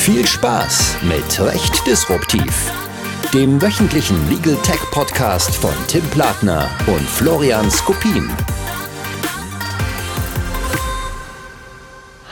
Viel 0.00 0.26
Spaß 0.26 1.02
mit 1.02 1.40
Recht 1.40 1.86
Disruptiv, 1.86 2.72
dem 3.34 3.60
wöchentlichen 3.60 4.16
Legal 4.30 4.56
Tech 4.62 4.80
Podcast 4.90 5.54
von 5.54 5.74
Tim 5.88 6.02
Platner 6.04 6.70
und 6.86 7.02
Florian 7.02 7.70
Skopin. 7.70 8.30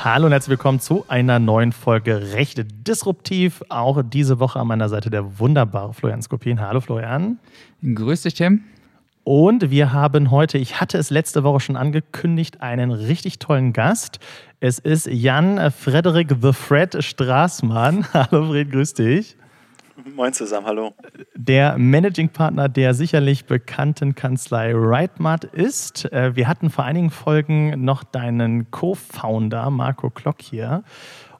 Hallo 0.02 0.24
und 0.24 0.32
herzlich 0.32 0.52
willkommen 0.52 0.80
zu 0.80 1.04
einer 1.08 1.38
neuen 1.38 1.72
Folge 1.72 2.32
Recht 2.32 2.64
Disruptiv. 2.88 3.62
Auch 3.68 4.02
diese 4.02 4.40
Woche 4.40 4.58
an 4.58 4.66
meiner 4.66 4.88
Seite 4.88 5.10
der 5.10 5.38
wunderbare 5.38 5.92
Florian 5.92 6.22
Skopin. 6.22 6.60
Hallo 6.60 6.80
Florian. 6.80 7.38
Grüß 7.82 8.22
dich, 8.22 8.32
Tim. 8.32 8.64
Und 9.24 9.70
wir 9.70 9.92
haben 9.92 10.30
heute, 10.30 10.56
ich 10.56 10.80
hatte 10.80 10.96
es 10.96 11.10
letzte 11.10 11.44
Woche 11.44 11.60
schon 11.60 11.76
angekündigt, 11.76 12.62
einen 12.62 12.90
richtig 12.90 13.38
tollen 13.38 13.74
Gast. 13.74 14.20
Es 14.60 14.80
ist 14.80 15.06
Jan 15.06 15.70
Frederik 15.70 16.34
The 16.42 16.52
Fred 16.52 17.04
Straßmann. 17.04 18.06
Hallo 18.12 18.50
Fred, 18.50 18.72
grüß 18.72 18.92
dich. 18.94 19.36
Moin 20.16 20.32
zusammen, 20.32 20.66
hallo. 20.66 20.94
Der 21.36 21.78
Managing 21.78 22.30
Partner 22.30 22.68
der 22.68 22.94
sicherlich 22.94 23.46
bekannten 23.46 24.16
Kanzlei 24.16 24.72
Rightmart 24.74 25.44
ist. 25.44 26.10
Äh, 26.12 26.34
wir 26.34 26.48
hatten 26.48 26.70
vor 26.70 26.84
einigen 26.84 27.10
Folgen 27.10 27.84
noch 27.84 28.02
deinen 28.02 28.70
Co-Founder 28.72 29.70
Marco 29.70 30.10
Klock 30.10 30.42
hier 30.42 30.82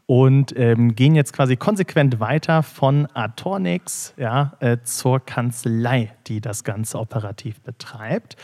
und 0.07 0.57
ähm, 0.57 0.95
gehen 0.95 1.17
jetzt 1.17 1.33
quasi 1.33 1.57
konsequent 1.57 2.21
weiter 2.21 2.63
von 2.63 3.09
Atornix 3.15 4.15
ja, 4.17 4.57
äh, 4.61 4.79
zur 4.85 5.19
Kanzlei, 5.19 6.15
die 6.29 6.41
das 6.41 6.63
Ganze 6.63 7.01
operativ 7.01 7.61
betreibt. 7.63 8.37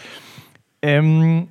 Ähm, 0.82 1.48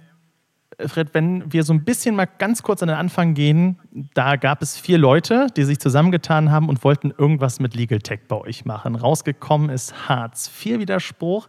Fred, 0.80 1.14
wenn 1.14 1.52
wir 1.52 1.64
so 1.64 1.74
ein 1.74 1.84
bisschen 1.84 2.16
mal 2.16 2.26
ganz 2.26 2.64
kurz 2.64 2.82
an 2.82 2.88
den 2.88 2.98
Anfang 2.98 3.34
gehen, 3.34 3.80
da 4.14 4.36
gab 4.36 4.62
es 4.62 4.78
vier 4.78 4.98
Leute, 4.98 5.48
die 5.56 5.64
sich 5.64 5.80
zusammengetan 5.80 6.52
haben 6.52 6.70
und 6.70 6.84
wollten 6.84 7.12
irgendwas 7.18 7.60
mit 7.60 7.76
Legal 7.76 8.00
Tech 8.00 8.22
bei 8.28 8.38
euch 8.38 8.66
machen. 8.66 8.96
Rausgekommen 8.96 9.70
ist 9.70 10.08
Hartz-IV-Widerspruch 10.10 11.48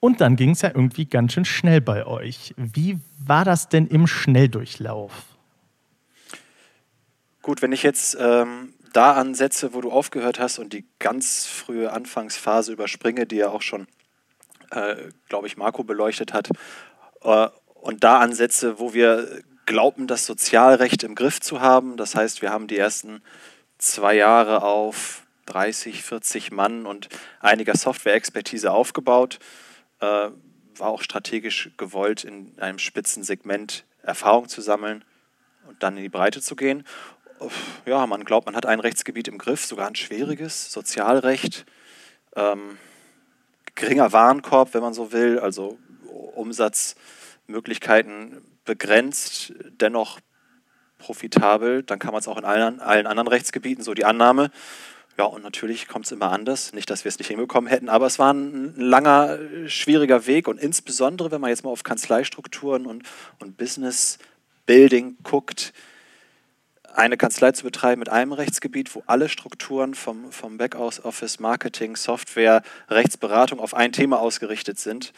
und 0.00 0.20
dann 0.20 0.36
ging 0.36 0.50
es 0.50 0.62
ja 0.62 0.70
irgendwie 0.74 1.06
ganz 1.06 1.32
schön 1.32 1.44
schnell 1.44 1.80
bei 1.80 2.06
euch. 2.06 2.54
Wie 2.56 2.98
war 3.18 3.44
das 3.44 3.68
denn 3.68 3.86
im 3.86 4.06
Schnelldurchlauf? 4.06 5.12
Gut, 7.42 7.62
wenn 7.62 7.72
ich 7.72 7.82
jetzt 7.82 8.16
ähm, 8.20 8.74
da 8.92 9.14
ansetze, 9.14 9.74
wo 9.74 9.80
du 9.80 9.90
aufgehört 9.90 10.38
hast 10.38 10.58
und 10.58 10.72
die 10.72 10.84
ganz 10.98 11.46
frühe 11.46 11.92
Anfangsphase 11.92 12.72
überspringe, 12.72 13.26
die 13.26 13.36
ja 13.36 13.48
auch 13.48 13.62
schon, 13.62 13.86
äh, 14.70 14.96
glaube 15.28 15.46
ich, 15.46 15.56
Marco 15.56 15.82
beleuchtet 15.82 16.32
hat, 16.32 16.50
äh, 17.22 17.48
und 17.80 18.04
da 18.04 18.18
ansetze, 18.20 18.78
wo 18.78 18.94
wir 18.94 19.42
glauben, 19.66 20.06
das 20.06 20.26
Sozialrecht 20.26 21.02
im 21.02 21.14
Griff 21.14 21.40
zu 21.40 21.60
haben. 21.60 21.96
Das 21.96 22.14
heißt, 22.14 22.42
wir 22.42 22.50
haben 22.50 22.66
die 22.66 22.78
ersten 22.78 23.22
zwei 23.78 24.14
Jahre 24.14 24.62
auf 24.62 25.22
30, 25.46 26.02
40 26.02 26.52
Mann 26.52 26.86
und 26.86 27.08
einiger 27.40 27.76
Software-Expertise 27.76 28.72
aufgebaut. 28.72 29.38
Äh, 30.00 30.30
war 30.76 30.88
auch 30.88 31.02
strategisch 31.02 31.70
gewollt, 31.76 32.24
in 32.24 32.54
einem 32.58 32.78
Spitzensegment 32.78 33.84
Erfahrung 34.02 34.48
zu 34.48 34.60
sammeln 34.60 35.04
und 35.66 35.82
dann 35.82 35.96
in 35.96 36.02
die 36.02 36.08
Breite 36.08 36.40
zu 36.40 36.56
gehen 36.56 36.84
ja, 37.86 38.06
man 38.06 38.24
glaubt, 38.24 38.46
man 38.46 38.56
hat 38.56 38.66
ein 38.66 38.80
Rechtsgebiet 38.80 39.28
im 39.28 39.38
Griff, 39.38 39.64
sogar 39.64 39.86
ein 39.86 39.94
schwieriges, 39.94 40.72
Sozialrecht, 40.72 41.64
ähm, 42.36 42.78
geringer 43.74 44.12
Warenkorb, 44.12 44.74
wenn 44.74 44.82
man 44.82 44.94
so 44.94 45.12
will, 45.12 45.38
also 45.38 45.78
Umsatzmöglichkeiten 47.48 48.42
begrenzt, 48.64 49.54
dennoch 49.80 50.20
profitabel, 50.98 51.82
dann 51.82 51.98
kann 51.98 52.12
man 52.12 52.20
es 52.20 52.28
auch 52.28 52.36
in 52.36 52.44
allen, 52.44 52.80
allen 52.80 53.06
anderen 53.06 53.28
Rechtsgebieten, 53.28 53.82
so 53.82 53.94
die 53.94 54.04
Annahme. 54.04 54.50
Ja, 55.16 55.24
und 55.24 55.42
natürlich 55.42 55.88
kommt 55.88 56.04
es 56.04 56.12
immer 56.12 56.30
anders. 56.30 56.74
Nicht, 56.74 56.90
dass 56.90 57.04
wir 57.04 57.08
es 57.08 57.18
nicht 57.18 57.28
hinbekommen 57.28 57.68
hätten, 57.68 57.88
aber 57.88 58.06
es 58.06 58.18
war 58.18 58.34
ein 58.34 58.74
langer, 58.76 59.38
schwieriger 59.66 60.26
Weg 60.26 60.46
und 60.46 60.58
insbesondere, 60.58 61.30
wenn 61.30 61.40
man 61.40 61.50
jetzt 61.50 61.64
mal 61.64 61.70
auf 61.70 61.84
Kanzleistrukturen 61.84 62.86
und, 62.86 63.04
und 63.38 63.56
Business 63.56 64.18
Building 64.66 65.16
guckt, 65.22 65.72
eine 66.94 67.16
Kanzlei 67.16 67.52
zu 67.52 67.64
betreiben 67.64 68.00
mit 68.00 68.10
einem 68.10 68.32
Rechtsgebiet, 68.32 68.94
wo 68.94 69.02
alle 69.06 69.28
Strukturen 69.28 69.94
vom, 69.94 70.30
vom 70.32 70.58
Backoffice, 70.58 71.38
Marketing, 71.38 71.96
Software, 71.96 72.62
Rechtsberatung 72.90 73.60
auf 73.60 73.72
ein 73.72 73.92
Thema 73.92 74.20
ausgerichtet 74.20 74.78
sind, 74.78 75.12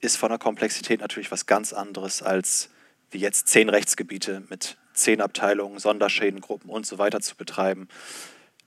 ist 0.00 0.16
von 0.16 0.30
der 0.30 0.38
Komplexität 0.38 1.00
natürlich 1.00 1.30
was 1.30 1.46
ganz 1.46 1.72
anderes 1.72 2.22
als 2.22 2.70
wie 3.10 3.18
jetzt 3.18 3.48
zehn 3.48 3.68
Rechtsgebiete 3.68 4.42
mit 4.48 4.76
zehn 4.92 5.20
Abteilungen, 5.20 5.78
Sonderschädengruppen 5.78 6.70
und 6.70 6.86
so 6.86 6.98
weiter 6.98 7.20
zu 7.20 7.36
betreiben. 7.36 7.88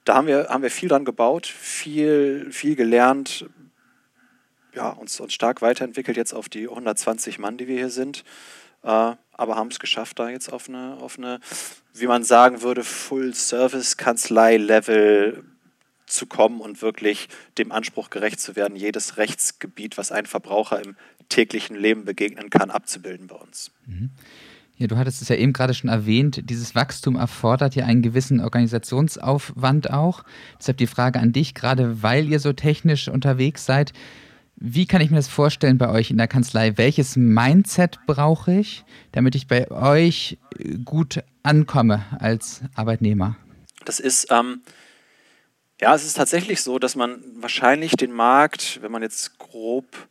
Da 0.03 0.16
haben 0.16 0.28
wir, 0.28 0.47
haben 0.50 0.64
wir 0.64 0.72
viel 0.72 0.90
dran 0.90 1.06
gebaut, 1.06 1.46
viel, 1.46 2.52
viel 2.52 2.75
gelernt, 2.75 3.46
ja, 4.74 4.90
uns, 4.90 5.20
uns 5.20 5.34
stark 5.34 5.62
weiterentwickelt 5.62 6.18
jetzt 6.18 6.34
auf 6.34 6.50
die 6.50 6.68
120 6.68 7.38
Mann, 7.40 7.58
die 7.58 7.68
wir 7.68 7.78
hier 7.78 7.90
sind. 7.90 8.24
Äh, 8.84 9.16
aber 9.34 9.56
haben 9.56 9.70
es 9.70 9.80
geschafft, 9.80 10.20
da 10.20 10.30
jetzt 10.30 10.52
auf 10.52 10.68
eine, 10.70 10.97
auf 11.00 11.18
eine, 11.18 11.40
wie 11.94 12.08
man 12.08 12.24
sagen 12.24 12.62
würde, 12.62 12.84
Full-Service-Kanzlei-Level 12.84 15.44
zu 16.06 16.25
kommen 16.25 16.62
und 16.62 16.81
wirklich 16.81 17.30
dem 17.58 17.72
Anspruch 17.72 18.09
gerecht 18.09 18.40
zu 18.40 18.56
werden, 18.56 18.75
jedes 18.75 19.18
Rechtsgebiet, 19.18 19.97
was 19.97 20.12
ein 20.12 20.25
Verbraucher 20.25 20.81
im 20.81 20.96
täglichen 21.31 21.75
Leben 21.75 22.06
begegnen 22.06 22.50
kann, 22.50 22.69
abzubilden 22.69 23.28
bei 23.28 23.36
uns. 23.36 23.72
Mhm. 23.88 24.12
Ja, 24.78 24.88
du 24.88 24.97
hattest 24.97 25.22
es 25.22 25.30
ja 25.30 25.36
eben 25.36 25.53
gerade 25.53 25.75
schon 25.75 25.92
erwähnt, 25.92 26.50
dieses 26.50 26.74
Wachstum 26.74 27.16
erfordert 27.16 27.75
ja 27.75 27.86
einen 27.86 28.02
gewissen 28.02 28.40
Organisationsaufwand 28.40 29.91
auch. 29.91 30.24
Deshalb 30.58 30.78
die 30.78 30.88
Frage 30.88 31.20
an 31.20 31.34
dich, 31.34 31.53
gerade 31.53 32.02
weil 32.02 32.28
ihr 32.28 32.40
so 32.40 32.52
technisch 32.53 33.08
unterwegs 33.08 33.66
seid, 33.66 33.94
wie 34.56 34.86
kann 34.86 35.02
ich 35.02 35.09
mir 35.09 35.18
das 35.18 35.28
vorstellen 35.28 35.78
bei 35.78 35.90
euch 35.90 36.12
in 36.12 36.18
der 36.18 36.28
Kanzlei? 36.28 36.78
Welches 36.78 37.16
Mindset 37.16 38.00
brauche 38.08 38.53
ich, 38.53 38.84
damit 39.12 39.36
ich 39.36 39.47
bei 39.47 39.70
euch 39.70 40.38
gut 40.84 41.24
ankomme 41.44 42.03
als 42.20 42.62
Arbeitnehmer? 42.75 43.36
Das 43.86 44.00
ist, 44.00 44.28
ähm, 44.31 44.62
ja, 45.80 45.96
es 45.96 46.06
ist 46.06 46.18
tatsächlich 46.18 46.62
so, 46.62 46.80
dass 46.80 46.96
man 46.96 47.24
wahrscheinlich 47.36 47.94
den 47.94 48.12
Markt, 48.12 48.80
wenn 48.81 48.91
man 48.91 49.02
jetzt 49.02 49.40
grob 49.40 50.08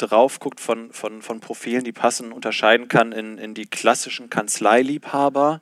drauf 0.00 0.40
guckt 0.40 0.60
von, 0.60 0.92
von, 0.92 1.22
von 1.22 1.40
Profilen, 1.40 1.84
die 1.84 1.92
passen, 1.92 2.32
unterscheiden 2.32 2.88
kann 2.88 3.12
in, 3.12 3.38
in 3.38 3.54
die 3.54 3.66
klassischen 3.66 4.30
Kanzleiliebhaber, 4.30 5.60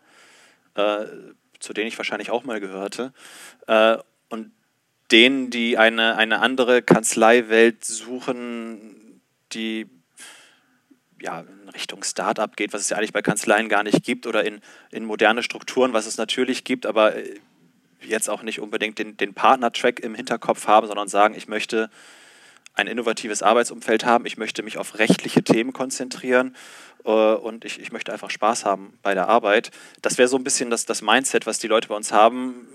äh, 0.75 1.05
zu 1.59 1.73
denen 1.73 1.89
ich 1.89 1.99
wahrscheinlich 1.99 2.31
auch 2.31 2.45
mal 2.45 2.61
gehörte, 2.61 3.13
äh, 3.67 3.99
und 4.29 4.53
denen, 5.11 5.51
die 5.51 5.79
eine, 5.79 6.17
eine 6.17 6.41
andere 6.41 6.83
Kanzleiwelt 6.83 7.85
suchen, 7.85 9.21
die 9.53 9.87
ja, 11.21 11.41
in 11.41 11.69
Richtung 11.71 12.03
Startup 12.05 12.57
geht, 12.57 12.73
was 12.73 12.83
es 12.83 12.91
ja 12.91 12.97
eigentlich 12.97 13.13
bei 13.13 13.23
Kanzleien 13.23 13.69
gar 13.69 13.83
nicht 13.83 14.05
gibt, 14.05 14.27
oder 14.27 14.45
in, 14.45 14.61
in 14.91 15.05
moderne 15.05 15.43
Strukturen, 15.43 15.93
was 15.93 16.07
es 16.07 16.17
natürlich 16.17 16.65
gibt, 16.65 16.87
aber 16.87 17.17
äh, 17.17 17.35
jetzt 18.03 18.31
auch 18.31 18.43
nicht 18.43 18.61
unbedingt 18.61 18.99
den, 18.99 19.17
den 19.17 19.35
Partner-Track 19.35 20.01
im 20.01 20.15
Hinterkopf 20.15 20.67
haben, 20.67 20.87
sondern 20.87 21.09
sagen, 21.09 21.35
ich 21.35 21.49
möchte 21.49 21.91
ein 22.79 22.87
innovatives 22.87 23.43
Arbeitsumfeld 23.43 24.05
haben, 24.05 24.25
ich 24.27 24.39
möchte 24.39 24.63
mich 24.63 24.79
auf 24.79 24.99
rechtliche 24.99 25.43
Themen 25.43 25.73
konzentrieren 25.73 26.57
äh, 27.05 27.11
und 27.11 27.65
ich, 27.65 27.81
ich 27.81 27.93
möchte 27.93 28.13
einfach 28.13 28.31
Spaß 28.31 28.65
haben 28.65 28.99
bei 29.03 29.15
der 29.15 29.29
Arbeit. 29.29 29.71
Das 30.03 30.17
wäre 30.17 30.29
so 30.29 30.37
ein 30.37 30.45
bisschen 30.45 30.71
das, 30.71 30.87
das 30.87 31.03
Mindset, 31.03 31.47
was 31.47 31.59
die 31.59 31.69
Leute 31.69 31.89
bei 31.89 31.97
uns 31.97 32.13
haben 32.13 32.69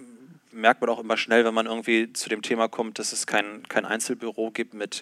merkt 0.53 0.81
man 0.81 0.90
auch 0.90 1.00
immer 1.00 1.18
schnell, 1.18 1.46
wenn 1.46 1.53
man 1.53 1.66
irgendwie 1.66 2.14
zu 2.14 2.30
dem 2.30 2.41
Thema 2.41 2.68
kommt, 2.68 3.00
dass 3.00 3.12
es 3.12 3.28
kein, 3.28 3.68
kein 3.68 3.86
Einzelbüro 3.86 4.52
gibt 4.52 4.74
mit, 4.74 5.02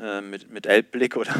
äh, 0.00 0.20
mit, 0.20 0.50
mit 0.50 0.66
Elbblick 0.66 1.16
oder 1.16 1.34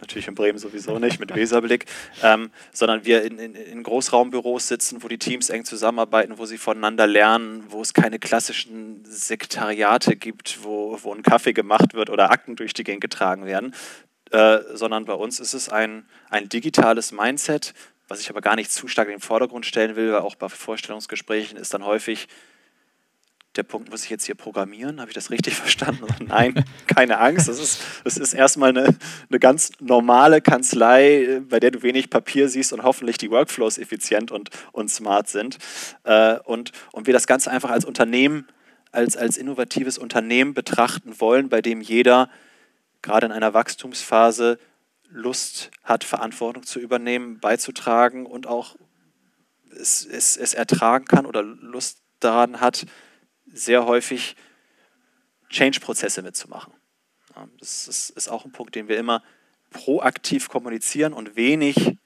natürlich 0.00 0.28
in 0.28 0.34
Bremen 0.34 0.58
sowieso 0.58 0.98
nicht, 0.98 1.20
mit 1.20 1.34
Weserblick, 1.34 1.86
ähm, 2.22 2.50
sondern 2.72 3.04
wir 3.04 3.22
in, 3.22 3.38
in, 3.38 3.54
in, 3.54 3.82
Großraumbüros 3.82 4.68
sitzen, 4.68 5.02
wo 5.02 5.08
die 5.08 5.18
Teams 5.18 5.50
eng 5.50 5.64
zusammenarbeiten, 5.64 6.38
wo 6.38 6.46
sie 6.46 6.58
voneinander 6.58 7.06
lernen, 7.06 7.64
wo 7.68 7.80
es 7.80 7.94
keine 7.94 8.18
klassischen 8.18 9.04
Sektariate 9.04 10.16
gibt, 10.16 10.64
wo, 10.64 10.98
wo 11.02 11.14
ein 11.14 11.22
Kaffee 11.22 11.52
gemacht 11.52 11.94
wird 11.94 12.10
oder 12.10 12.30
Akten 12.30 12.56
durch 12.56 12.74
die 12.74 12.84
Gegend 12.84 13.00
getragen 13.00 13.46
werden, 13.46 13.74
äh, 14.30 14.58
sondern 14.74 15.04
bei 15.04 15.14
uns 15.14 15.40
ist 15.40 15.54
es 15.54 15.68
ein, 15.68 16.06
ein 16.28 16.48
digitales 16.48 17.12
Mindset, 17.12 17.74
was 18.08 18.20
ich 18.20 18.30
aber 18.30 18.40
gar 18.40 18.56
nicht 18.56 18.72
zu 18.72 18.88
stark 18.88 19.08
in 19.08 19.14
den 19.14 19.20
Vordergrund 19.20 19.66
stellen 19.66 19.96
will, 19.96 20.12
weil 20.12 20.20
auch 20.20 20.34
bei 20.34 20.48
Vorstellungsgesprächen 20.48 21.56
ist 21.56 21.74
dann 21.74 21.84
häufig 21.84 22.28
der 23.56 23.62
Punkt, 23.64 23.90
muss 23.90 24.04
ich 24.04 24.10
jetzt 24.10 24.26
hier 24.26 24.34
programmieren? 24.34 25.00
Habe 25.00 25.10
ich 25.10 25.14
das 25.14 25.30
richtig 25.30 25.54
verstanden? 25.56 26.06
Nein, 26.26 26.64
keine 26.86 27.18
Angst. 27.18 27.48
Das 27.48 27.58
ist, 27.58 27.80
das 28.04 28.16
ist 28.16 28.32
erstmal 28.32 28.70
eine, 28.70 28.96
eine 29.28 29.38
ganz 29.38 29.72
normale 29.80 30.40
Kanzlei, 30.40 31.40
bei 31.48 31.60
der 31.60 31.70
du 31.72 31.82
wenig 31.82 32.10
Papier 32.10 32.48
siehst 32.48 32.72
und 32.72 32.82
hoffentlich 32.82 33.18
die 33.18 33.30
Workflows 33.30 33.78
effizient 33.78 34.30
und, 34.30 34.50
und 34.72 34.90
smart 34.90 35.28
sind. 35.28 35.58
Äh, 36.04 36.38
und, 36.40 36.72
und 36.92 37.06
wir 37.06 37.14
das 37.14 37.26
Ganze 37.26 37.50
einfach 37.50 37.70
als 37.70 37.84
Unternehmen, 37.84 38.46
als, 38.92 39.16
als 39.16 39.36
innovatives 39.36 39.98
Unternehmen 39.98 40.54
betrachten 40.54 41.20
wollen, 41.20 41.48
bei 41.48 41.60
dem 41.60 41.80
jeder 41.80 42.30
gerade 43.02 43.26
in 43.26 43.32
einer 43.32 43.54
Wachstumsphase 43.54 44.58
Lust 45.08 45.70
hat, 45.82 46.04
Verantwortung 46.04 46.62
zu 46.62 46.78
übernehmen, 46.78 47.40
beizutragen 47.40 48.26
und 48.26 48.46
auch 48.46 48.76
es, 49.76 50.04
es, 50.04 50.36
es 50.36 50.54
ertragen 50.54 51.04
kann 51.06 51.26
oder 51.26 51.42
Lust 51.42 52.02
daran 52.20 52.60
hat, 52.60 52.86
sehr 53.52 53.86
häufig 53.86 54.36
Change-Prozesse 55.48 56.22
mitzumachen. 56.22 56.72
Das 57.58 57.88
ist, 57.88 58.28
auch 58.28 58.44
ein 58.44 58.52
Punkt, 58.52 58.74
den 58.74 58.88
wir 58.88 58.98
immer 58.98 59.22
proaktiv 59.70 60.48
kommunizieren 60.48 61.12
und 61.12 61.36
wenig 61.36 61.96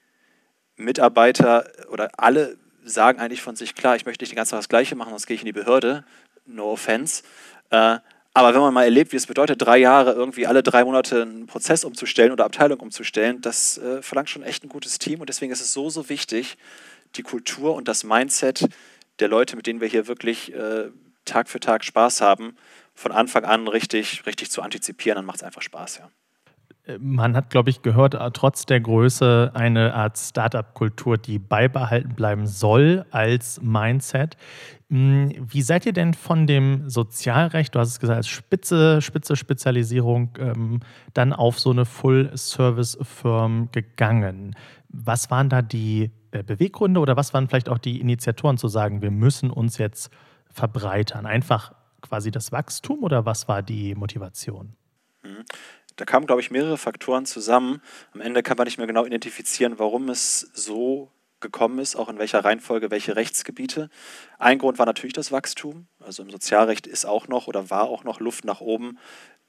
Mitarbeiter 0.77 1.69
oder 1.89 2.09
alle 2.17 2.57
sagen 2.83 3.19
eigentlich 3.19 3.41
von 3.41 3.55
sich, 3.55 3.75
klar, 3.75 3.95
ich 3.95 4.05
möchte 4.05 4.23
nicht 4.23 4.31
die 4.31 4.35
ganze 4.35 4.51
Zeit 4.51 4.59
das 4.59 4.69
Gleiche 4.69 4.95
machen, 4.95 5.09
sonst 5.09 5.25
gehe 5.25 5.35
ich 5.35 5.41
in 5.41 5.47
die 5.47 5.51
Behörde. 5.51 6.05
No 6.45 6.71
offense. 6.73 7.23
Äh, 7.71 7.97
aber 8.33 8.53
wenn 8.53 8.61
man 8.61 8.73
mal 8.73 8.83
erlebt, 8.83 9.13
wie 9.13 9.17
es 9.17 9.25
bedeutet, 9.25 9.61
drei 9.61 9.77
Jahre 9.77 10.11
irgendwie 10.11 10.45
alle 10.45 10.61
drei 10.61 10.83
Monate 10.83 11.21
einen 11.21 11.47
Prozess 11.47 11.83
umzustellen 11.83 12.31
oder 12.31 12.45
Abteilung 12.45 12.79
umzustellen, 12.81 13.41
das 13.41 13.77
äh, 13.77 14.01
verlangt 14.01 14.29
schon 14.29 14.43
echt 14.43 14.63
ein 14.63 14.69
gutes 14.69 14.99
Team. 14.99 15.21
Und 15.21 15.29
deswegen 15.29 15.51
ist 15.51 15.61
es 15.61 15.73
so, 15.73 15.89
so 15.89 16.09
wichtig, 16.09 16.57
die 17.15 17.23
Kultur 17.23 17.75
und 17.75 17.87
das 17.87 18.03
Mindset 18.03 18.67
der 19.19 19.29
Leute, 19.29 19.55
mit 19.55 19.65
denen 19.65 19.81
wir 19.81 19.87
hier 19.87 20.07
wirklich 20.07 20.53
äh, 20.53 20.89
Tag 21.25 21.49
für 21.49 21.59
Tag 21.59 21.83
Spaß 21.83 22.21
haben, 22.21 22.55
von 22.93 23.11
Anfang 23.11 23.43
an 23.43 23.67
richtig, 23.67 24.25
richtig 24.25 24.51
zu 24.51 24.61
antizipieren, 24.61 25.17
dann 25.17 25.25
macht 25.25 25.37
es 25.37 25.43
einfach 25.43 25.61
Spaß, 25.61 25.99
ja. 25.99 26.09
Man 26.99 27.35
hat, 27.35 27.49
glaube 27.49 27.71
ich, 27.71 27.81
gehört, 27.81 28.13
äh, 28.13 28.29
trotz 28.31 28.67
der 28.67 28.79
Größe 28.79 29.51
eine 29.55 29.95
Art 29.95 30.19
Startup-Kultur, 30.19 31.17
die 31.17 31.39
beibehalten 31.39 32.13
bleiben 32.13 32.45
soll 32.45 33.05
als 33.09 33.59
Mindset. 33.59 34.37
Hm, 34.91 35.33
wie 35.51 35.63
seid 35.63 35.87
ihr 35.87 35.93
denn 35.93 36.13
von 36.13 36.45
dem 36.45 36.87
Sozialrecht, 36.87 37.73
du 37.73 37.79
hast 37.79 37.89
es 37.89 37.99
gesagt, 37.99 38.17
als 38.17 38.27
Spitze, 38.27 39.01
Spitze 39.01 39.35
Spezialisierung, 39.35 40.37
ähm, 40.37 40.81
dann 41.15 41.33
auf 41.33 41.59
so 41.59 41.71
eine 41.71 41.85
Full-Service-Firm 41.85 43.69
gegangen? 43.71 44.55
Was 44.89 45.31
waren 45.31 45.49
da 45.49 45.63
die 45.63 46.11
äh, 46.29 46.43
Beweggründe 46.43 46.99
oder 46.99 47.17
was 47.17 47.33
waren 47.33 47.47
vielleicht 47.47 47.69
auch 47.69 47.79
die 47.79 47.99
Initiatoren 47.99 48.59
zu 48.59 48.67
sagen, 48.67 49.01
wir 49.01 49.11
müssen 49.11 49.49
uns 49.49 49.79
jetzt 49.79 50.11
verbreitern? 50.55 51.25
Einfach 51.25 51.73
quasi 52.01 52.31
das 52.31 52.51
Wachstum 52.51 53.03
oder 53.03 53.25
was 53.25 53.47
war 53.47 53.61
die 53.61 53.93
Motivation? 53.95 54.75
Mhm. 55.23 55.45
Da 55.97 56.05
kamen, 56.05 56.25
glaube 56.25 56.41
ich, 56.41 56.51
mehrere 56.51 56.77
Faktoren 56.77 57.25
zusammen. 57.25 57.81
Am 58.13 58.21
Ende 58.21 58.43
kann 58.43 58.57
man 58.57 58.65
nicht 58.65 58.77
mehr 58.77 58.87
genau 58.87 59.05
identifizieren, 59.05 59.79
warum 59.79 60.09
es 60.09 60.39
so 60.53 61.11
gekommen 61.39 61.79
ist, 61.79 61.95
auch 61.95 62.09
in 62.09 62.17
welcher 62.17 62.43
Reihenfolge, 62.43 62.91
welche 62.91 63.15
Rechtsgebiete. 63.15 63.89
Ein 64.39 64.57
Grund 64.57 64.79
war 64.79 64.85
natürlich 64.85 65.13
das 65.13 65.31
Wachstum. 65.31 65.87
Also 65.99 66.23
im 66.23 66.29
Sozialrecht 66.29 66.87
ist 66.87 67.05
auch 67.05 67.27
noch 67.27 67.47
oder 67.47 67.69
war 67.69 67.83
auch 67.83 68.03
noch 68.03 68.19
Luft 68.19 68.45
nach 68.45 68.61
oben. 68.61 68.97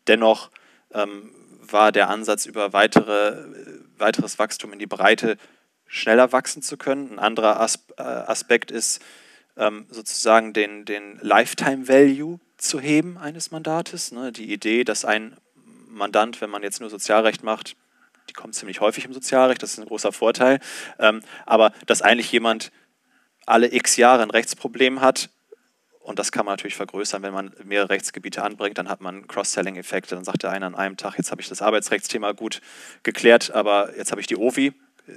Dennoch 0.06 0.50
ähm, 0.92 1.30
war 1.60 1.92
der 1.92 2.10
Ansatz, 2.10 2.46
über 2.46 2.72
weitere, 2.72 3.44
weiteres 3.96 4.38
Wachstum 4.38 4.72
in 4.72 4.78
die 4.78 4.86
Breite 4.86 5.36
schneller 5.86 6.32
wachsen 6.32 6.62
zu 6.62 6.76
können. 6.76 7.12
Ein 7.12 7.18
anderer 7.18 7.60
As 7.60 7.86
äh, 7.96 8.02
Aspekt 8.02 8.70
ist 8.70 9.00
ähm, 9.56 9.86
sozusagen 9.90 10.52
den, 10.52 10.84
den 10.84 11.18
Lifetime 11.20 11.88
Value 11.88 12.40
zu 12.56 12.80
heben 12.80 13.18
eines 13.18 13.50
Mandates. 13.50 14.12
Ne? 14.12 14.32
Die 14.32 14.52
Idee, 14.52 14.84
dass 14.84 15.04
ein 15.04 15.36
Mandant, 15.88 16.40
wenn 16.40 16.50
man 16.50 16.62
jetzt 16.62 16.80
nur 16.80 16.90
Sozialrecht 16.90 17.42
macht, 17.42 17.76
die 18.28 18.32
kommt 18.32 18.54
ziemlich 18.54 18.80
häufig 18.80 19.04
im 19.04 19.12
Sozialrecht, 19.12 19.62
das 19.62 19.72
ist 19.72 19.78
ein 19.78 19.86
großer 19.86 20.12
Vorteil, 20.12 20.60
ähm, 20.98 21.22
aber 21.44 21.72
dass 21.86 22.02
eigentlich 22.02 22.30
jemand 22.32 22.72
alle 23.46 23.72
x 23.72 23.96
Jahre 23.96 24.22
ein 24.22 24.30
Rechtsproblem 24.30 25.00
hat, 25.00 25.30
und 26.06 26.20
das 26.20 26.30
kann 26.30 26.46
man 26.46 26.52
natürlich 26.52 26.76
vergrößern, 26.76 27.22
wenn 27.22 27.32
man 27.32 27.52
mehrere 27.64 27.90
Rechtsgebiete 27.90 28.44
anbringt, 28.44 28.78
dann 28.78 28.88
hat 28.88 29.00
man 29.00 29.26
Cross-Selling-Effekte. 29.26 30.14
Dann 30.14 30.22
sagt 30.22 30.44
der 30.44 30.50
eine 30.52 30.64
an 30.66 30.76
einem 30.76 30.96
Tag, 30.96 31.18
jetzt 31.18 31.32
habe 31.32 31.40
ich 31.42 31.48
das 31.48 31.62
Arbeitsrechtsthema 31.62 32.30
gut 32.30 32.60
geklärt, 33.02 33.50
aber 33.50 33.96
jetzt 33.96 34.12
habe 34.12 34.20
ich 34.20 34.28
die 34.28 34.36
OVI, 34.36 34.72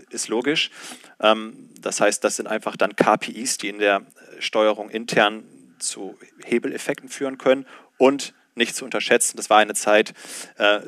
ist 0.09 0.27
logisch. 0.27 0.71
Ähm, 1.19 1.69
das 1.81 2.01
heißt, 2.01 2.24
das 2.24 2.36
sind 2.36 2.47
einfach 2.47 2.75
dann 2.75 2.95
KPIs, 2.95 3.57
die 3.57 3.69
in 3.69 3.80
der 3.80 4.06
Steuerung 4.39 4.89
intern 4.89 5.44
zu 5.80 6.18
Hebeleffekten 6.44 7.09
führen 7.09 7.38
können 7.38 7.65
und 7.97 8.33
nicht 8.56 8.75
zu 8.75 8.86
unterschätzen. 8.86 9.38
Das 9.38 9.50
war 9.50 9.57
eine 9.57 9.74
Zeit, 9.74 10.13
äh, 10.57 10.81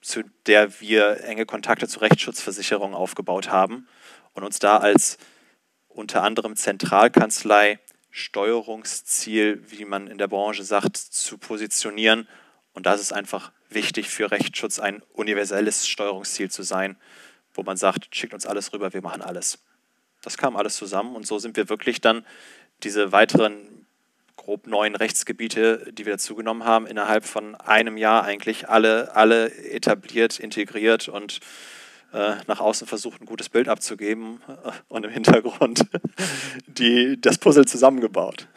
zu 0.00 0.22
der 0.46 0.80
wir 0.80 1.22
enge 1.24 1.46
Kontakte 1.46 1.86
zu 1.86 2.00
Rechtsschutzversicherungen 2.00 2.94
aufgebaut 2.94 3.50
haben 3.50 3.86
und 4.34 4.42
uns 4.42 4.58
da 4.58 4.78
als 4.78 5.18
unter 5.88 6.22
anderem 6.22 6.56
Zentralkanzlei 6.56 7.78
Steuerungsziel, 8.10 9.62
wie 9.68 9.84
man 9.84 10.06
in 10.06 10.18
der 10.18 10.28
Branche 10.28 10.64
sagt, 10.64 10.96
zu 10.96 11.38
positionieren. 11.38 12.28
Und 12.74 12.86
das 12.86 13.00
ist 13.00 13.12
einfach 13.12 13.52
wichtig 13.70 14.10
für 14.10 14.30
Rechtsschutz, 14.30 14.78
ein 14.78 15.02
universelles 15.12 15.88
Steuerungsziel 15.88 16.50
zu 16.50 16.62
sein, 16.62 16.96
wo 17.54 17.62
man 17.62 17.76
sagt, 17.76 18.14
schickt 18.14 18.34
uns 18.34 18.46
alles 18.46 18.72
rüber, 18.72 18.92
wir 18.92 19.02
machen 19.02 19.22
alles. 19.22 19.58
Das 20.22 20.36
kam 20.38 20.56
alles 20.56 20.76
zusammen 20.76 21.16
und 21.16 21.26
so 21.26 21.38
sind 21.38 21.56
wir 21.56 21.68
wirklich 21.68 22.00
dann 22.00 22.24
diese 22.82 23.12
weiteren 23.12 23.86
grob 24.36 24.66
neun 24.66 24.96
Rechtsgebiete, 24.96 25.92
die 25.92 26.04
wir 26.04 26.14
dazugenommen 26.14 26.64
haben, 26.64 26.86
innerhalb 26.86 27.24
von 27.24 27.54
einem 27.54 27.96
Jahr 27.96 28.24
eigentlich 28.24 28.68
alle, 28.68 29.14
alle 29.14 29.52
etabliert, 29.52 30.40
integriert 30.40 31.08
und 31.08 31.40
äh, 32.12 32.34
nach 32.46 32.60
außen 32.60 32.86
versucht, 32.86 33.20
ein 33.20 33.26
gutes 33.26 33.48
Bild 33.48 33.68
abzugeben 33.68 34.40
äh, 34.48 34.70
und 34.88 35.04
im 35.04 35.10
Hintergrund 35.10 35.86
die, 36.66 37.20
das 37.20 37.38
Puzzle 37.38 37.66
zusammengebaut. 37.66 38.48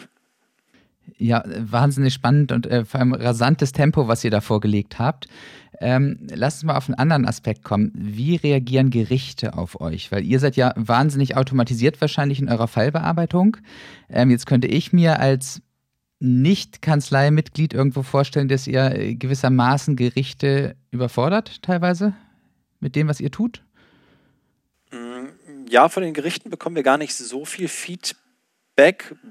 Ja, 1.17 1.44
wahnsinnig 1.45 2.13
spannend 2.13 2.51
und 2.51 2.67
äh, 2.67 2.83
vor 2.83 3.00
allem 3.00 3.13
rasantes 3.13 3.71
Tempo, 3.71 4.07
was 4.09 4.23
ihr 4.23 4.31
da 4.31 4.41
vorgelegt 4.41 5.00
habt. 5.00 5.27
Ähm, 5.79 6.27
lasst 6.33 6.57
uns 6.57 6.67
mal 6.67 6.77
auf 6.77 6.88
einen 6.88 6.97
anderen 6.97 7.25
Aspekt 7.25 7.63
kommen. 7.63 7.91
Wie 7.95 8.35
reagieren 8.35 8.89
Gerichte 8.89 9.57
auf 9.57 9.79
euch? 9.81 10.12
Weil 10.12 10.23
ihr 10.25 10.39
seid 10.39 10.56
ja 10.56 10.73
wahnsinnig 10.75 11.38
automatisiert 11.38 12.01
wahrscheinlich 12.01 12.39
in 12.39 12.50
eurer 12.50 12.67
Fallbearbeitung. 12.67 13.57
Ähm, 14.09 14.29
jetzt 14.29 14.45
könnte 14.45 14.67
ich 14.67 14.94
mir 14.94 15.19
als 15.19 15.62
nicht-Kanzleimitglied 16.19 17.73
irgendwo 17.73 18.03
vorstellen, 18.03 18.47
dass 18.47 18.67
ihr 18.67 18.91
äh, 18.95 19.15
gewissermaßen 19.15 19.95
Gerichte 19.95 20.75
überfordert, 20.91 21.62
teilweise, 21.62 22.13
mit 22.79 22.95
dem, 22.95 23.07
was 23.07 23.19
ihr 23.19 23.31
tut? 23.31 23.63
Mm, 24.91 25.67
ja, 25.69 25.89
von 25.89 26.03
den 26.03 26.13
Gerichten 26.13 26.50
bekommen 26.50 26.75
wir 26.75 26.83
gar 26.83 26.97
nicht 26.97 27.15
so 27.15 27.45
viel 27.45 27.67
Feedback. 27.67 28.25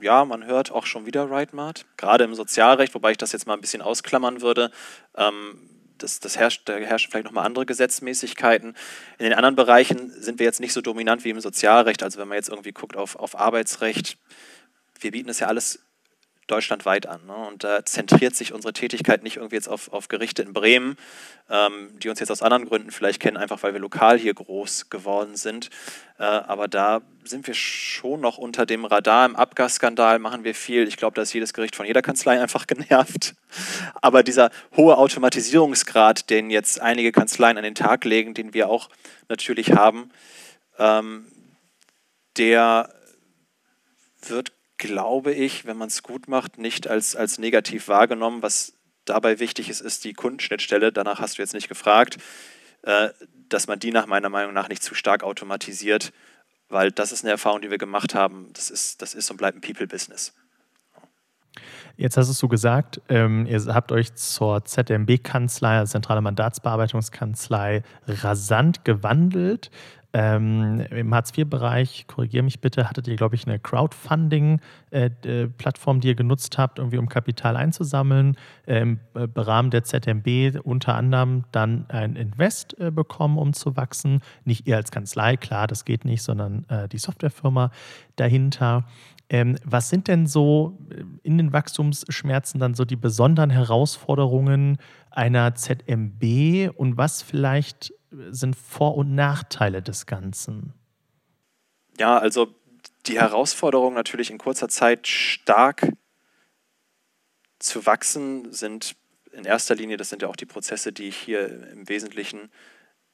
Ja, 0.01 0.25
man 0.25 0.47
hört 0.47 0.71
auch 0.71 0.87
schon 0.87 1.07
wieder 1.07 1.31
RightMart, 1.31 1.85
gerade 1.97 2.25
im 2.25 2.35
Sozialrecht, 2.35 2.95
wobei 2.95 3.11
ich 3.11 3.19
das 3.19 3.33
jetzt 3.33 3.47
mal 3.47 3.55
ein 3.55 3.61
bisschen 3.61 3.83
ausklammern 3.83 4.41
würde. 4.41 4.71
Ähm, 5.17 5.69
das, 5.99 6.19
das 6.21 6.37
herrscht, 6.39 6.63
da 6.69 6.75
herrschen 6.77 7.11
vielleicht 7.11 7.27
nochmal 7.27 7.47
andere 7.47 7.67
Gesetzmäßigkeiten. 7.67 8.75
In 9.19 9.25
den 9.25 9.35
anderen 9.35 9.55
Bereichen 9.55 10.11
sind 10.11 10.39
wir 10.39 10.47
jetzt 10.47 10.61
nicht 10.61 10.73
so 10.73 10.81
dominant 10.81 11.25
wie 11.25 11.31
im 11.31 11.41
Sozialrecht. 11.41 12.03
Also 12.03 12.19
wenn 12.19 12.29
man 12.29 12.37
jetzt 12.37 12.49
irgendwie 12.49 12.73
guckt 12.73 12.97
auf, 12.97 13.17
auf 13.17 13.39
Arbeitsrecht, 13.39 14.19
wir 15.01 15.11
bieten 15.11 15.29
das 15.29 15.41
ja 15.41 15.47
alles 15.47 15.85
deutschlandweit 16.47 17.07
an. 17.07 17.25
Ne? 17.27 17.35
Und 17.35 17.65
da 17.65 17.85
zentriert 17.85 18.35
sich 18.37 18.53
unsere 18.53 18.73
Tätigkeit 18.73 19.23
nicht 19.23 19.37
irgendwie 19.37 19.57
jetzt 19.57 19.69
auf, 19.69 19.93
auf 19.93 20.09
Gerichte 20.09 20.43
in 20.43 20.53
Bremen, 20.53 20.97
ähm, 21.49 21.91
die 21.99 22.09
uns 22.09 22.21
jetzt 22.21 22.31
aus 22.31 22.43
anderen 22.43 22.67
Gründen 22.67 22.91
vielleicht 22.91 23.21
kennen, 23.21 23.37
einfach 23.37 23.63
weil 23.63 23.73
wir 23.73 23.81
lokal 23.81 24.19
hier 24.19 24.35
groß 24.35 24.91
geworden 24.91 25.37
sind. 25.37 25.71
Äh, 26.19 26.25
aber 26.25 26.69
da 26.69 27.03
sind 27.25 27.47
wir 27.47 27.55
schon 27.55 28.21
noch 28.21 28.39
unter 28.39 28.67
dem 28.67 28.85
Radar. 28.85 29.27
Im 29.27 29.37
Abgasskandal 29.37 30.19
machen 30.19 30.45
wir 30.45 30.55
viel. 30.55 30.87
Ich 30.87 30.97
glaube, 30.97 31.15
da 31.15 31.23
ist 31.23 31.33
jedes 31.33 31.55
Gericht 31.55 31.77
von 31.77 31.87
jeder 31.87 32.03
Kanzlei 32.03 32.41
einfach 32.41 32.67
genervt. 32.69 33.35
Aber 34.03 34.23
dieser 34.23 34.51
hohe 34.77 34.97
Automatisierungsgrad, 34.99 36.31
den 36.31 36.51
jetzt 36.51 36.81
einige 36.81 37.13
Kanzleien 37.13 37.57
an 37.57 37.65
den 37.65 37.75
Tag 37.75 38.05
legen, 38.05 38.35
den 38.35 38.55
wir 38.55 38.69
auch 38.69 38.91
natürlich 39.29 39.73
haben, 39.73 40.11
ähm, 40.79 41.27
der 42.37 42.93
wird 44.29 44.54
glaube 44.79 45.33
ich, 45.33 45.67
wenn 45.67 45.77
man 45.77 45.89
es 45.89 46.03
gut 46.03 46.29
macht, 46.29 46.59
nicht 46.59 46.89
als, 46.89 47.17
als 47.17 47.39
negativ 47.39 47.89
wahrgenommen. 47.89 48.43
Was 48.43 48.75
dabei 49.05 49.39
wichtig 49.39 49.69
ist, 49.69 49.81
ist 49.81 50.05
die 50.05 50.15
Kundenschnittstelle. 50.15 50.93
Danach 50.93 51.21
hast 51.21 51.39
du 51.39 51.43
jetzt 51.43 51.55
nicht 51.55 51.69
gefragt, 51.69 52.19
äh, 52.83 53.11
dass 53.49 53.67
man 53.67 53.79
die 53.79 53.93
nach 53.93 54.07
meiner 54.07 54.29
Meinung 54.29 54.53
nach 54.53 54.69
nicht 54.69 54.83
zu 54.83 54.95
stark 54.95 55.23
automatisiert, 55.23 56.13
weil 56.69 56.91
das 56.91 57.13
ist 57.13 57.25
eine 57.25 57.33
Erfahrung, 57.33 57.61
die 57.61 57.71
wir 57.71 57.79
gemacht 57.79 58.15
haben. 58.15 58.51
Das 58.53 58.71
ist, 58.71 59.01
das 59.03 59.15
ist 59.15 59.31
und 59.31 59.37
bleibt 59.37 59.57
ein 59.57 59.61
People-Business. 59.61 60.35
Jetzt 61.97 62.17
hast 62.17 62.43
du 62.43 62.49
gesagt, 62.49 63.01
ähm, 63.09 63.47
ihr 63.47 63.65
habt 63.67 63.93
euch 63.93 64.15
zur 64.15 64.65
ZMB-Kanzlei, 64.65 65.85
Zentrale 65.85 66.21
Mandatsbearbeitungskanzlei, 66.23 67.85
rasant 68.07 68.85
gewandelt. 68.85 69.71
Ähm, 70.17 70.79
Im 70.91 71.13
Hartz-IV-Bereich, 71.13 72.07
korrigiere 72.07 72.45
mich 72.45 72.61
bitte, 72.61 72.89
hattet 72.89 73.09
ihr, 73.09 73.17
glaube 73.17 73.35
ich, 73.35 73.49
eine 73.49 73.59
Crowdfunding-Plattform, 73.59 75.97
äh, 75.97 76.01
die 76.01 76.07
ihr 76.07 76.15
genutzt 76.15 76.57
habt, 76.57 76.79
irgendwie 76.79 76.99
um 76.99 77.09
Kapital 77.09 77.57
einzusammeln. 77.57 78.37
Im 78.65 79.01
äh, 79.15 79.27
Rahmen 79.35 79.71
der 79.71 79.83
ZMB 79.83 80.61
unter 80.63 80.95
anderem 80.95 81.43
dann 81.51 81.87
ein 81.89 82.15
Invest 82.15 82.79
äh, 82.79 82.93
bekommen, 82.93 83.39
um 83.39 83.55
zu 83.55 83.77
wachsen. 83.77 84.21
Nicht 84.45 84.69
ihr 84.69 84.77
als 84.77 84.93
Kanzlei, 84.93 85.37
klar, 85.37 85.67
das 85.67 85.85
geht 85.85 86.05
nicht, 86.05 86.23
sondern 86.23 86.65
äh, 86.69 86.89
die 86.89 86.99
Softwarefirma 86.99 87.73
dahinter. 88.15 88.85
Ähm, 89.31 89.57
was 89.65 89.89
sind 89.89 90.07
denn 90.07 90.29
so 90.29 90.79
äh, 90.91 91.03
in 91.25 91.39
den 91.39 91.53
Wachstumsschmerzen 91.53 92.61
dann 92.61 92.75
so 92.75 92.85
die 92.85 92.95
besonderen 92.95 93.51
Herausforderungen 93.51 94.79
einer 95.11 95.57
ZMB 95.57 96.71
und 96.77 96.97
was 96.97 97.23
vielleicht 97.23 97.93
sind 98.31 98.57
Vor- 98.57 98.97
und 98.97 99.15
Nachteile 99.15 99.83
des 99.83 100.07
Ganzen? 100.07 100.75
Ja, 101.99 102.19
also 102.19 102.55
die 103.07 103.21
Herausforderung 103.21 103.95
natürlich 103.95 104.31
in 104.31 104.39
kurzer 104.39 104.69
Zeit 104.69 105.07
stark 105.07 105.93
zu 107.59 107.87
wachsen 107.87 108.53
sind 108.53 108.97
in 109.33 109.45
erster 109.45 109.75
Linie, 109.75 109.97
das 109.97 110.09
sind 110.09 110.23
ja 110.23 110.29
auch 110.29 110.37
die 110.37 110.47
Prozesse, 110.47 110.93
die 110.93 111.09
ich 111.09 111.17
hier 111.17 111.69
im 111.71 111.89
Wesentlichen 111.89 112.51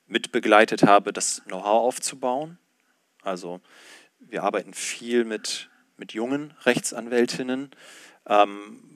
mitbegleitet 0.06 0.82
habe, 0.82 1.12
das 1.12 1.42
Know-how 1.46 1.82
aufzubauen. 1.86 2.58
Also 3.22 3.60
wir 4.18 4.42
arbeiten 4.42 4.74
viel 4.74 5.24
mit, 5.24 5.70
mit 5.96 6.12
jungen 6.12 6.52
Rechtsanwältinnen, 6.64 7.70
ähm, 8.26 8.89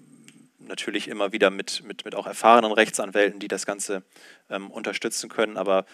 natürlich 0.66 1.08
immer 1.08 1.32
wieder 1.32 1.50
mit, 1.50 1.82
mit, 1.84 2.04
mit 2.04 2.14
auch 2.14 2.26
erfahrenen 2.26 2.72
Rechtsanwälten, 2.72 3.40
die 3.40 3.48
das 3.48 3.66
Ganze 3.66 4.02
ähm, 4.50 4.70
unterstützen 4.70 5.28
können, 5.28 5.56
aber 5.56 5.84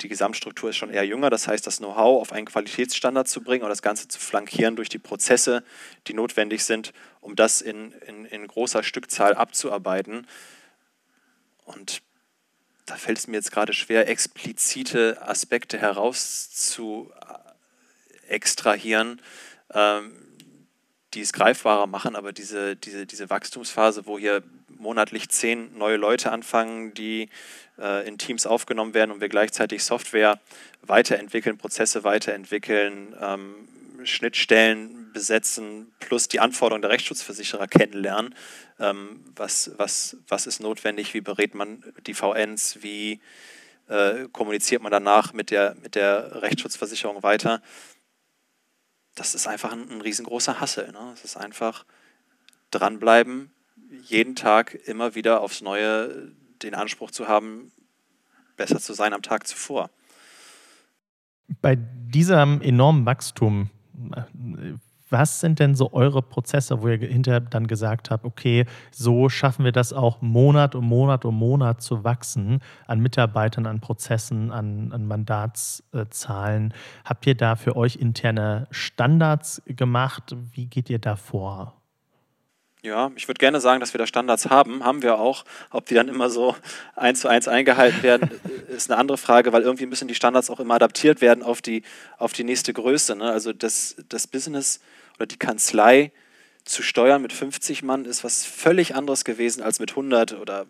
die 0.00 0.08
Gesamtstruktur 0.08 0.70
ist 0.70 0.76
schon 0.76 0.90
eher 0.90 1.06
jünger. 1.06 1.30
Das 1.30 1.48
heißt, 1.48 1.66
das 1.66 1.78
Know-how 1.78 2.20
auf 2.20 2.32
einen 2.32 2.46
Qualitätsstandard 2.46 3.28
zu 3.28 3.42
bringen 3.42 3.62
und 3.64 3.70
das 3.70 3.82
Ganze 3.82 4.08
zu 4.08 4.18
flankieren 4.18 4.76
durch 4.76 4.88
die 4.88 4.98
Prozesse, 4.98 5.64
die 6.06 6.14
notwendig 6.14 6.64
sind, 6.64 6.92
um 7.20 7.36
das 7.36 7.60
in, 7.60 7.92
in, 8.06 8.24
in 8.24 8.46
großer 8.46 8.82
Stückzahl 8.82 9.34
abzuarbeiten. 9.34 10.26
Und 11.64 12.02
da 12.86 12.96
fällt 12.96 13.18
es 13.18 13.26
mir 13.26 13.36
jetzt 13.36 13.52
gerade 13.52 13.72
schwer, 13.72 14.08
explizite 14.08 15.22
Aspekte 15.22 15.78
heraus 15.78 16.50
zu 16.50 17.12
äh, 18.28 18.34
extrahieren. 18.34 19.20
Ähm, 19.72 20.29
die 21.14 21.20
es 21.20 21.32
greifbarer 21.32 21.86
machen, 21.86 22.16
aber 22.16 22.32
diese, 22.32 22.76
diese, 22.76 23.06
diese 23.06 23.30
Wachstumsphase, 23.30 24.06
wo 24.06 24.18
hier 24.18 24.42
monatlich 24.68 25.28
zehn 25.28 25.76
neue 25.76 25.96
Leute 25.96 26.32
anfangen, 26.32 26.94
die 26.94 27.28
äh, 27.78 28.06
in 28.06 28.18
Teams 28.18 28.46
aufgenommen 28.46 28.94
werden 28.94 29.10
und 29.10 29.20
wir 29.20 29.28
gleichzeitig 29.28 29.82
Software 29.82 30.40
weiterentwickeln, 30.82 31.58
Prozesse 31.58 32.04
weiterentwickeln, 32.04 33.14
ähm, 33.20 33.68
Schnittstellen 34.04 35.12
besetzen, 35.12 35.92
plus 35.98 36.28
die 36.28 36.40
Anforderungen 36.40 36.82
der 36.82 36.90
Rechtsschutzversicherer 36.90 37.66
kennenlernen. 37.66 38.34
Ähm, 38.78 39.20
was, 39.36 39.72
was, 39.76 40.16
was 40.28 40.46
ist 40.46 40.60
notwendig? 40.60 41.12
Wie 41.12 41.20
berät 41.20 41.54
man 41.54 41.82
die 42.06 42.14
VNs? 42.14 42.78
Wie 42.82 43.20
äh, 43.88 44.28
kommuniziert 44.32 44.82
man 44.82 44.92
danach 44.92 45.32
mit 45.32 45.50
der, 45.50 45.76
mit 45.82 45.94
der 45.96 46.42
Rechtsschutzversicherung 46.42 47.22
weiter? 47.22 47.60
Das 49.14 49.34
ist 49.34 49.46
einfach 49.46 49.72
ein, 49.72 49.90
ein 49.90 50.00
riesengroßer 50.00 50.60
Hassel. 50.60 50.92
Ne? 50.92 51.12
Es 51.14 51.24
ist 51.24 51.36
einfach 51.36 51.84
dranbleiben, 52.70 53.50
jeden 54.02 54.36
Tag 54.36 54.74
immer 54.86 55.14
wieder 55.14 55.40
aufs 55.40 55.60
Neue 55.60 56.32
den 56.62 56.74
Anspruch 56.74 57.10
zu 57.10 57.28
haben, 57.28 57.72
besser 58.56 58.78
zu 58.78 58.92
sein 58.92 59.12
am 59.12 59.22
Tag 59.22 59.46
zuvor. 59.46 59.90
Bei 61.60 61.76
diesem 61.76 62.60
enormen 62.60 63.06
Wachstum, 63.06 63.70
was 65.10 65.40
sind 65.40 65.58
denn 65.58 65.74
so 65.74 65.92
eure 65.92 66.22
Prozesse, 66.22 66.82
wo 66.82 66.88
ihr 66.88 66.98
hinterher 66.98 67.40
dann 67.40 67.66
gesagt 67.66 68.10
habt, 68.10 68.24
okay, 68.24 68.66
so 68.90 69.28
schaffen 69.28 69.64
wir 69.64 69.72
das 69.72 69.92
auch 69.92 70.22
Monat 70.22 70.74
um 70.74 70.86
Monat 70.86 71.24
um 71.24 71.36
Monat 71.36 71.82
zu 71.82 72.04
wachsen 72.04 72.60
an 72.86 73.00
Mitarbeitern, 73.00 73.66
an 73.66 73.80
Prozessen, 73.80 74.50
an, 74.50 74.92
an 74.92 75.06
Mandatszahlen? 75.06 76.74
Habt 77.04 77.26
ihr 77.26 77.34
da 77.34 77.56
für 77.56 77.76
euch 77.76 77.96
interne 77.96 78.66
Standards 78.70 79.62
gemacht? 79.66 80.36
Wie 80.52 80.66
geht 80.66 80.90
ihr 80.90 80.98
da 80.98 81.16
vor? 81.16 81.80
Ja, 82.82 83.10
ich 83.14 83.28
würde 83.28 83.38
gerne 83.38 83.60
sagen, 83.60 83.80
dass 83.80 83.92
wir 83.92 83.98
da 83.98 84.06
Standards 84.06 84.48
haben. 84.48 84.84
Haben 84.84 85.02
wir 85.02 85.18
auch. 85.18 85.44
Ob 85.70 85.84
die 85.86 85.94
dann 85.94 86.08
immer 86.08 86.30
so 86.30 86.56
eins 86.96 87.20
zu 87.20 87.28
eins 87.28 87.46
eingehalten 87.46 88.02
werden, 88.02 88.30
ist 88.68 88.90
eine 88.90 88.98
andere 88.98 89.18
Frage, 89.18 89.52
weil 89.52 89.62
irgendwie 89.62 89.84
müssen 89.84 90.08
die 90.08 90.14
Standards 90.14 90.48
auch 90.48 90.60
immer 90.60 90.74
adaptiert 90.74 91.20
werden 91.20 91.42
auf 91.42 91.60
die, 91.60 91.82
auf 92.16 92.32
die 92.32 92.44
nächste 92.44 92.72
Größe. 92.72 93.16
Ne? 93.16 93.30
Also 93.30 93.52
das, 93.52 93.96
das 94.08 94.26
Business 94.26 94.80
oder 95.20 95.26
die 95.26 95.38
Kanzlei 95.38 96.12
zu 96.64 96.82
steuern 96.82 97.20
mit 97.20 97.32
50 97.32 97.82
Mann 97.82 98.06
ist 98.06 98.24
was 98.24 98.44
völlig 98.44 98.94
anderes 98.94 99.24
gewesen 99.24 99.62
als 99.62 99.78
mit 99.78 99.90
100 99.90 100.32
oder 100.32 100.66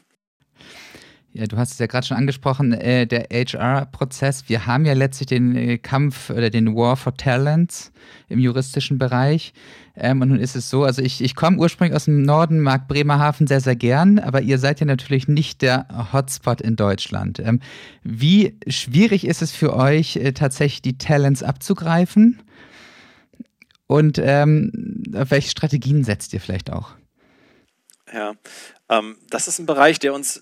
Ja, 1.37 1.47
du 1.47 1.59
hast 1.59 1.73
es 1.73 1.79
ja 1.79 1.87
gerade 1.87 2.07
schon 2.07 2.17
angesprochen, 2.17 2.73
äh, 2.73 3.07
der 3.07 3.27
HR-Prozess. 3.31 4.49
Wir 4.49 4.65
haben 4.65 4.87
ja 4.87 4.95
letztlich 4.95 5.27
den 5.27 5.55
äh, 5.55 5.77
Kampf 5.77 6.31
oder 6.31 6.49
den 6.49 6.75
War 6.75 6.97
for 6.97 7.15
Talents 7.15 7.93
im 8.31 8.39
juristischen 8.39 8.97
Bereich. 8.97 9.53
Ähm, 9.97 10.23
und 10.23 10.31
nun 10.31 10.41
ist 10.41 10.57
es 10.57 10.71
so, 10.71 10.85
also 10.85 11.03
ich, 11.03 11.23
ich 11.23 11.35
komme 11.35 11.59
ursprünglich 11.59 11.95
aus 11.95 12.07
dem 12.07 12.23
Norden, 12.23 12.61
mag 12.61 12.89
Bremerhaven 12.89 13.47
sehr, 13.47 13.61
sehr 13.61 13.77
gern, 13.77 14.19
aber 14.19 14.41
ihr 14.41 14.57
seid 14.57 14.81
ja 14.81 14.87
natürlich 14.87 15.29
nicht 15.29 15.61
der 15.61 15.87
Hotspot 16.11 16.63
in 16.63 16.75
Deutschland. 16.75 17.39
Ähm, 17.39 17.61
wie 18.03 18.59
schwierig 18.67 19.27
ist 19.27 19.43
es 19.43 19.53
für 19.53 19.77
euch, 19.77 20.17
äh, 20.17 20.33
tatsächlich 20.33 20.81
die 20.81 20.97
Talents 20.97 21.43
abzugreifen? 21.43 22.41
Und 23.87 24.19
ähm, 24.19 25.05
welche 25.11 25.51
Strategien 25.51 26.03
setzt 26.03 26.33
ihr 26.33 26.41
vielleicht 26.41 26.73
auch? 26.73 26.95
Ja, 28.11 28.33
ähm, 28.89 29.17
das 29.29 29.49
ist 29.49 29.59
ein 29.59 29.67
Bereich, 29.67 29.99
der 29.99 30.15
uns 30.15 30.41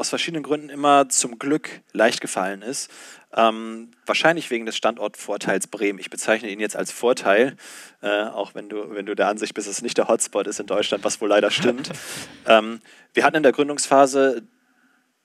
aus 0.00 0.08
verschiedenen 0.08 0.42
Gründen 0.42 0.70
immer 0.70 1.08
zum 1.08 1.38
Glück 1.38 1.82
leicht 1.92 2.20
gefallen 2.20 2.62
ist. 2.62 2.90
Ähm, 3.36 3.92
wahrscheinlich 4.06 4.50
wegen 4.50 4.66
des 4.66 4.76
Standortvorteils 4.76 5.68
Bremen. 5.68 6.00
Ich 6.00 6.10
bezeichne 6.10 6.48
ihn 6.50 6.58
jetzt 6.58 6.74
als 6.74 6.90
Vorteil, 6.90 7.56
äh, 8.02 8.24
auch 8.24 8.54
wenn 8.54 8.68
du, 8.68 8.90
wenn 8.90 9.06
du 9.06 9.14
der 9.14 9.28
Ansicht 9.28 9.54
bist, 9.54 9.68
dass 9.68 9.76
es 9.76 9.82
nicht 9.82 9.98
der 9.98 10.08
Hotspot 10.08 10.48
ist 10.48 10.58
in 10.58 10.66
Deutschland, 10.66 11.04
was 11.04 11.20
wohl 11.20 11.28
leider 11.28 11.50
stimmt. 11.50 11.90
ähm, 12.46 12.80
wir 13.14 13.24
hatten 13.24 13.36
in 13.36 13.42
der 13.44 13.52
Gründungsphase 13.52 14.42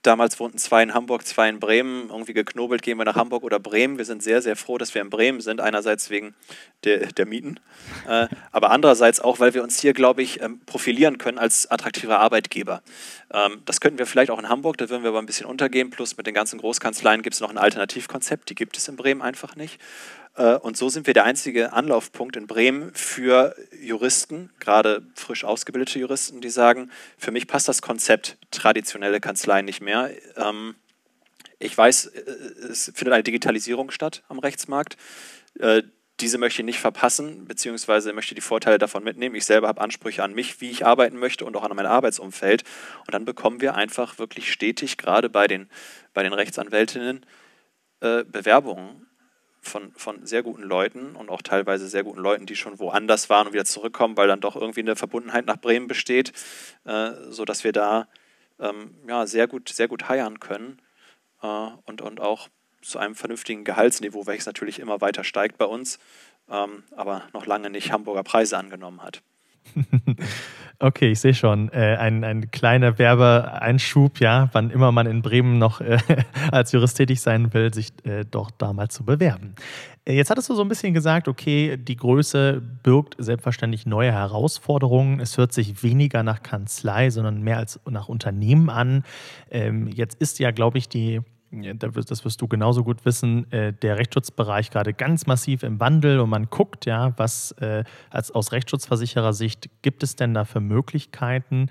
Damals 0.06 0.40
wohnten 0.40 0.60
zwei 0.60 0.84
in 0.84 0.94
Hamburg, 0.94 1.26
zwei 1.26 1.50
in 1.50 1.60
Bremen. 1.60 2.10
Irgendwie 2.10 2.34
geknobelt, 2.34 2.84
gehen 2.84 2.98
wir 2.98 3.06
nach 3.06 3.16
Hamburg 3.16 3.44
oder 3.44 3.60
Bremen. 3.60 3.98
Wir 3.98 4.06
sind 4.06 4.22
sehr, 4.22 4.42
sehr 4.42 4.56
froh, 4.56 4.78
dass 4.78 4.94
wir 4.94 5.02
in 5.02 5.10
Bremen 5.10 5.42
sind. 5.42 5.62
Einerseits 5.62 6.12
wegen 6.12 6.36
der, 6.84 7.08
der 7.08 7.26
Mieten, 7.26 7.60
äh, 8.08 8.28
aber 8.52 8.70
andererseits 8.70 9.20
auch, 9.20 9.40
weil 9.40 9.56
wir 9.56 9.64
uns 9.64 9.80
hier, 9.80 9.94
glaube 9.94 10.22
ich, 10.22 10.42
ähm, 10.42 10.60
profilieren 10.68 11.18
können 11.18 11.40
als 11.40 11.70
attraktiver 11.72 12.20
Arbeitgeber. 12.20 12.84
Ähm, 13.34 13.64
das 13.66 13.82
könnten 13.82 13.98
wir 13.98 14.06
vielleicht 14.06 14.30
auch 14.30 14.38
in 14.38 14.48
Hamburg, 14.48 14.78
da 14.78 14.90
würden 14.90 15.02
wir 15.02 15.10
aber 15.10 15.20
ein 15.20 15.26
bisschen 15.26 15.48
untergehen. 15.48 15.90
Plus 15.90 16.18
mit 16.18 16.28
den 16.28 16.36
ganzen 16.36 16.60
Großkanzleien 16.60 17.24
gibt 17.24 17.34
es 17.34 17.42
noch 17.42 17.50
ein 17.50 17.58
Alternativkonzept. 17.58 18.50
Die 18.50 18.56
gibt 18.56 18.78
es 18.78 18.88
in 18.88 18.98
Bremen 18.98 19.24
einfach 19.24 19.56
nicht. 19.56 19.80
Äh, 20.36 20.56
und 20.56 20.78
so 20.78 20.90
sind 20.90 21.08
wir 21.08 21.14
der 21.14 21.24
einzige 21.24 21.74
Anlaufpunkt 21.74 22.36
in 22.36 22.48
Bremen 22.48 22.94
für 22.94 23.56
Juristen, 23.82 24.52
gerade 24.60 25.06
frisch 25.16 25.44
ausgebildete 25.44 26.00
Juristen, 26.00 26.42
die 26.42 26.50
sagen, 26.50 26.92
für 27.18 27.32
mich 27.32 27.48
passt 27.48 27.68
das 27.68 27.82
Konzept 27.82 28.38
traditionelle 28.52 29.20
Kanzleien 29.20 29.66
nicht 29.66 29.82
mehr. 29.82 30.12
Ähm, 30.36 30.76
ich 31.60 31.78
weiß, 31.78 32.08
äh, 32.08 32.22
es 32.70 32.92
findet 32.94 33.14
eine 33.14 33.24
Digitalisierung 33.24 33.92
statt 33.92 34.24
am 34.28 34.40
Rechtsmarkt. 34.40 34.98
Äh, 35.60 35.84
diese 36.22 36.38
möchte 36.38 36.62
ich 36.62 36.66
nicht 36.66 36.80
verpassen, 36.80 37.46
beziehungsweise 37.46 38.14
möchte 38.14 38.36
die 38.36 38.42
Vorteile 38.42 38.78
davon 38.78 39.04
mitnehmen. 39.04 39.36
Ich 39.36 39.44
selber 39.44 39.68
habe 39.68 39.82
Ansprüche 39.82 40.24
an 40.24 40.34
mich, 40.34 40.62
wie 40.62 40.70
ich 40.70 40.86
arbeiten 40.86 41.18
möchte 41.18 41.44
und 41.44 41.58
auch 41.58 41.64
an 41.64 41.76
mein 41.76 41.86
Arbeitsumfeld. 41.86 42.64
Und 43.06 43.14
dann 43.14 43.26
bekommen 43.26 43.60
wir 43.60 43.76
einfach 43.76 44.18
wirklich 44.18 44.50
stetig, 44.50 44.96
gerade 44.98 45.30
bei 45.30 45.48
den, 45.48 45.70
bei 46.14 46.24
den 46.24 46.32
Rechtsanwältinnen, 46.32 47.26
Bewerbungen 48.00 49.06
von, 49.68 49.92
von 49.96 50.26
sehr 50.26 50.44
guten 50.44 50.64
Leuten 50.64 51.16
und 51.16 51.30
auch 51.30 51.42
teilweise 51.42 51.88
sehr 51.88 52.04
guten 52.04 52.20
Leuten, 52.20 52.46
die 52.46 52.56
schon 52.56 52.80
woanders 52.80 53.30
waren 53.30 53.48
und 53.48 53.54
wieder 53.54 53.66
zurückkommen, 53.66 54.18
weil 54.18 54.28
dann 54.28 54.42
doch 54.42 54.56
irgendwie 54.56 54.82
eine 54.82 54.96
Verbundenheit 54.96 55.46
nach 55.46 55.58
Bremen 55.58 55.88
besteht, 55.88 56.32
äh, 56.86 57.12
sodass 57.30 57.64
wir 57.64 57.72
da 57.72 58.08
ähm, 58.60 58.96
ja, 59.08 59.26
sehr 59.28 59.48
gut, 59.48 59.70
sehr 59.70 59.88
gut 59.88 60.08
heiern 60.08 60.40
können 60.40 60.82
äh, 61.42 61.68
und, 61.86 62.02
und 62.02 62.22
auch 62.22 62.50
zu 62.82 63.00
einem 63.00 63.16
vernünftigen 63.16 63.64
Gehaltsniveau, 63.64 64.28
welches 64.28 64.46
natürlich 64.46 64.80
immer 64.80 65.02
weiter 65.02 65.24
steigt 65.24 65.58
bei 65.58 65.66
uns, 65.66 66.00
ähm, 66.50 66.84
aber 66.96 67.24
noch 67.34 67.46
lange 67.46 67.70
nicht 67.70 67.92
Hamburger 67.92 68.24
Preise 68.24 68.58
angenommen 68.58 69.02
hat. 69.02 69.22
Okay, 70.80 71.12
ich 71.12 71.22
sehe 71.22 71.34
schon. 71.34 71.72
Äh, 71.72 71.96
ein, 71.98 72.24
ein 72.26 72.52
kleiner 72.52 73.00
Werbeeinschub, 73.00 74.20
ja, 74.20 74.50
wann 74.52 74.72
immer 74.72 74.92
man 74.92 75.08
in 75.08 75.22
Bremen 75.22 75.58
noch 75.58 75.80
äh, 75.80 76.00
als 76.52 76.74
Jurist 76.74 76.98
tätig 76.98 77.22
sein 77.22 77.54
will, 77.54 77.74
sich 77.74 77.94
äh, 78.04 78.26
doch 78.30 78.52
da 78.52 78.74
mal 78.74 78.90
zu 78.90 79.06
bewerben. 79.06 79.56
Äh, 80.04 80.16
jetzt 80.16 80.30
hattest 80.30 80.50
du 80.50 80.56
so 80.56 80.62
ein 80.62 80.68
bisschen 80.68 80.94
gesagt, 80.94 81.30
okay, 81.30 81.78
die 81.78 81.96
Größe 81.96 82.62
birgt 82.84 83.16
selbstverständlich 83.18 83.86
neue 83.86 84.12
Herausforderungen. 84.12 85.22
Es 85.22 85.38
hört 85.38 85.54
sich 85.54 85.82
weniger 85.82 86.24
nach 86.24 86.44
Kanzlei, 86.44 87.10
sondern 87.10 87.42
mehr 87.42 87.58
als 87.58 87.80
nach 87.90 88.10
Unternehmen 88.10 88.70
an. 88.70 89.04
Ähm, 89.50 89.88
jetzt 89.88 90.20
ist 90.20 90.40
ja, 90.40 90.52
glaube 90.52 90.78
ich, 90.78 90.90
die 90.90 91.22
das 91.52 92.26
wirst 92.26 92.42
du 92.42 92.48
genauso 92.48 92.84
gut 92.84 93.06
wissen, 93.06 93.52
äh, 93.52 93.74
der 93.74 93.98
Rechtsschutzbereich 93.98 94.72
gerade 94.72 94.94
ganz 94.94 95.26
massiv 95.26 95.64
im 95.64 95.80
Wandel 95.80 96.20
und 96.20 96.30
man 96.30 96.50
guckt, 96.50 96.86
ja, 96.86 97.14
was 97.18 97.52
äh, 97.54 97.84
als 98.10 98.32
aus 98.32 98.52
Rechtsschutzversicherer-Sicht 98.52 99.70
gibt 99.82 100.04
es 100.04 100.16
denn 100.16 100.34
da 100.34 100.46
für 100.46 100.60
Möglichkeiten? 100.60 101.70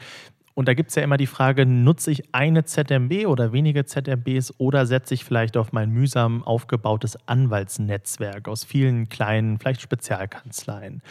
Und 0.55 0.69
da 0.69 0.75
gibt 0.75 0.91
es 0.91 0.95
ja 0.95 1.03
immer 1.03 1.17
die 1.17 1.27
Frage, 1.27 1.67
nutze 1.67 2.13
ich 2.13 2.33
eine 2.33 2.65
ZMB 2.65 3.27
oder 3.27 3.53
wenige 3.53 3.85
ZMBs 3.85 4.55
oder 4.59 4.87
setze 4.87 5.15
ich 5.15 5.25
vielleicht 5.25 5.57
auf 5.57 5.73
mein 5.73 5.91
mühsam 5.91 6.45
aufgebautes 6.45 7.19
Anwaltsnetzwerk 7.27 8.49
aus 8.49 8.63
vielen 8.63 9.09
kleinen, 9.09 9.59
vielleicht 9.59 9.81
Spezialkanzleien? 9.81 11.03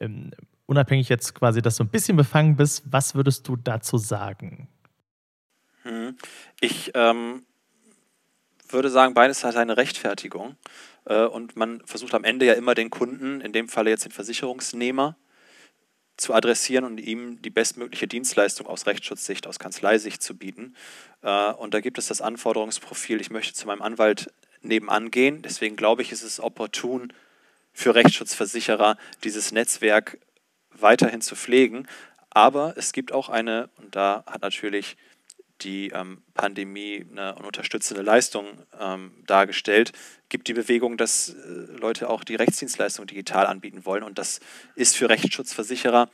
Ähm, 0.00 0.30
unabhängig 0.64 1.10
jetzt 1.10 1.34
quasi, 1.34 1.60
dass 1.60 1.76
du 1.76 1.84
ein 1.84 1.90
bisschen 1.90 2.16
befangen 2.16 2.56
bist, 2.56 2.84
was 2.90 3.14
würdest 3.14 3.46
du 3.48 3.56
dazu 3.56 3.98
sagen? 3.98 4.68
Hm. 5.82 6.16
Ich 6.60 6.90
ähm, 6.94 7.42
würde 8.68 8.90
sagen, 8.90 9.14
beides 9.14 9.44
hat 9.44 9.56
eine 9.56 9.76
Rechtfertigung. 9.76 10.56
Äh, 11.04 11.24
und 11.24 11.56
man 11.56 11.82
versucht 11.86 12.14
am 12.14 12.24
Ende 12.24 12.46
ja 12.46 12.54
immer 12.54 12.74
den 12.74 12.90
Kunden, 12.90 13.40
in 13.40 13.52
dem 13.52 13.68
Falle 13.68 13.90
jetzt 13.90 14.04
den 14.04 14.12
Versicherungsnehmer, 14.12 15.16
zu 16.16 16.32
adressieren 16.32 16.84
und 16.84 16.98
ihm 16.98 17.42
die 17.42 17.50
bestmögliche 17.50 18.08
Dienstleistung 18.08 18.66
aus 18.66 18.86
Rechtsschutzsicht, 18.86 19.46
aus 19.46 19.58
Kanzleisicht 19.58 20.22
zu 20.22 20.34
bieten. 20.36 20.74
Äh, 21.22 21.52
und 21.52 21.74
da 21.74 21.80
gibt 21.80 21.98
es 21.98 22.08
das 22.08 22.20
Anforderungsprofil, 22.20 23.20
ich 23.20 23.30
möchte 23.30 23.54
zu 23.54 23.66
meinem 23.66 23.82
Anwalt 23.82 24.32
nebenan 24.62 25.10
gehen. 25.10 25.42
Deswegen 25.42 25.76
glaube 25.76 26.02
ich, 26.02 26.12
ist 26.12 26.22
es 26.22 26.40
opportun 26.40 27.12
für 27.72 27.94
Rechtsschutzversicherer, 27.94 28.96
dieses 29.24 29.52
Netzwerk 29.52 30.18
weiterhin 30.70 31.20
zu 31.20 31.36
pflegen. 31.36 31.86
Aber 32.30 32.74
es 32.76 32.92
gibt 32.92 33.12
auch 33.12 33.28
eine, 33.28 33.68
und 33.76 33.94
da 33.94 34.24
hat 34.26 34.42
natürlich 34.42 34.96
die 35.62 35.88
ähm, 35.88 36.22
Pandemie 36.34 37.06
eine, 37.10 37.34
unterstützende 37.36 38.02
Leistung 38.02 38.46
ähm, 38.78 39.12
dargestellt, 39.26 39.92
gibt 40.28 40.48
die 40.48 40.54
Bewegung, 40.54 40.96
dass 40.96 41.30
äh, 41.30 41.34
Leute 41.78 42.10
auch 42.10 42.24
die 42.24 42.34
Rechtsdienstleistung 42.34 43.06
digital 43.06 43.46
anbieten 43.46 43.84
wollen. 43.84 44.02
Und 44.02 44.18
das 44.18 44.40
ist 44.74 44.96
für 44.96 45.08
Rechtsschutzversicherer 45.08 46.08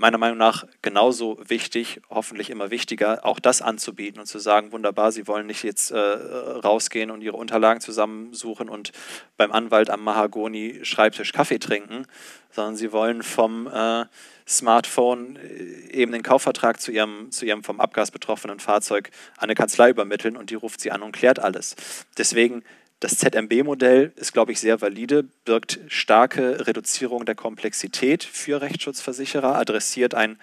meiner 0.00 0.18
Meinung 0.18 0.38
nach 0.38 0.64
genauso 0.80 1.38
wichtig, 1.46 2.00
hoffentlich 2.08 2.48
immer 2.48 2.70
wichtiger, 2.70 3.24
auch 3.24 3.38
das 3.38 3.60
anzubieten 3.60 4.18
und 4.18 4.26
zu 4.26 4.38
sagen, 4.38 4.72
wunderbar, 4.72 5.12
Sie 5.12 5.28
wollen 5.28 5.46
nicht 5.46 5.62
jetzt 5.62 5.90
äh, 5.90 5.98
rausgehen 5.98 7.10
und 7.10 7.20
Ihre 7.20 7.36
Unterlagen 7.36 7.80
zusammensuchen 7.80 8.68
und 8.68 8.92
beim 9.36 9.52
Anwalt 9.52 9.90
am 9.90 10.02
Mahagoni-Schreibtisch 10.02 11.32
Kaffee 11.32 11.58
trinken, 11.58 12.06
sondern 12.50 12.76
Sie 12.76 12.92
wollen 12.92 13.22
vom 13.22 13.66
äh, 13.66 14.06
Smartphone 14.48 15.36
äh, 15.36 15.92
eben 15.92 16.12
den 16.12 16.22
Kaufvertrag 16.22 16.80
zu 16.80 16.90
ihrem, 16.92 17.30
zu 17.30 17.44
ihrem 17.44 17.62
vom 17.62 17.78
Abgas 17.78 18.10
betroffenen 18.10 18.58
Fahrzeug 18.58 19.10
an 19.36 19.44
eine 19.44 19.54
Kanzlei 19.54 19.90
übermitteln 19.90 20.36
und 20.36 20.50
die 20.50 20.56
ruft 20.56 20.80
sie 20.80 20.90
an 20.90 21.02
und 21.02 21.12
klärt 21.12 21.38
alles. 21.38 21.76
Deswegen 22.16 22.64
das 23.00 23.16
ZMB-Modell 23.16 24.12
ist, 24.16 24.32
glaube 24.32 24.52
ich, 24.52 24.60
sehr 24.60 24.80
valide, 24.80 25.24
birgt 25.44 25.80
starke 25.88 26.66
Reduzierung 26.66 27.24
der 27.24 27.34
Komplexität 27.34 28.22
für 28.22 28.60
Rechtsschutzversicherer, 28.60 29.56
adressiert 29.56 30.14
ein, 30.14 30.38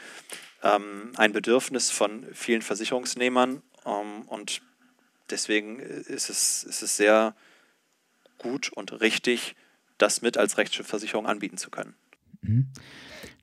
ähm, 0.64 1.12
ein 1.18 1.34
Bedürfnis 1.34 1.92
von 1.92 2.26
vielen 2.34 2.64
Versicherungsnehmern 2.64 3.62
ähm, 3.86 4.24
und 4.28 4.62
deswegen 5.30 5.80
ist 5.80 6.30
es, 6.30 6.64
ist 6.64 6.82
es 6.82 6.98
sehr 6.98 7.36
gut 8.40 8.72
und 8.74 9.02
richtig, 9.02 9.56
das 10.00 10.22
mit 10.22 10.38
als 10.38 10.58
Rechtsschutzversicherung 10.58 11.28
anbieten 11.28 11.58
zu 11.58 11.70
können. 11.70 11.96
Mhm. 12.42 12.68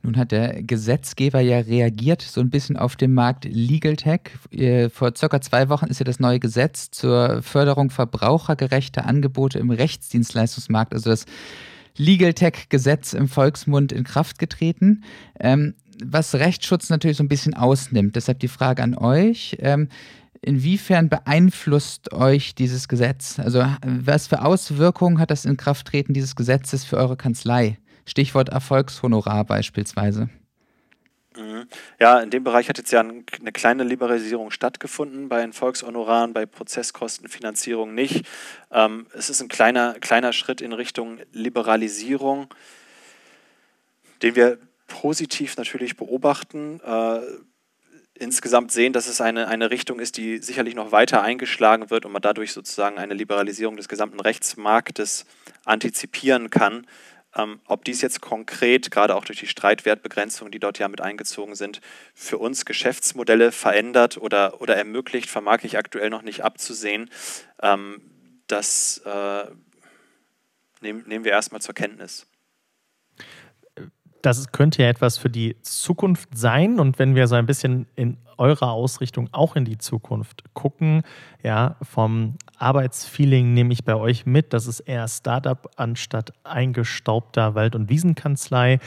Nun 0.05 0.19
hat 0.19 0.33
der 0.33 0.63
Gesetzgeber 0.63 1.41
ja 1.41 1.61
reagiert 1.61 2.21
so 2.21 2.43
ein 2.43 2.51
bisschen 2.51 2.77
auf 2.77 2.95
den 2.95 3.15
Markt 3.15 3.47
Legal 3.47 3.97
Tech. 3.97 4.21
Äh, 4.51 4.91
vor 4.91 5.13
circa 5.17 5.41
zwei 5.41 5.71
Wochen 5.71 5.87
ist 5.87 5.99
ja 5.99 6.05
das 6.05 6.21
neue 6.21 6.39
Gesetz 6.39 6.91
zur 6.91 7.43
Förderung 7.43 7.89
verbrauchergerechter 7.89 9.07
Angebote 9.07 9.59
im 9.59 9.71
Rechtsdienstleistungsmarkt, 9.71 10.93
also 10.93 11.09
das 11.09 11.25
Legal 11.97 12.35
Tech 12.35 12.69
Gesetz 12.69 13.15
im 13.15 13.29
Volksmund 13.29 13.93
in 13.93 14.05
Kraft 14.05 14.39
getreten, 14.39 15.05
ähm, 15.41 15.75
was 16.05 16.35
Rechtsschutz 16.35 16.91
natürlich 16.91 17.17
so 17.17 17.25
ein 17.25 17.29
bisschen 17.29 17.55
ausnimmt. 17.55 18.15
Deshalb 18.15 18.41
die 18.41 18.49
Frage 18.49 18.83
an 18.83 18.95
euch. 18.95 19.57
Ähm, 19.61 19.89
inwiefern 20.43 21.09
beeinflusst 21.09 22.13
euch 22.13 22.55
dieses 22.55 22.89
Gesetz? 22.89 23.39
Also 23.39 23.65
was 23.87 24.27
für 24.27 24.45
Auswirkungen 24.45 25.19
hat 25.19 25.31
das 25.31 25.47
Inkrafttreten 25.47 26.13
dieses 26.13 26.37
Gesetzes 26.37 26.85
für 26.85 26.99
eure 26.99 27.17
Kanzlei? 27.17 27.79
Stichwort 28.07 28.49
Erfolgshonorar 28.49 29.45
beispielsweise. 29.45 30.29
Mhm. 31.37 31.67
Ja, 31.99 32.21
in 32.21 32.31
dem 32.31 32.45
Bereich 32.45 32.69
hat 32.69 32.79
jetzt 32.79 32.93
ja 32.93 33.01
eine 33.01 33.53
kleine 33.53 33.83
Liberalisierung 33.83 34.51
stattgefunden, 34.51 35.29
bei 35.29 35.41
den 35.41 35.53
Volkshonoraren, 35.53 36.33
bei 36.33 36.47
Prozesskostenfinanzierung 36.47 37.95
nicht. 37.95 38.27
Ähm, 38.71 39.07
es 39.15 39.31
ist 39.31 39.41
ein 39.41 39.49
kleiner, 39.49 39.95
kleiner 39.95 40.33
Schritt 40.33 40.61
in 40.61 40.73
Richtung 40.73 41.19
Liberalisierung, 41.33 42.55
den 44.23 44.37
wir 44.37 44.59
positiv 44.87 45.57
natürlich 45.57 45.97
beobachten. 45.97 46.81
Äh, 46.81 47.21
insgesamt 48.17 48.71
sehen, 48.71 48.93
dass 48.93 49.09
es 49.09 49.21
eine, 49.21 49.49
eine 49.49 49.71
Richtung 49.71 49.99
ist, 49.99 50.17
die 50.17 50.39
sicherlich 50.39 50.77
noch 50.77 50.93
weiter 50.93 51.23
eingeschlagen 51.23 51.91
wird 51.91 52.07
und 52.07 52.13
man 52.13 52.23
dadurch 52.23 52.53
sozusagen 52.53 52.97
eine 52.97 53.15
Liberalisierung 53.15 53.77
des 53.77 53.89
gesamten 53.89 54.21
Rechtsmarktes 54.21 55.27
antizipieren 55.65 56.51
kann. 56.51 56.87
Ähm, 57.37 57.61
ob 57.67 57.85
dies 57.85 58.01
jetzt 58.01 58.21
konkret, 58.21 58.91
gerade 58.91 59.17
auch 59.17 59.25
durch 59.25 59.41
die 59.41 59.47
Streitwertbegrenzungen, 59.47 60.53
die 60.53 60.61
dort 60.61 60.79
ja 60.79 60.89
mit 60.89 61.01
eingezogen 61.01 61.55
sind, 61.55 61.81
für 62.15 62.39
uns 62.39 62.65
Geschäftsmodelle 62.65 63.53
verändert 63.53 64.19
oder, 64.19 64.61
oder 64.61 64.77
ermöglicht, 64.77 65.29
vermag 65.29 65.65
ich 65.65 65.77
aktuell 65.77 66.11
noch 66.11 66.23
nicht 66.23 66.45
abzusehen. 66.45 67.11
Ähm, 67.63 68.01
das 68.47 68.99
äh, 69.05 69.45
nehmen, 70.81 71.05
nehmen 71.07 71.25
wir 71.25 71.33
erstmal 71.33 71.61
zur 71.61 71.75
Kenntnis 71.75 72.27
das 74.25 74.53
könnte 74.53 74.83
ja 74.83 74.89
etwas 74.89 75.19
für 75.19 75.29
die 75.29 75.61
Zukunft 75.61 76.31
sein. 76.37 76.81
Und 76.81 76.99
wenn 76.99 77.15
wir 77.15 77.27
so 77.27 77.35
ein 77.35 77.47
bisschen 77.47 77.87
in 77.95 78.17
eurer 78.39 78.73
Ausrichtung 78.73 79.29
auch 79.33 79.57
in 79.57 79.65
die 79.65 79.79
Zukunft 79.79 80.45
gucken, 80.55 81.03
ja, 81.43 81.77
vom 81.83 82.37
Arbeitsfeeling 82.59 83.55
nehme 83.55 83.73
ich 83.73 83.85
bei 83.85 83.95
euch 83.95 84.27
mit, 84.27 84.53
das 84.53 84.67
ist 84.67 84.81
eher 84.81 85.09
Startup 85.09 85.71
anstatt 85.77 86.33
eingestaubter 86.45 87.55
Wald- 87.55 87.75
und 87.75 87.89
Wiesenkanzlei. 87.89 88.81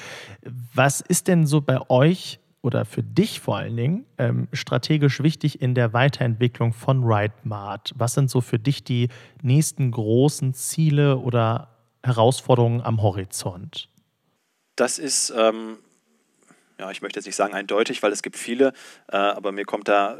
Was 0.73 1.01
ist 1.01 1.27
denn 1.27 1.45
so 1.45 1.61
bei 1.61 1.79
euch 1.89 2.39
oder 2.61 2.85
für 2.85 3.03
dich 3.03 3.39
vor 3.39 3.57
allen 3.57 3.77
Dingen 3.77 4.05
ähm, 4.17 4.47
strategisch 4.51 5.21
wichtig 5.23 5.61
in 5.61 5.75
der 5.75 5.93
Weiterentwicklung 5.93 6.73
von 6.73 7.03
RideMart? 7.03 7.93
Was 7.95 8.13
sind 8.13 8.29
so 8.29 8.41
für 8.41 8.59
dich 8.59 8.83
die 8.83 9.09
nächsten 9.41 9.91
großen 9.91 10.53
Ziele 10.53 11.17
oder 11.17 11.69
Herausforderungen 12.03 12.81
am 12.81 13.01
Horizont? 13.01 13.89
Das 14.75 14.99
ist, 14.99 15.33
ähm, 15.35 15.77
ja, 16.79 16.91
ich 16.91 17.01
möchte 17.01 17.19
jetzt 17.19 17.25
nicht 17.25 17.35
sagen 17.35 17.53
eindeutig, 17.53 18.01
weil 18.03 18.11
es 18.11 18.21
gibt 18.21 18.37
viele, 18.37 18.73
äh, 19.07 19.17
aber 19.17 19.51
mir 19.51 19.65
kommt 19.65 19.87
da 19.87 20.19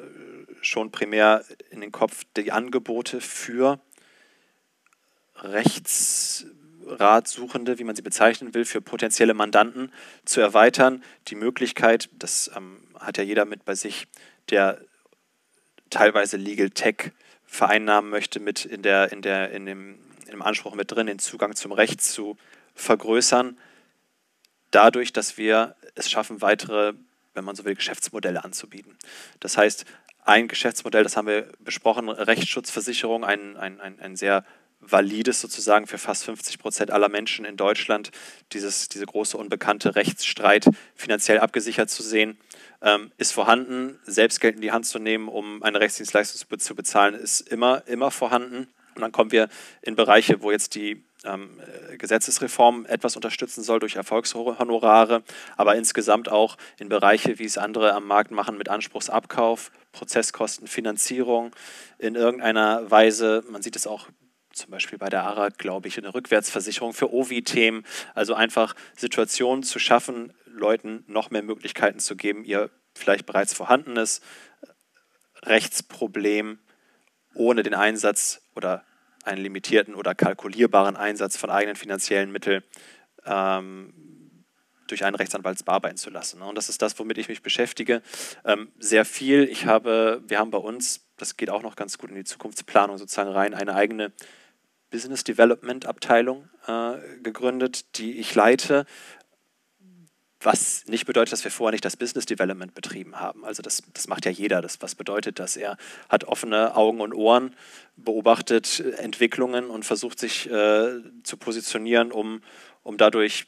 schon 0.62 0.92
primär 0.92 1.44
in 1.70 1.82
den 1.82 1.92
Kopf 1.92 2.24
die 2.36 2.52
Angebote 2.52 3.22
für 3.22 3.80
Rechtsratsuchende, 5.36 7.78
wie 7.80 7.84
man 7.84 7.96
sie 7.96 8.02
bezeichnen 8.02 8.56
will, 8.56 8.66
für 8.66 8.82
potenzielle 8.82 9.36
Mandanten 9.36 9.92
zu 10.26 10.42
erweitern. 10.42 11.04
Die 11.28 11.36
Möglichkeit, 11.36 12.10
das 12.14 12.50
ähm, 12.56 12.80
hat 13.00 13.18
ja 13.18 13.24
jeder 13.24 13.46
mit 13.46 13.64
bei 13.66 13.76
sich, 13.76 14.08
der 14.50 14.82
teilweise 15.90 16.38
Legal 16.38 16.70
Tech 16.72 17.12
vereinnahmen 17.46 18.10
möchte, 18.10 18.40
mit 18.40 18.66
in, 18.66 18.82
der, 18.82 19.12
in, 19.12 19.22
der, 19.22 19.52
in, 19.52 19.66
dem, 19.66 20.00
in 20.26 20.32
dem 20.32 20.42
Anspruch 20.42 20.76
mit 20.76 20.92
drin, 20.92 21.08
den 21.08 21.20
Zugang 21.20 21.56
zum 21.56 21.72
Recht 21.72 22.02
zu 22.02 22.36
vergrößern, 22.76 23.58
dadurch, 24.72 25.14
dass 25.14 25.38
wir 25.38 25.76
es 25.96 26.10
schaffen, 26.10 26.42
weitere, 26.42 26.94
wenn 27.34 27.44
man 27.44 27.56
so 27.56 27.66
will, 27.66 27.76
Geschäftsmodelle 27.76 28.44
anzubieten. 28.44 28.98
Das 29.40 29.58
heißt, 29.58 29.86
ein 30.24 30.48
Geschäftsmodell, 30.48 31.04
das 31.04 31.16
haben 31.16 31.28
wir 31.28 31.48
besprochen, 31.60 32.10
Rechtsschutzversicherung, 32.10 33.24
ein, 33.24 33.56
ein, 33.56 33.80
ein, 33.80 34.00
ein 34.00 34.16
sehr 34.16 34.44
valides 34.80 35.42
sozusagen 35.42 35.88
für 35.88 35.98
fast 35.98 36.26
50 36.26 36.60
Prozent 36.60 36.92
aller 36.92 37.10
Menschen 37.10 37.46
in 37.46 37.58
Deutschland, 37.58 38.12
dieses, 38.54 38.90
diese 38.90 39.06
große 39.06 39.38
unbekannte 39.38 39.96
Rechtsstreit 39.96 40.70
finanziell 40.96 41.40
abgesichert 41.40 41.90
zu 41.90 42.04
sehen, 42.04 42.38
ähm, 42.82 43.12
ist 43.18 43.32
vorhanden. 43.32 44.00
Selbstgeld 44.06 44.56
in 44.56 44.62
die 44.62 44.72
Hand 44.72 44.86
zu 44.86 45.00
nehmen, 45.00 45.28
um 45.28 45.64
eine 45.64 45.80
Rechtsdienstleistung 45.80 46.60
zu 46.60 46.76
bezahlen, 46.76 47.16
ist 47.16 47.42
immer, 47.42 47.88
immer 47.88 48.12
vorhanden. 48.12 48.68
Und 48.98 49.02
dann 49.02 49.12
kommen 49.12 49.32
wir 49.32 49.48
in 49.84 49.96
Bereiche, 49.96 50.42
wo 50.42 50.50
jetzt 50.50 50.74
die 50.74 51.04
ähm, 51.24 51.62
Gesetzesreform 51.98 52.88
etwas 52.88 53.16
unterstützen 53.16 53.64
soll 53.64 53.80
durch 53.80 53.96
Erfolgshonorare, 53.96 55.24
aber 55.56 55.76
insgesamt 55.76 56.30
auch 56.30 56.58
in 56.80 56.90
Bereiche, 56.90 57.38
wie 57.38 57.46
es 57.46 57.60
andere 57.60 57.94
am 57.94 58.08
Markt 58.08 58.32
machen, 58.32 58.58
mit 58.58 58.70
Anspruchsabkauf, 58.70 59.72
Prozesskosten, 59.92 60.68
Finanzierung 60.68 61.56
in 62.00 62.16
irgendeiner 62.16 62.90
Weise. 62.90 63.44
Man 63.50 63.62
sieht 63.62 63.76
es 63.76 63.86
auch 63.86 64.08
zum 64.52 64.72
Beispiel 64.72 64.98
bei 64.98 65.10
der 65.10 65.24
ARA, 65.24 65.50
glaube 65.50 65.88
ich, 65.88 66.00
eine 66.00 66.16
Rückwärtsversicherung 66.16 66.94
für 66.94 67.14
OVI-Themen. 67.14 67.86
Also 68.16 68.34
einfach 68.34 68.74
Situationen 68.96 69.62
zu 69.62 69.78
schaffen, 69.78 70.34
Leuten 70.48 71.04
noch 71.06 71.30
mehr 71.30 71.44
Möglichkeiten 71.44 72.00
zu 72.00 72.16
geben, 72.16 72.44
ihr 72.44 72.72
vielleicht 72.96 73.28
bereits 73.28 73.54
vorhandenes 73.54 74.22
Rechtsproblem 75.44 76.58
ohne 77.36 77.62
den 77.62 77.76
Einsatz 77.76 78.42
oder 78.58 78.84
einen 79.24 79.42
limitierten 79.42 79.96
oder 79.96 80.16
kalkulierbaren 80.16 80.96
Einsatz 80.98 81.38
von 81.38 81.50
eigenen 81.50 81.76
finanziellen 81.76 82.32
Mitteln 82.32 82.64
ähm, 83.26 83.94
durch 84.88 85.04
einen 85.04 85.16
Rechtsanwalt 85.16 85.64
bearbeiten 85.64 85.98
zu 85.98 86.10
lassen. 86.10 86.42
Und 86.42 86.56
das 86.56 86.70
ist 86.70 86.82
das, 86.82 86.98
womit 86.98 87.18
ich 87.18 87.28
mich 87.28 87.42
beschäftige. 87.42 88.02
Ähm, 88.46 88.72
sehr 88.80 89.06
viel. 89.06 89.44
Ich 89.44 89.66
habe, 89.66 90.24
wir 90.28 90.40
haben 90.40 90.52
bei 90.52 90.58
uns, 90.58 91.08
das 91.18 91.38
geht 91.38 91.50
auch 91.50 91.62
noch 91.62 91.76
ganz 91.76 91.98
gut 91.98 92.10
in 92.10 92.16
die 92.16 92.24
Zukunftsplanung 92.24 92.98
sozusagen 92.98 93.30
rein, 93.30 93.54
eine 93.54 93.76
eigene 93.76 94.14
Business 94.90 95.26
Development 95.26 95.86
Abteilung 95.86 96.50
äh, 96.66 96.94
gegründet, 97.22 97.98
die 97.98 98.18
ich 98.20 98.34
leite, 98.34 98.86
was 100.42 100.86
nicht 100.88 101.06
bedeutet, 101.06 101.34
dass 101.34 101.44
wir 101.44 101.52
vorher 101.52 101.72
nicht 101.72 101.86
das 101.86 101.98
Business 101.98 102.26
Development 102.26 102.74
betrieben 102.76 103.20
haben. 103.20 103.44
Also 103.44 103.62
das, 103.64 103.84
das 103.94 104.08
macht 104.08 104.26
ja 104.26 104.32
jeder. 104.32 104.62
Das, 104.62 104.82
was 104.82 104.94
bedeutet 104.96 105.40
das? 105.40 105.58
Er 105.58 105.78
hat 106.10 106.26
offene 106.26 106.76
Augen 106.76 107.02
und 107.02 107.14
Ohren, 107.14 107.56
beobachtet 107.96 108.80
Entwicklungen 108.98 109.70
und 109.70 109.84
versucht 109.84 110.20
sich 110.20 110.50
äh, 110.50 111.02
zu 111.24 111.38
positionieren, 111.38 112.12
um, 112.12 112.42
um 112.84 112.98
dadurch 112.98 113.48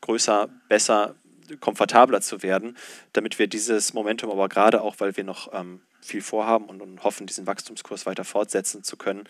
größer, 0.00 0.48
besser, 0.68 1.16
komfortabler 1.60 2.20
zu 2.20 2.42
werden, 2.42 2.76
damit 3.12 3.38
wir 3.38 3.46
dieses 3.46 3.92
Momentum 3.92 4.30
aber 4.30 4.48
gerade 4.48 4.80
auch, 4.80 4.96
weil 4.98 5.16
wir 5.16 5.24
noch 5.24 5.52
ähm, 5.52 5.80
viel 6.00 6.22
vorhaben 6.22 6.66
und, 6.66 6.80
und, 6.80 7.04
hoffen, 7.04 7.26
diesen 7.26 7.46
Wachstumskurs 7.46 8.06
weiter 8.06 8.24
fortsetzen 8.24 8.82
zu 8.82 8.96
können, 8.96 9.24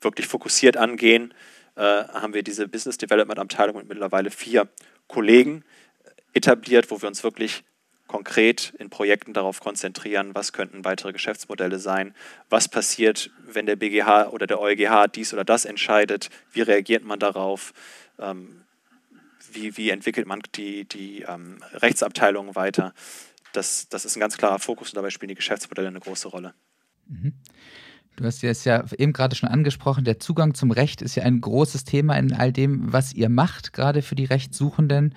wirklich 0.00 0.26
fokussiert 0.26 0.76
angehen, 0.76 1.34
äh, 1.76 1.82
haben 1.82 2.34
wir 2.34 2.42
diese 2.42 2.68
Business 2.68 2.98
Development 2.98 3.38
Abteilung 3.38 3.76
mit 3.76 3.88
mittlerweile 3.88 4.30
vier 4.30 4.68
Kollegen, 5.08 5.64
etabliert, 6.32 6.90
wo 6.90 7.00
wir 7.00 7.08
uns 7.08 7.22
wirklich 7.22 7.64
konkret 8.12 8.74
in 8.78 8.90
Projekten 8.90 9.32
darauf 9.32 9.60
konzentrieren, 9.60 10.34
was 10.34 10.52
könnten 10.52 10.84
weitere 10.84 11.12
Geschäftsmodelle 11.12 11.78
sein, 11.78 12.14
was 12.50 12.68
passiert, 12.68 13.30
wenn 13.46 13.64
der 13.64 13.76
BGH 13.76 14.28
oder 14.28 14.46
der 14.46 14.60
EuGH 14.60 15.08
dies 15.14 15.32
oder 15.32 15.44
das 15.44 15.64
entscheidet, 15.64 16.28
wie 16.52 16.60
reagiert 16.60 17.04
man 17.04 17.18
darauf, 17.18 17.72
ähm, 18.18 18.64
wie, 19.52 19.76
wie, 19.78 19.90
entwickelt 19.90 20.26
man 20.26 20.42
die, 20.54 20.84
die 20.84 21.22
ähm, 21.22 21.62
Rechtsabteilung 21.72 22.54
weiter. 22.54 22.92
Das, 23.54 23.88
das 23.88 24.04
ist 24.04 24.16
ein 24.16 24.20
ganz 24.20 24.36
klarer 24.36 24.58
Fokus 24.58 24.90
und 24.90 24.96
dabei 24.96 25.10
spielen 25.10 25.28
die 25.28 25.34
Geschäftsmodelle 25.34 25.88
eine 25.88 26.00
große 26.00 26.28
Rolle. 26.28 26.54
Mhm. 27.08 27.32
Du 28.16 28.24
hast 28.24 28.44
es 28.44 28.64
ja 28.64 28.84
eben 28.98 29.14
gerade 29.14 29.34
schon 29.34 29.48
angesprochen, 29.48 30.04
der 30.04 30.18
Zugang 30.18 30.52
zum 30.52 30.70
Recht 30.70 31.00
ist 31.00 31.14
ja 31.14 31.22
ein 31.22 31.40
großes 31.40 31.84
Thema 31.84 32.14
in 32.16 32.34
all 32.34 32.52
dem, 32.52 32.92
was 32.92 33.14
ihr 33.14 33.30
macht, 33.30 33.72
gerade 33.72 34.02
für 34.02 34.14
die 34.14 34.26
Rechtssuchenden. 34.26 35.14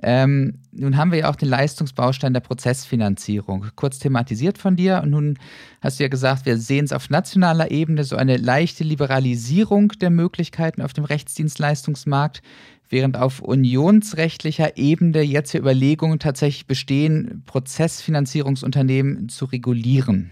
Ähm, 0.00 0.60
nun 0.70 0.96
haben 0.96 1.10
wir 1.10 1.18
ja 1.18 1.30
auch 1.30 1.36
den 1.36 1.48
Leistungsbaustein 1.48 2.34
der 2.34 2.40
Prozessfinanzierung 2.40 3.66
kurz 3.74 3.98
thematisiert 3.98 4.58
von 4.58 4.76
dir. 4.76 5.00
Und 5.02 5.10
nun 5.10 5.38
hast 5.80 5.98
du 5.98 6.04
ja 6.04 6.08
gesagt, 6.08 6.46
wir 6.46 6.56
sehen 6.58 6.84
es 6.84 6.92
auf 6.92 7.10
nationaler 7.10 7.72
Ebene 7.72 8.04
so 8.04 8.14
eine 8.14 8.36
leichte 8.36 8.84
Liberalisierung 8.84 9.88
der 10.00 10.10
Möglichkeiten 10.10 10.82
auf 10.82 10.92
dem 10.92 11.04
Rechtsdienstleistungsmarkt, 11.04 12.42
während 12.88 13.16
auf 13.16 13.40
unionsrechtlicher 13.40 14.76
Ebene 14.76 15.22
jetzt 15.22 15.50
hier 15.50 15.60
Überlegungen 15.60 16.20
tatsächlich 16.20 16.66
bestehen, 16.66 17.42
Prozessfinanzierungsunternehmen 17.46 19.28
zu 19.28 19.46
regulieren. 19.46 20.30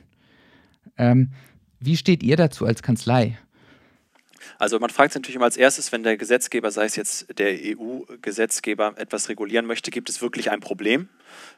Ähm, 0.97 1.31
wie 1.85 1.97
steht 1.97 2.23
ihr 2.23 2.37
dazu 2.37 2.67
als 2.67 2.83
Kanzlei? 2.83 3.39
Also 4.59 4.79
man 4.79 4.91
fragt 4.91 5.13
sich 5.13 5.21
natürlich 5.21 5.37
immer 5.37 5.47
als 5.47 5.57
erstes, 5.57 5.93
wenn 5.93 6.03
der 6.03 6.17
Gesetzgeber, 6.17 6.71
sei 6.71 6.85
es 6.85 6.97
jetzt 6.97 7.39
der 7.39 7.55
EU-Gesetzgeber, 7.55 8.95
etwas 8.97 9.29
regulieren 9.29 9.67
möchte, 9.67 9.91
gibt 9.91 10.09
es 10.09 10.23
wirklich 10.23 10.51
ein 10.51 10.61
Problem? 10.61 11.09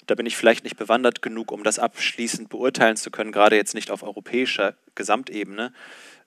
Da 0.07 0.15
bin 0.15 0.27
ich 0.27 0.37
vielleicht 0.37 0.65
nicht 0.65 0.77
bewandert 0.77 1.21
genug, 1.21 1.53
um 1.53 1.63
das 1.63 1.79
abschließend 1.79 2.49
beurteilen 2.49 2.97
zu 2.97 3.11
können, 3.11 3.33
gerade 3.33 3.57
jetzt 3.57 3.75
nicht 3.75 3.91
auf 3.91 4.03
europäischer 4.03 4.77
Gesamtebene. 4.95 5.73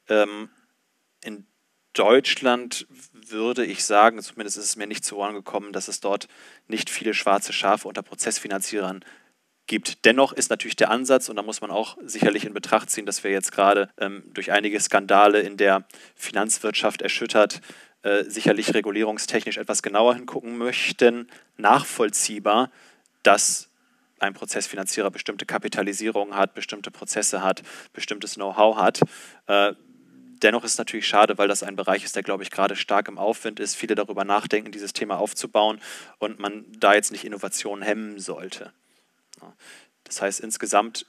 Ähm, 0.10 0.50
in 1.24 1.48
Deutschland 1.94 2.88
würde 3.14 3.66
ich 3.66 3.84
sagen, 3.84 4.22
zumindest 4.22 4.58
ist 4.58 4.66
es 4.66 4.76
mir 4.76 4.88
nicht 4.88 5.04
zu 5.04 5.18
Ohren 5.18 5.34
gekommen, 5.34 5.74
dass 5.74 5.88
es 5.88 6.00
dort 6.00 6.28
nicht 6.68 6.90
viele 6.90 7.14
schwarze 7.14 7.54
Schafe 7.54 7.88
unter 7.88 8.04
Prozessfinanzierern 8.04 9.00
gibt. 9.00 9.10
Dennoch 10.04 10.34
ist 10.34 10.50
natürlich 10.50 10.76
der 10.76 10.90
Ansatz, 10.90 11.30
und 11.30 11.36
da 11.36 11.44
muss 11.44 11.62
man 11.62 11.70
auch 11.70 11.98
sicherlich 12.04 12.46
in 12.46 12.54
Betracht 12.54 12.90
ziehen, 12.90 13.06
dass 13.06 13.24
wir 13.24 13.32
jetzt 13.32 13.52
gerade 13.52 13.90
ähm, 14.00 14.24
durch 14.34 14.52
einige 14.52 14.80
Skandale 14.80 15.42
in 15.42 15.58
der 15.58 15.86
Finanzwirtschaft 16.16 17.02
erschüttert, 17.02 17.62
äh, 18.02 18.24
sicherlich 18.24 18.74
regulierungstechnisch 18.74 19.58
etwas 19.58 19.84
genauer 19.84 20.16
hingucken 20.16 20.58
möchten, 20.58 21.30
nachvollziehbar, 21.58 22.72
dass 23.24 23.70
ein 24.20 24.34
Prozessfinanzierer 24.34 25.12
bestimmte 25.12 25.46
Kapitalisierung 25.46 26.36
hat, 26.36 26.54
bestimmte 26.54 26.92
Prozesse 26.92 27.44
hat, 27.44 27.62
bestimmtes 27.94 28.36
Know-how 28.36 28.78
hat. 28.78 29.02
Äh, 29.48 29.74
dennoch 30.42 30.64
ist 30.64 30.74
es 30.74 30.78
natürlich 30.78 31.08
schade, 31.08 31.38
weil 31.38 31.48
das 31.48 31.64
ein 31.64 31.76
Bereich 31.76 32.04
ist, 32.04 32.16
der, 32.16 32.24
glaube 32.24 32.44
ich, 32.44 32.52
gerade 32.52 32.76
stark 32.76 33.08
im 33.08 33.18
Aufwind 33.18 33.60
ist. 33.60 33.76
Viele 33.76 33.96
darüber 33.96 34.24
nachdenken, 34.24 34.72
dieses 34.72 34.94
Thema 34.94 35.18
aufzubauen 35.18 35.80
und 36.18 36.40
man 36.40 36.66
da 36.80 36.94
jetzt 36.94 37.12
nicht 37.12 37.26
Innovationen 37.26 37.84
hemmen 37.84 38.20
sollte. 38.20 38.72
Das 40.04 40.22
heißt 40.22 40.40
insgesamt 40.40 41.06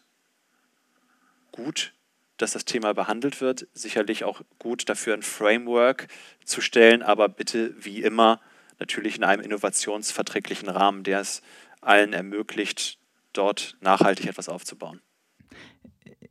gut, 1.52 1.92
dass 2.36 2.52
das 2.52 2.64
Thema 2.64 2.94
behandelt 2.94 3.40
wird. 3.40 3.68
Sicherlich 3.74 4.24
auch 4.24 4.40
gut 4.58 4.88
dafür 4.88 5.14
ein 5.14 5.22
Framework 5.22 6.08
zu 6.44 6.60
stellen, 6.60 7.02
aber 7.02 7.28
bitte 7.28 7.74
wie 7.78 8.02
immer 8.02 8.40
natürlich 8.78 9.16
in 9.16 9.24
einem 9.24 9.42
innovationsverträglichen 9.42 10.68
Rahmen, 10.68 11.04
der 11.04 11.20
es 11.20 11.42
allen 11.80 12.12
ermöglicht, 12.12 12.98
dort 13.32 13.76
nachhaltig 13.80 14.26
etwas 14.26 14.48
aufzubauen. 14.48 15.00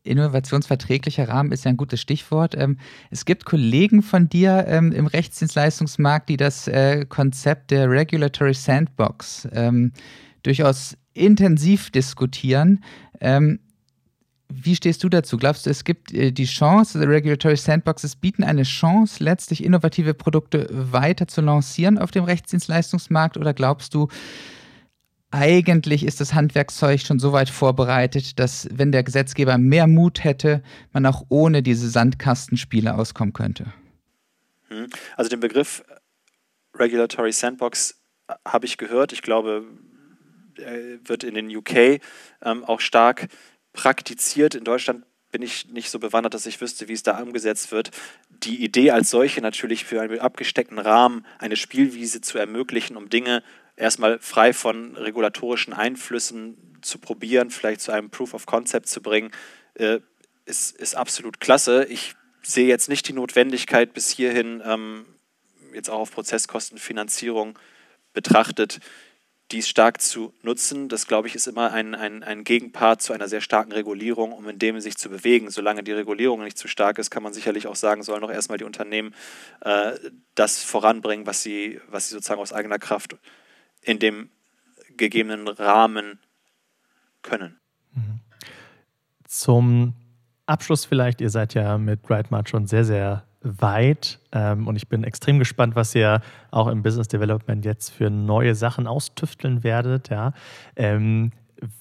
Innovationsverträglicher 0.04 1.28
Rahmen 1.28 1.52
ist 1.52 1.66
ja 1.66 1.70
ein 1.70 1.78
gutes 1.78 2.02
Stichwort. 2.02 2.56
Ähm, 2.56 2.80
es 3.12 3.26
gibt 3.26 3.46
Kollegen 3.46 4.02
von 4.02 4.30
dir 4.30 4.66
ähm, 4.68 4.92
im 4.92 5.08
Rechtsdienstleistungsmarkt, 5.08 6.30
die 6.30 6.38
das 6.38 6.68
äh, 6.68 7.06
Konzept 7.06 7.72
der 7.72 7.90
Regulatory 7.90 8.54
Sandbox 8.54 9.48
ähm, 9.52 9.92
durchaus 10.44 10.98
intensiv 11.14 11.90
diskutieren. 11.92 12.84
Ähm, 13.20 13.60
wie 14.52 14.76
stehst 14.76 15.04
du 15.04 15.10
dazu? 15.10 15.38
Glaubst 15.38 15.66
du, 15.66 15.70
es 15.70 15.84
gibt 15.84 16.12
äh, 16.14 16.32
die 16.32 16.46
Chance, 16.46 17.00
Regulatory 17.08 17.56
Sandboxes 17.56 18.16
bieten 18.16 18.44
eine 18.44 18.64
Chance, 18.64 19.24
letztlich 19.24 19.64
innovative 19.64 20.14
Produkte 20.14 20.68
weiter 20.72 21.28
zu 21.28 21.42
lancieren 21.42 22.00
auf 22.00 22.12
dem 22.12 22.24
Rechtsdienstleistungsmarkt? 22.24 23.38
Oder 23.38 23.54
glaubst 23.54 23.94
du, 23.94 24.08
eigentlich 25.32 26.04
ist 26.04 26.20
das 26.20 26.34
Handwerkszeug 26.34 27.02
schon 27.02 27.20
so 27.20 27.32
weit 27.32 27.50
vorbereitet, 27.50 28.40
dass, 28.40 28.68
wenn 28.72 28.92
der 28.92 29.04
Gesetzgeber 29.04 29.60
mehr 29.60 29.86
Mut 29.86 30.24
hätte, 30.24 30.64
man 30.92 31.06
auch 31.06 31.26
ohne 31.30 31.62
diese 31.62 31.88
Sandkastenspiele 31.90 32.96
auskommen 32.96 33.34
könnte? 33.34 33.72
Hm. 34.70 34.88
Also 35.16 35.30
den 35.30 35.40
Begriff 35.40 35.84
Regulatory 36.74 37.32
Sandbox 37.32 38.02
äh, 38.28 38.34
habe 38.48 38.66
ich 38.66 38.78
gehört. 38.78 39.14
Ich 39.14 39.22
glaube, 39.22 39.64
äh, 39.68 39.89
wird 41.04 41.24
in 41.24 41.36
den 41.36 41.56
UK 41.56 42.02
ähm, 42.44 42.64
auch 42.64 42.80
stark 42.80 43.28
praktiziert. 43.74 44.56
In 44.56 44.64
Deutschland 44.64 45.06
bin 45.32 45.42
ich 45.42 45.68
nicht 45.68 45.90
so 45.90 46.00
bewandert, 46.00 46.34
dass 46.34 46.46
ich 46.46 46.60
wüsste, 46.60 46.88
wie 46.88 46.94
es 46.94 47.04
da 47.04 47.20
umgesetzt 47.20 47.72
wird. 47.72 47.92
Die 48.30 48.64
Idee 48.64 48.92
als 48.92 49.10
solche 49.10 49.42
natürlich 49.42 49.86
für 49.86 50.02
einen 50.02 50.20
abgesteckten 50.20 50.80
Rahmen 50.80 51.26
eine 51.38 51.56
Spielwiese 51.56 52.22
zu 52.22 52.38
ermöglichen, 52.38 52.98
um 52.98 53.10
Dinge 53.10 53.44
erstmal 53.76 54.20
frei 54.20 54.54
von 54.54 54.96
regulatorischen 54.96 55.74
Einflüssen 55.74 56.58
zu 56.82 56.98
probieren, 56.98 57.52
vielleicht 57.52 57.82
zu 57.82 57.92
einem 57.92 58.10
Proof 58.10 58.34
of 58.34 58.46
Concept 58.46 58.88
zu 58.88 59.02
bringen, 59.02 59.32
äh, 59.76 60.00
ist, 60.46 60.76
ist 60.78 60.96
absolut 60.96 61.40
klasse. 61.40 61.86
Ich 61.86 62.16
sehe 62.42 62.68
jetzt 62.68 62.90
nicht 62.90 63.08
die 63.08 63.14
Notwendigkeit, 63.14 63.94
bis 63.94 64.10
hierhin 64.10 64.62
ähm, 64.66 65.06
jetzt 65.74 65.90
auch 65.90 66.00
auf 66.00 66.12
Prozesskostenfinanzierung 66.12 67.60
betrachtet, 68.14 68.80
dies 69.52 69.68
stark 69.68 70.02
zu 70.02 70.34
nutzen. 70.44 70.90
Das, 70.90 71.08
glaube 71.08 71.28
ich, 71.28 71.36
ist 71.36 71.48
immer 71.48 71.72
ein, 71.72 71.96
ein, 71.96 72.24
ein 72.24 72.44
Gegenpart 72.44 73.02
zu 73.02 73.14
einer 73.14 73.28
sehr 73.28 73.42
starken 73.42 73.72
Regulierung, 73.72 74.32
um 74.32 74.48
in 74.48 74.60
dem 74.60 74.80
sich 74.80 74.98
zu 74.98 75.10
bewegen. 75.10 75.50
Solange 75.50 75.84
die 75.84 75.92
Regulierung 75.92 76.44
nicht 76.44 76.58
zu 76.58 76.68
stark 76.68 77.00
ist, 77.00 77.10
kann 77.10 77.24
man 77.24 77.34
sicherlich 77.34 77.68
auch 77.68 77.76
sagen, 77.76 78.04
sollen 78.04 78.22
doch 78.22 78.32
erstmal 78.32 78.58
die 78.58 78.64
Unternehmen 78.64 79.16
äh, 79.62 79.94
das 80.36 80.64
voranbringen, 80.64 81.26
was 81.26 81.42
sie, 81.42 81.82
was 81.90 82.10
sie 82.10 82.16
sozusagen 82.16 82.42
aus 82.42 82.54
eigener 82.54 82.80
Kraft 82.80 83.18
in 83.82 84.00
dem 84.00 84.30
gegebenen 84.98 85.48
Rahmen 85.48 86.20
können. 87.22 87.60
Mhm. 87.94 88.20
Zum 89.26 89.94
Abschluss 90.46 90.86
vielleicht, 90.86 91.22
ihr 91.22 91.30
seid 91.30 91.54
ja 91.54 91.78
mit 91.78 92.10
RideMart 92.10 92.50
schon 92.50 92.68
sehr, 92.68 92.84
sehr 92.84 93.26
weit 93.42 94.20
ähm, 94.32 94.68
und 94.68 94.76
ich 94.76 94.88
bin 94.88 95.04
extrem 95.04 95.40
gespannt, 95.40 95.76
was 95.76 95.96
ihr 95.96 96.22
auch 96.52 96.68
im 96.68 96.84
Business 96.84 97.08
Development 97.08 97.64
jetzt 97.66 97.90
für 97.90 98.10
neue 98.10 98.56
Sachen 98.56 98.88
austüfteln 98.88 99.64
werdet. 99.64 100.10
Ja. 100.10 100.34
Ähm, 100.76 101.32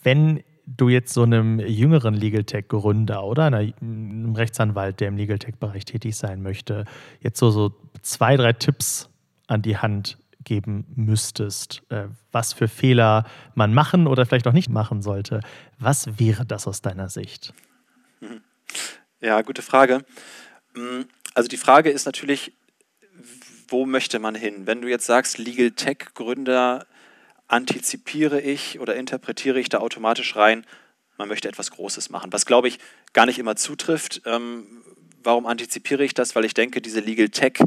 wenn 0.02 0.42
du 0.66 0.88
jetzt 0.88 1.14
so 1.14 1.22
einem 1.22 1.60
jüngeren 1.60 2.14
Legal 2.14 2.44
Tech 2.44 2.68
Gründer 2.68 3.24
oder 3.24 3.46
einem 3.46 4.34
Rechtsanwalt, 4.34 5.00
der 5.00 5.08
im 5.08 5.16
Legal 5.16 5.38
Tech 5.38 5.54
Bereich 5.58 5.84
tätig 5.84 6.16
sein 6.16 6.42
möchte, 6.42 6.84
jetzt 7.20 7.38
so, 7.38 7.50
so 7.50 7.72
zwei, 8.02 8.36
drei 8.36 8.52
Tipps 8.52 9.08
an 9.46 9.62
die 9.62 9.78
Hand 9.78 10.18
geben 10.44 10.86
müsstest, 10.94 11.82
äh, 11.90 12.04
was 12.32 12.52
für 12.52 12.68
Fehler 12.68 13.24
man 13.54 13.74
machen 13.74 14.06
oder 14.06 14.26
vielleicht 14.26 14.46
auch 14.46 14.52
nicht 14.52 14.70
machen 14.70 15.02
sollte, 15.02 15.40
was 15.78 16.18
wäre 16.18 16.46
das 16.46 16.66
aus 16.66 16.82
deiner 16.82 17.08
Sicht? 17.08 17.54
Ja, 19.20 19.42
gute 19.42 19.62
Frage. 19.62 20.04
Mm, 20.76 21.00
also 21.34 21.48
die 21.48 21.56
Frage 21.56 21.90
ist 21.90 22.06
natürlich, 22.06 22.52
wo 23.68 23.86
möchte 23.86 24.18
man 24.18 24.34
hin? 24.34 24.66
Wenn 24.66 24.80
du 24.80 24.88
jetzt 24.88 25.06
sagst, 25.06 25.38
Legal 25.38 25.72
Tech 25.72 25.98
Gründer, 26.14 26.86
antizipiere 27.46 28.40
ich 28.40 28.78
oder 28.80 28.96
interpretiere 28.96 29.58
ich 29.58 29.68
da 29.68 29.78
automatisch 29.78 30.36
rein, 30.36 30.66
man 31.16 31.28
möchte 31.28 31.48
etwas 31.48 31.70
Großes 31.72 32.10
machen, 32.10 32.32
was 32.32 32.46
glaube 32.46 32.68
ich 32.68 32.78
gar 33.12 33.26
nicht 33.26 33.38
immer 33.38 33.56
zutrifft. 33.56 34.22
Ähm, 34.24 34.84
warum 35.22 35.46
antizipiere 35.46 36.04
ich 36.04 36.14
das? 36.14 36.36
Weil 36.36 36.44
ich 36.44 36.54
denke, 36.54 36.80
diese 36.80 37.00
Legal 37.00 37.28
Tech 37.28 37.58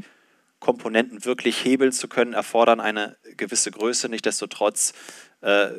Komponenten 0.60 1.26
wirklich 1.26 1.66
hebeln 1.66 1.92
zu 1.92 2.08
können, 2.08 2.34
erfordern 2.34 2.80
eine 2.80 3.18
gewisse 3.36 3.72
Größe. 3.72 4.08
Nichtsdestotrotz 4.10 4.94
äh, 5.42 5.70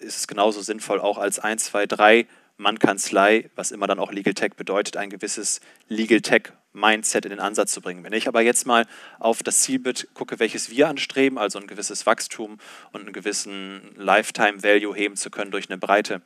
ist 0.00 0.16
es 0.16 0.26
genauso 0.26 0.60
sinnvoll, 0.60 1.00
auch 1.00 1.16
als 1.16 1.38
1, 1.38 1.64
2, 1.64 1.86
3 1.86 2.26
Mann-Kanzlei, 2.56 3.50
was 3.54 3.70
immer 3.70 3.86
dann 3.86 4.00
auch 4.00 4.12
Legal 4.12 4.34
Tech 4.34 4.54
bedeutet, 4.56 4.96
ein 4.96 5.10
gewisses 5.10 5.60
Legal 5.88 6.20
Tech 6.20 6.52
Mindset 6.76 7.24
in 7.24 7.30
den 7.30 7.40
Ansatz 7.40 7.72
zu 7.72 7.80
bringen. 7.80 8.04
Wenn 8.04 8.12
ich 8.12 8.28
aber 8.28 8.42
jetzt 8.42 8.66
mal 8.66 8.86
auf 9.18 9.42
das 9.42 9.62
Zielbild 9.62 10.08
gucke, 10.14 10.38
welches 10.38 10.70
wir 10.70 10.88
anstreben, 10.88 11.38
also 11.38 11.58
ein 11.58 11.66
gewisses 11.66 12.06
Wachstum 12.06 12.58
und 12.92 13.00
einen 13.00 13.12
gewissen 13.12 13.94
Lifetime 13.96 14.62
Value 14.62 14.94
heben 14.94 15.16
zu 15.16 15.30
können 15.30 15.50
durch 15.50 15.68
eine 15.68 15.78
breite, 15.78 16.22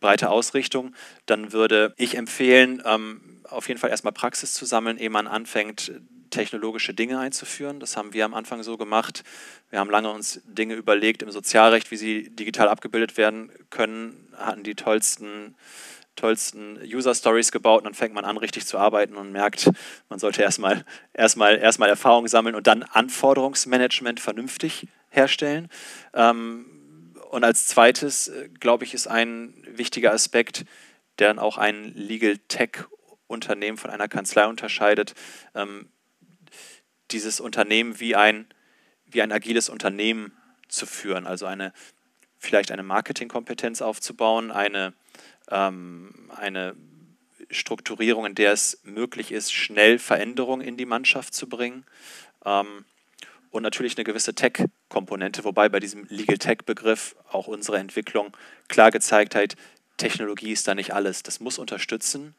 breite 0.00 0.30
Ausrichtung, 0.30 0.94
dann 1.26 1.52
würde 1.52 1.94
ich 1.96 2.16
empfehlen, 2.16 2.82
ähm, 2.84 3.40
auf 3.44 3.68
jeden 3.68 3.80
Fall 3.80 3.90
erstmal 3.90 4.12
Praxis 4.12 4.52
zu 4.52 4.66
sammeln, 4.66 4.98
ehe 4.98 5.10
man 5.10 5.26
anfängt, 5.26 5.92
technologische 6.30 6.92
Dinge 6.92 7.18
einzuführen. 7.18 7.80
Das 7.80 7.96
haben 7.96 8.12
wir 8.12 8.24
am 8.24 8.34
Anfang 8.34 8.62
so 8.62 8.76
gemacht. 8.76 9.24
Wir 9.70 9.78
haben 9.78 9.90
lange 9.90 10.10
uns 10.10 10.42
Dinge 10.44 10.74
überlegt 10.74 11.22
im 11.22 11.30
Sozialrecht, 11.30 11.90
wie 11.90 11.96
sie 11.96 12.30
digital 12.30 12.68
abgebildet 12.68 13.16
werden 13.16 13.50
können, 13.70 14.28
hatten 14.36 14.62
die 14.62 14.74
tollsten 14.74 15.54
tollsten 16.18 16.78
User 16.82 17.14
Stories 17.14 17.52
gebaut 17.52 17.78
und 17.78 17.84
dann 17.84 17.94
fängt 17.94 18.14
man 18.14 18.24
an, 18.24 18.36
richtig 18.36 18.66
zu 18.66 18.78
arbeiten 18.78 19.16
und 19.16 19.32
merkt, 19.32 19.70
man 20.08 20.18
sollte 20.18 20.42
erstmal, 20.42 20.84
erstmal, 21.12 21.58
erstmal 21.58 21.88
Erfahrung 21.88 22.26
sammeln 22.28 22.54
und 22.54 22.66
dann 22.66 22.82
Anforderungsmanagement 22.82 24.20
vernünftig 24.20 24.88
herstellen. 25.10 25.68
Ähm, 26.14 27.14
und 27.30 27.44
als 27.44 27.66
zweites, 27.66 28.28
äh, 28.28 28.48
glaube 28.60 28.84
ich, 28.84 28.94
ist 28.94 29.06
ein 29.06 29.54
wichtiger 29.66 30.12
Aspekt, 30.12 30.64
der 31.18 31.28
dann 31.28 31.38
auch 31.38 31.58
ein 31.58 31.92
Legal 31.94 32.38
Tech 32.48 32.84
Unternehmen 33.26 33.76
von 33.76 33.90
einer 33.90 34.08
Kanzlei 34.08 34.46
unterscheidet, 34.46 35.14
ähm, 35.54 35.88
dieses 37.10 37.40
Unternehmen 37.40 38.00
wie 38.00 38.16
ein, 38.16 38.46
wie 39.06 39.22
ein 39.22 39.32
agiles 39.32 39.68
Unternehmen 39.68 40.32
zu 40.68 40.86
führen, 40.86 41.26
also 41.26 41.46
eine 41.46 41.72
vielleicht 42.38 42.70
eine 42.70 42.82
Marketingkompetenz 42.82 43.82
aufzubauen, 43.82 44.50
eine 44.50 44.94
ähm, 45.50 46.30
eine 46.36 46.74
Strukturierung, 47.50 48.26
in 48.26 48.34
der 48.34 48.52
es 48.52 48.80
möglich 48.84 49.32
ist, 49.32 49.52
schnell 49.52 49.98
Veränderungen 49.98 50.66
in 50.66 50.76
die 50.76 50.86
Mannschaft 50.86 51.34
zu 51.34 51.48
bringen. 51.48 51.84
Ähm, 52.44 52.84
und 53.50 53.62
natürlich 53.62 53.96
eine 53.96 54.04
gewisse 54.04 54.34
Tech-Komponente, 54.34 55.42
wobei 55.44 55.68
bei 55.68 55.80
diesem 55.80 56.06
Legal 56.08 56.36
Tech-Begriff 56.36 57.16
auch 57.30 57.46
unsere 57.46 57.78
Entwicklung 57.78 58.36
klar 58.68 58.90
gezeigt 58.90 59.34
hat, 59.34 59.56
Technologie 59.96 60.52
ist 60.52 60.68
da 60.68 60.74
nicht 60.74 60.94
alles. 60.94 61.22
Das 61.22 61.40
muss 61.40 61.58
unterstützen. 61.58 62.34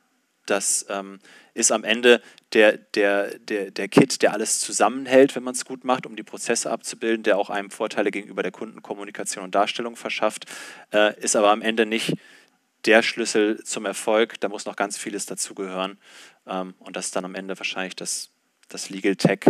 Das 0.46 0.86
ähm, 0.90 1.20
ist 1.54 1.72
am 1.72 1.84
Ende 1.84 2.22
der, 2.54 2.78
der, 2.78 3.38
der, 3.40 3.70
der 3.70 3.88
Kit, 3.88 4.22
der 4.22 4.34
alles 4.34 4.60
zusammenhält, 4.60 5.36
wenn 5.36 5.44
man 5.44 5.54
es 5.54 5.66
gut 5.66 5.84
macht, 5.84 6.06
um 6.06 6.16
die 6.16 6.24
Prozesse 6.24 6.72
abzubilden, 6.72 7.24
der 7.24 7.38
auch 7.38 7.50
einem 7.50 7.70
Vorteile 7.70 8.10
gegenüber 8.10 8.42
der 8.42 8.52
Kundenkommunikation 8.52 9.44
und 9.44 9.54
Darstellung 9.54 9.96
verschafft, 9.96 10.46
äh, 10.92 11.20
ist 11.20 11.36
aber 11.36 11.52
am 11.52 11.62
Ende 11.62 11.86
nicht 11.86 12.14
der 12.86 13.02
Schlüssel 13.04 13.64
zum 13.64 13.86
Erfolg. 13.86 14.40
Da 14.40 14.50
muss 14.50 14.66
noch 14.66 14.76
ganz 14.76 14.98
vieles 14.98 15.26
dazugehören. 15.26 15.98
Ähm, 16.48 16.76
und 16.80 16.96
das 16.96 17.06
ist 17.06 17.16
dann 17.16 17.26
am 17.26 17.36
Ende 17.36 17.58
wahrscheinlich 17.58 17.96
das, 17.96 18.32
das 18.68 18.90
Legal 18.90 19.16
Tech 19.16 19.46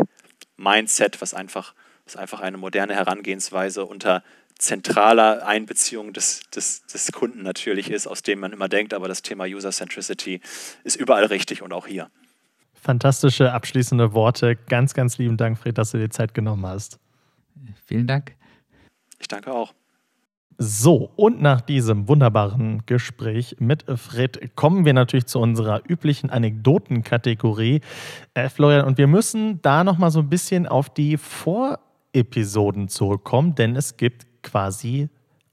Mindset, 0.57 1.21
was 1.21 1.33
einfach, 1.33 1.73
was 2.05 2.15
einfach 2.15 2.41
eine 2.41 2.57
moderne 2.57 2.93
Herangehensweise 2.93 3.85
unter 3.85 4.23
zentraler 4.57 5.47
Einbeziehung 5.47 6.11
des, 6.11 6.41
des, 6.53 6.85
des 6.85 7.11
Kunden 7.13 7.43
natürlich 7.43 7.89
ist, 7.89 8.07
aus 8.07 8.21
dem 8.21 8.41
man 8.41 8.51
immer 8.51 8.67
denkt, 8.67 8.93
aber 8.93 9.07
das 9.07 9.21
Thema 9.21 9.45
User 9.45 9.71
Centricity 9.71 10.41
ist 10.83 10.97
überall 10.97 11.25
richtig 11.25 11.61
und 11.61 11.71
auch 11.71 11.87
hier. 11.87 12.09
Fantastische 12.73 13.51
abschließende 13.53 14.13
Worte. 14.13 14.57
Ganz, 14.67 14.93
ganz 14.93 15.17
lieben 15.17 15.37
Dank, 15.37 15.57
Fred, 15.57 15.77
dass 15.77 15.91
du 15.91 15.97
dir 15.97 16.09
Zeit 16.09 16.33
genommen 16.33 16.65
hast. 16.65 16.99
Vielen 17.85 18.07
Dank. 18.07 18.35
Ich 19.19 19.27
danke 19.27 19.51
auch. 19.51 19.73
So, 20.61 21.09
und 21.15 21.41
nach 21.41 21.61
diesem 21.61 22.09
wunderbaren 22.09 22.83
Gespräch 22.85 23.55
mit 23.59 23.85
Fred 23.95 24.57
kommen 24.57 24.83
wir 24.83 24.91
natürlich 24.93 25.25
zu 25.25 25.39
unserer 25.39 25.81
üblichen 25.87 26.29
Anekdotenkategorie. 26.31 27.79
Äh, 28.33 28.49
Florian, 28.49 28.85
und 28.85 28.97
wir 28.97 29.07
müssen 29.07 29.61
da 29.61 29.85
nochmal 29.85 30.11
so 30.11 30.19
ein 30.19 30.27
bisschen 30.27 30.67
auf 30.67 30.93
die 30.93 31.15
Vorepisoden 31.15 32.89
zurückkommen, 32.89 33.55
denn 33.55 33.77
es 33.77 33.95
gibt 33.95 34.27
quasi 34.43 35.07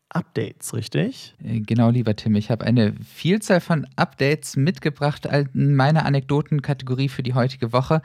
Updates, 0.09 0.75
richtig? 0.75 1.37
Äh, 1.41 1.61
genau, 1.61 1.91
lieber 1.91 2.17
Tim. 2.17 2.35
Ich 2.35 2.51
habe 2.51 2.65
eine 2.65 2.95
Vielzahl 3.05 3.61
von 3.61 3.87
Updates 3.95 4.57
mitgebracht 4.57 5.29
in 5.55 5.77
meiner 5.77 6.05
Anekdotenkategorie 6.05 7.11
für 7.11 7.23
die 7.23 7.35
heutige 7.35 7.73
Woche 7.73 8.03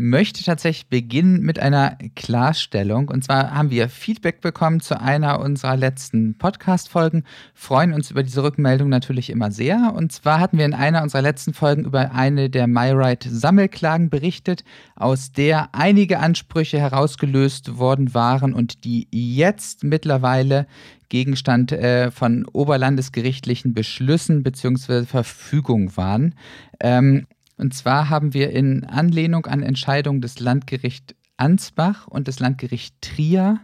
möchte 0.00 0.42
tatsächlich 0.42 0.88
beginnen 0.88 1.42
mit 1.42 1.58
einer 1.58 1.98
Klarstellung. 2.16 3.08
Und 3.08 3.22
zwar 3.22 3.54
haben 3.54 3.70
wir 3.70 3.90
Feedback 3.90 4.40
bekommen 4.40 4.80
zu 4.80 4.98
einer 4.98 5.40
unserer 5.40 5.76
letzten 5.76 6.38
Podcast-Folgen, 6.38 7.24
freuen 7.52 7.92
uns 7.92 8.10
über 8.10 8.22
diese 8.22 8.42
Rückmeldung 8.42 8.88
natürlich 8.88 9.28
immer 9.28 9.50
sehr. 9.50 9.92
Und 9.94 10.10
zwar 10.10 10.40
hatten 10.40 10.56
wir 10.56 10.64
in 10.64 10.72
einer 10.72 11.02
unserer 11.02 11.20
letzten 11.20 11.52
Folgen 11.52 11.84
über 11.84 12.12
eine 12.12 12.48
der 12.48 12.66
MyRight-Sammelklagen 12.66 14.08
berichtet, 14.08 14.64
aus 14.96 15.32
der 15.32 15.74
einige 15.74 16.18
Ansprüche 16.18 16.80
herausgelöst 16.80 17.76
worden 17.76 18.14
waren 18.14 18.54
und 18.54 18.84
die 18.84 19.06
jetzt 19.10 19.84
mittlerweile 19.84 20.66
Gegenstand 21.10 21.72
äh, 21.72 22.10
von 22.10 22.46
oberlandesgerichtlichen 22.46 23.74
Beschlüssen 23.74 24.42
bzw. 24.42 25.04
Verfügung 25.04 25.94
waren. 25.96 26.34
Ähm, 26.80 27.26
und 27.60 27.74
zwar 27.74 28.08
haben 28.08 28.32
wir 28.32 28.50
in 28.50 28.84
Anlehnung 28.84 29.46
an 29.46 29.62
Entscheidungen 29.62 30.20
des 30.20 30.40
Landgericht 30.40 31.14
Ansbach 31.36 32.06
und 32.06 32.26
des 32.26 32.40
Landgericht 32.40 32.94
Trier 33.02 33.60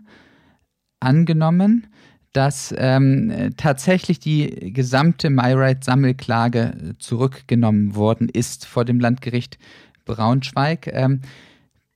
angenommen, 1.00 1.86
dass 2.32 2.74
ähm, 2.76 3.52
tatsächlich 3.56 4.18
die 4.18 4.72
gesamte 4.72 5.30
MyRight-Sammelklage 5.30 6.94
zurückgenommen 6.98 7.94
worden 7.94 8.28
ist 8.28 8.66
vor 8.66 8.84
dem 8.84 9.00
Landgericht 9.00 9.58
Braunschweig. 10.04 10.88
Ähm, 10.92 11.22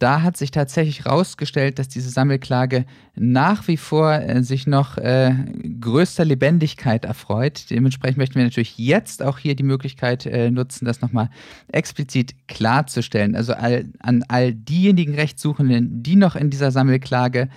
da 0.01 0.23
hat 0.23 0.39
sich 0.39 0.51
tatsächlich 0.51 1.05
herausgestellt, 1.05 1.79
dass 1.79 1.89
diese 1.89 2.09
Sammelklage 2.09 2.87
nach 3.15 3.69
wie 3.69 3.77
vor 3.77 4.13
äh, 4.15 4.43
sich 4.43 4.67
noch 4.67 4.97
äh, 4.97 5.35
größter 5.79 6.25
Lebendigkeit 6.25 7.05
erfreut. 7.05 7.67
Dementsprechend 7.69 8.17
möchten 8.17 8.37
wir 8.37 8.45
natürlich 8.45 8.79
jetzt 8.79 9.23
auch 9.23 9.39
hier 9.39 9.55
die 9.55 9.63
Möglichkeit 9.63 10.25
äh, 10.25 10.51
nutzen, 10.51 10.87
das 10.87 11.03
nochmal 11.03 11.29
explizit 11.71 12.35
klarzustellen. 12.49 13.37
Also 13.37 13.53
all, 13.53 13.91
an 13.99 14.25
all 14.29 14.55
diejenigen 14.55 15.15
Rechtssuchenden, 15.15 16.03
die 16.03 16.17
noch 16.17 16.35
in 16.35 16.49
dieser 16.49 16.71
Sammelklage 16.71 17.51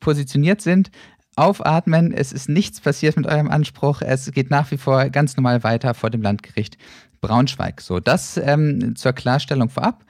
positioniert 0.00 0.60
sind, 0.60 0.90
aufatmen. 1.34 2.12
Es 2.12 2.30
ist 2.30 2.50
nichts 2.50 2.78
passiert 2.78 3.16
mit 3.16 3.26
eurem 3.26 3.48
Anspruch. 3.48 4.02
Es 4.02 4.30
geht 4.32 4.50
nach 4.50 4.70
wie 4.70 4.76
vor 4.76 5.08
ganz 5.08 5.34
normal 5.38 5.62
weiter 5.62 5.94
vor 5.94 6.10
dem 6.10 6.20
Landgericht 6.20 6.76
Braunschweig. 7.22 7.80
So, 7.80 8.00
das 8.00 8.36
ähm, 8.36 8.96
zur 8.96 9.14
Klarstellung 9.14 9.70
vorab. 9.70 10.04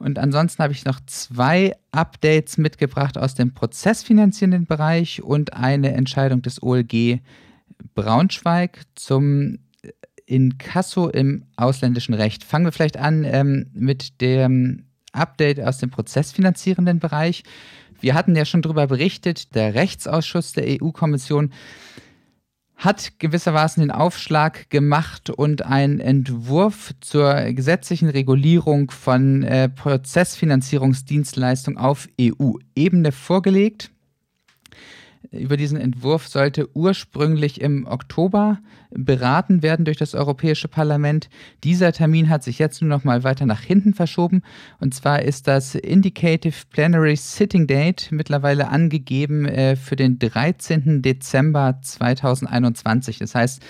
Und 0.00 0.18
ansonsten 0.18 0.62
habe 0.62 0.72
ich 0.72 0.86
noch 0.86 0.98
zwei 1.04 1.76
Updates 1.92 2.56
mitgebracht 2.56 3.18
aus 3.18 3.34
dem 3.34 3.52
prozessfinanzierenden 3.52 4.64
Bereich 4.64 5.22
und 5.22 5.52
eine 5.52 5.92
Entscheidung 5.92 6.40
des 6.40 6.62
OLG 6.62 7.20
Braunschweig 7.94 8.82
zum 8.94 9.58
Inkasso 10.24 11.08
im 11.08 11.44
ausländischen 11.56 12.14
Recht. 12.14 12.44
Fangen 12.44 12.64
wir 12.64 12.72
vielleicht 12.72 12.96
an 12.96 13.24
ähm, 13.24 13.66
mit 13.74 14.22
dem 14.22 14.86
Update 15.12 15.60
aus 15.60 15.78
dem 15.78 15.90
prozessfinanzierenden 15.90 16.98
Bereich. 16.98 17.42
Wir 18.00 18.14
hatten 18.14 18.34
ja 18.34 18.46
schon 18.46 18.62
darüber 18.62 18.86
berichtet, 18.86 19.54
der 19.54 19.74
Rechtsausschuss 19.74 20.54
der 20.54 20.80
EU-Kommission 20.82 21.52
hat 22.80 23.18
gewissermaßen 23.18 23.82
den 23.82 23.90
Aufschlag 23.90 24.70
gemacht 24.70 25.28
und 25.28 25.66
einen 25.66 26.00
Entwurf 26.00 26.94
zur 27.00 27.34
gesetzlichen 27.52 28.08
Regulierung 28.08 28.90
von 28.90 29.42
äh, 29.42 29.68
Prozessfinanzierungsdienstleistungen 29.68 31.78
auf 31.78 32.08
EU-Ebene 32.18 33.12
vorgelegt. 33.12 33.90
Über 35.30 35.56
diesen 35.56 35.78
Entwurf 35.78 36.28
sollte 36.28 36.74
ursprünglich 36.74 37.60
im 37.60 37.86
Oktober 37.86 38.58
beraten 38.90 39.62
werden 39.62 39.84
durch 39.84 39.98
das 39.98 40.14
Europäische 40.14 40.66
Parlament. 40.66 41.28
Dieser 41.62 41.92
Termin 41.92 42.30
hat 42.30 42.42
sich 42.42 42.58
jetzt 42.58 42.80
nur 42.80 42.88
noch 42.88 43.04
mal 43.04 43.22
weiter 43.22 43.44
nach 43.44 43.60
hinten 43.60 43.92
verschoben. 43.92 44.42
Und 44.80 44.94
zwar 44.94 45.22
ist 45.22 45.46
das 45.46 45.74
Indicative 45.74 46.66
Plenary 46.70 47.16
Sitting 47.16 47.66
Date 47.66 48.08
mittlerweile 48.10 48.68
angegeben 48.68 49.44
äh, 49.44 49.76
für 49.76 49.94
den 49.94 50.18
13. 50.18 51.02
Dezember 51.02 51.78
2021. 51.82 53.18
Das 53.18 53.34
heißt, 53.34 53.62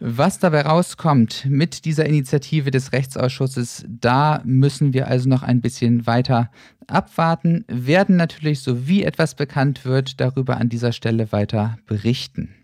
was 0.00 0.38
dabei 0.38 0.62
rauskommt 0.62 1.46
mit 1.48 1.84
dieser 1.84 2.06
Initiative 2.06 2.70
des 2.70 2.92
Rechtsausschusses, 2.92 3.84
da 3.86 4.40
müssen 4.44 4.94
wir 4.94 5.06
also 5.08 5.28
noch 5.28 5.42
ein 5.42 5.60
bisschen 5.60 6.06
weiter 6.06 6.50
abwarten, 6.86 7.64
werden 7.68 8.16
natürlich, 8.16 8.60
so 8.60 8.88
wie 8.88 9.04
etwas 9.04 9.34
bekannt 9.34 9.84
wird, 9.84 10.20
darüber 10.20 10.56
an 10.56 10.70
dieser 10.70 10.92
Stelle 10.92 11.32
weiter 11.32 11.78
berichten. 11.86 12.54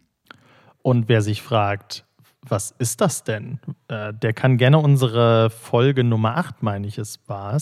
Und 0.82 1.08
wer 1.08 1.20
sich 1.20 1.42
fragt, 1.42 2.04
was 2.42 2.70
ist 2.78 3.00
das 3.00 3.24
denn? 3.24 3.58
Äh, 3.88 4.14
der 4.14 4.32
kann 4.32 4.56
gerne 4.56 4.78
unsere 4.78 5.50
Folge 5.50 6.04
Nummer 6.04 6.36
8, 6.36 6.62
meine 6.62 6.86
ich 6.86 6.96
es 6.96 7.20
war 7.26 7.58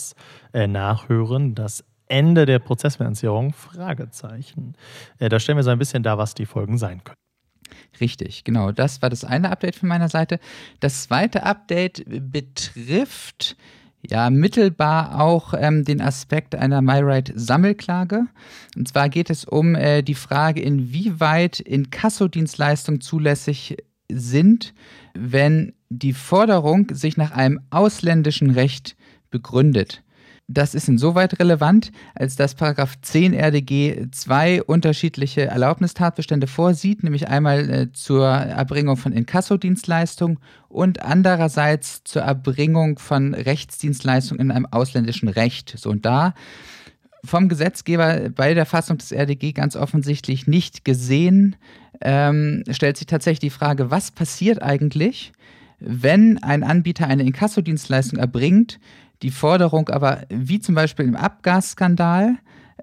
äh, 0.53 0.67
nachhören. 0.67 1.55
Das 1.55 1.83
Ende 2.07 2.45
der 2.45 2.59
Prozessfinanzierung? 2.59 3.53
Fragezeichen. 3.53 4.75
Äh, 5.19 5.29
da 5.29 5.39
stellen 5.39 5.57
wir 5.57 5.63
so 5.63 5.71
ein 5.71 5.79
bisschen 5.79 6.03
dar, 6.03 6.17
was 6.17 6.33
die 6.33 6.45
Folgen 6.45 6.77
sein 6.77 7.03
können. 7.03 7.24
Richtig, 7.99 8.43
genau. 8.43 8.71
Das 8.71 9.01
war 9.01 9.09
das 9.09 9.23
eine 9.23 9.51
Update 9.51 9.75
von 9.75 9.89
meiner 9.89 10.09
Seite. 10.09 10.39
Das 10.79 11.03
zweite 11.03 11.43
Update 11.43 12.03
betrifft 12.07 13.55
ja 14.09 14.29
mittelbar 14.29 15.19
auch 15.19 15.53
ähm, 15.57 15.83
den 15.83 16.01
Aspekt 16.01 16.55
einer 16.55 16.81
MyRight-Sammelklage. 16.81 18.25
Und 18.75 18.87
zwar 18.87 19.09
geht 19.09 19.29
es 19.29 19.45
um 19.45 19.75
äh, 19.75 20.01
die 20.03 20.15
Frage, 20.15 20.61
inwieweit 20.61 21.59
Inkassodienstleistungen 21.59 23.01
zulässig 23.01 23.77
sind, 24.11 24.73
wenn 25.13 25.73
die 25.89 26.13
Forderung 26.13 26.87
sich 26.91 27.17
nach 27.17 27.31
einem 27.31 27.61
ausländischen 27.69 28.51
Recht 28.51 28.95
begründet. 29.31 30.03
Das 30.47 30.75
ist 30.75 30.87
insoweit 30.87 31.39
relevant, 31.39 31.91
als 32.13 32.35
dass 32.35 32.53
Paragraph 32.53 32.93
10 33.01 33.33
RDG 33.33 34.11
zwei 34.11 34.61
unterschiedliche 34.61 35.45
Erlaubnistatbestände 35.47 36.45
vorsieht, 36.45 37.03
nämlich 37.03 37.27
einmal 37.27 37.69
äh, 37.69 37.91
zur 37.93 38.27
Erbringung 38.27 38.95
von 38.95 39.11
Inkassodienstleistungen 39.11 40.37
und 40.69 41.01
andererseits 41.01 42.03
zur 42.03 42.21
Erbringung 42.21 42.99
von 42.99 43.33
Rechtsdienstleistungen 43.33 44.39
in 44.39 44.51
einem 44.51 44.67
ausländischen 44.67 45.29
Recht. 45.29 45.73
So 45.77 45.89
und 45.89 46.05
da 46.05 46.35
vom 47.23 47.49
Gesetzgeber 47.49 48.29
bei 48.29 48.53
der 48.53 48.67
Fassung 48.67 48.99
des 48.99 49.11
RDG 49.11 49.51
ganz 49.51 49.75
offensichtlich 49.75 50.45
nicht 50.45 50.85
gesehen, 50.85 51.55
ähm, 52.01 52.63
stellt 52.69 52.97
sich 52.97 53.07
tatsächlich 53.07 53.39
die 53.39 53.49
Frage, 53.49 53.89
was 53.89 54.11
passiert 54.11 54.61
eigentlich, 54.61 55.31
wenn 55.79 56.37
ein 56.43 56.63
Anbieter 56.63 57.07
eine 57.07 57.23
Inkassodienstleistung 57.23 58.19
erbringt, 58.19 58.79
die 59.21 59.31
Forderung 59.31 59.89
aber, 59.89 60.23
wie 60.29 60.59
zum 60.59 60.75
Beispiel 60.75 61.05
im 61.05 61.15
Abgasskandal, 61.15 62.35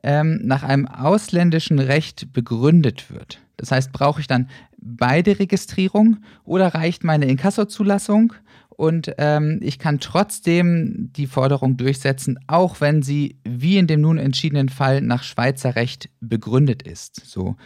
ähm, 0.03 0.40
nach 0.42 0.62
einem 0.62 0.87
ausländischen 0.87 1.79
Recht 1.79 2.33
begründet 2.33 3.11
wird. 3.11 3.40
Das 3.57 3.71
heißt, 3.71 3.92
brauche 3.92 4.21
ich 4.21 4.27
dann 4.27 4.49
beide 4.79 5.38
Registrierungen 5.38 6.25
oder 6.45 6.75
reicht 6.75 7.05
meine 7.05 7.27
Inkassozulassung 7.27 8.33
und 8.71 9.14
ähm, 9.18 9.61
ich 9.62 9.79
kann 9.79 10.01
trotzdem 10.01 11.11
die 11.12 11.27
Forderung 11.27 11.77
durchsetzen, 11.77 12.40
auch 12.49 12.81
wenn 12.81 13.03
sie, 13.03 13.37
wie 13.45 13.77
in 13.77 13.87
dem 13.87 14.01
nun 14.01 14.18
entschiedenen 14.18 14.68
Fall, 14.68 15.01
nach 15.03 15.23
Schweizer 15.23 15.77
Recht 15.77 16.09
begründet 16.21 16.83
ist. 16.83 17.25
So. 17.27 17.57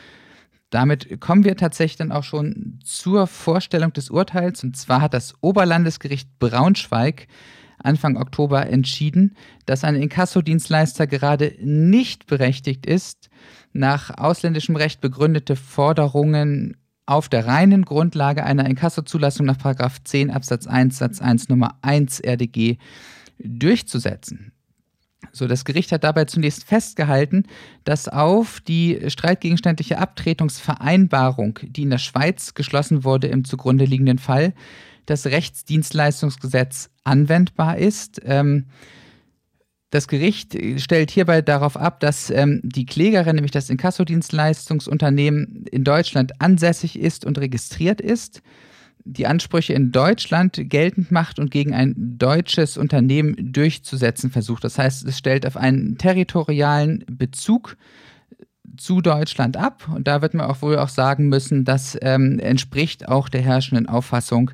Damit 0.70 1.20
kommen 1.20 1.44
wir 1.44 1.56
tatsächlich 1.56 1.96
dann 1.96 2.12
auch 2.12 2.24
schon 2.24 2.80
zur 2.84 3.26
Vorstellung 3.28 3.92
des 3.92 4.10
Urteils. 4.10 4.64
Und 4.64 4.76
zwar 4.76 5.00
hat 5.00 5.14
das 5.14 5.34
Oberlandesgericht 5.40 6.38
Braunschweig 6.38 7.28
Anfang 7.78 8.16
Oktober 8.16 8.66
entschieden, 8.66 9.36
dass 9.66 9.84
ein 9.84 9.94
Inkassodienstleister 9.94 11.06
gerade 11.06 11.54
nicht 11.60 12.26
berechtigt 12.26 12.86
ist, 12.86 13.28
nach 13.72 14.16
ausländischem 14.16 14.76
Recht 14.76 15.00
begründete 15.00 15.56
Forderungen 15.56 16.76
auf 17.06 17.28
der 17.28 17.46
reinen 17.46 17.84
Grundlage 17.84 18.44
einer 18.44 18.66
Inkassozulassung 18.66 19.46
nach 19.46 19.58
10 20.04 20.30
Absatz 20.30 20.66
1 20.66 20.98
Satz 20.98 21.20
1 21.20 21.48
Nummer 21.48 21.78
1 21.82 22.20
RDG 22.20 22.78
durchzusetzen. 23.38 24.52
So, 25.32 25.46
das 25.46 25.64
Gericht 25.64 25.92
hat 25.92 26.04
dabei 26.04 26.24
zunächst 26.24 26.64
festgehalten, 26.64 27.44
dass 27.84 28.08
auf 28.08 28.60
die 28.60 28.98
streitgegenständliche 29.08 29.98
Abtretungsvereinbarung, 29.98 31.58
die 31.62 31.82
in 31.82 31.90
der 31.90 31.98
Schweiz 31.98 32.54
geschlossen 32.54 33.04
wurde 33.04 33.28
im 33.28 33.44
zugrunde 33.44 33.84
liegenden 33.84 34.18
Fall, 34.18 34.54
das 35.06 35.26
Rechtsdienstleistungsgesetz 35.26 36.90
anwendbar 37.04 37.78
ist. 37.78 38.20
Ähm, 38.24 38.66
das 39.90 40.08
Gericht 40.08 40.56
stellt 40.78 41.10
hierbei 41.10 41.42
darauf 41.42 41.76
ab, 41.76 42.00
dass 42.00 42.28
ähm, 42.30 42.60
die 42.62 42.86
Klägerin, 42.86 43.36
nämlich 43.36 43.52
das 43.52 43.70
Inkassodienstleistungsunternehmen, 43.70 45.64
in 45.70 45.84
Deutschland 45.84 46.40
ansässig 46.40 46.98
ist 46.98 47.24
und 47.24 47.38
registriert 47.38 48.00
ist, 48.00 48.42
die 49.04 49.28
Ansprüche 49.28 49.72
in 49.72 49.92
Deutschland 49.92 50.58
geltend 50.64 51.12
macht 51.12 51.38
und 51.38 51.52
gegen 51.52 51.72
ein 51.72 51.94
deutsches 51.96 52.76
Unternehmen 52.76 53.36
durchzusetzen 53.38 54.30
versucht. 54.30 54.64
Das 54.64 54.78
heißt, 54.78 55.06
es 55.06 55.16
stellt 55.16 55.46
auf 55.46 55.56
einen 55.56 55.96
territorialen 55.96 57.04
Bezug 57.08 57.76
zu 58.76 59.00
Deutschland 59.00 59.56
ab. 59.56 59.88
Und 59.94 60.08
da 60.08 60.22
wird 60.22 60.34
man 60.34 60.46
auch 60.46 60.60
wohl 60.62 60.78
auch 60.78 60.88
sagen 60.88 61.28
müssen, 61.28 61.64
das 61.64 61.96
ähm, 62.02 62.38
entspricht 62.40 63.08
auch 63.08 63.28
der 63.28 63.42
herrschenden 63.42 63.88
Auffassung 63.88 64.50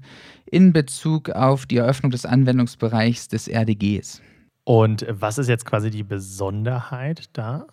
in 0.53 0.73
Bezug 0.73 1.31
auf 1.31 1.67
die 1.67 1.79
Eröffnung 1.79 2.13
des 2.13 2.27
Anwendungsbereichs 2.27 3.27
des 3.29 3.49
RDGs. 3.49 4.21
Und 4.65 5.05
was 5.09 5.39
ist 5.39 5.49
jetzt 5.49 5.65
quasi 5.65 5.91
die 5.91 6.05
Besonderheit 6.05 7.31
da? 7.33 7.67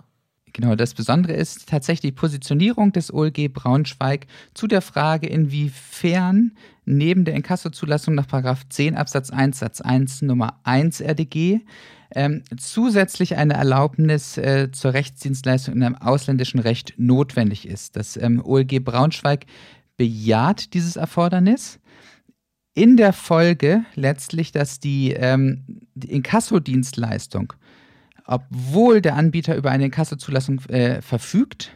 Genau, 0.53 0.75
das 0.75 0.95
Besondere 0.95 1.33
ist 1.33 1.69
tatsächlich 1.69 2.13
die 2.13 2.15
Positionierung 2.15 2.91
des 2.91 3.13
OLG 3.13 3.53
Braunschweig 3.53 4.25
zu 4.55 4.65
der 4.65 4.81
Frage, 4.81 5.27
inwiefern 5.27 6.53
neben 6.85 7.25
der 7.25 7.35
Inkassozulassung 7.35 8.15
nach 8.15 8.25
10 8.67 8.95
Absatz 8.95 9.29
1 9.29 9.59
Satz 9.59 9.81
1 9.81 10.23
Nummer 10.23 10.59
1 10.63 11.01
RDG 11.01 11.59
ähm, 12.15 12.43
zusätzlich 12.57 13.35
eine 13.35 13.53
Erlaubnis 13.53 14.37
äh, 14.37 14.71
zur 14.71 14.93
Rechtsdienstleistung 14.93 15.75
in 15.75 15.83
einem 15.83 15.95
ausländischen 15.95 16.59
Recht 16.59 16.93
notwendig 16.97 17.67
ist. 17.67 17.95
Das 17.95 18.17
ähm, 18.17 18.41
OLG 18.43 18.83
Braunschweig 18.83 19.45
bejaht 19.97 20.73
dieses 20.73 20.95
Erfordernis 20.95 21.79
in 22.73 22.97
der 22.97 23.13
Folge 23.13 23.83
letztlich, 23.95 24.51
dass 24.51 24.79
die, 24.79 25.11
ähm, 25.11 25.63
die 25.95 26.11
Inkassodienstleistung, 26.11 27.53
obwohl 28.25 29.01
der 29.01 29.15
Anbieter 29.15 29.55
über 29.55 29.71
eine 29.71 29.85
Inkassozulassung 29.85 30.59
äh, 30.69 31.01
verfügt, 31.01 31.71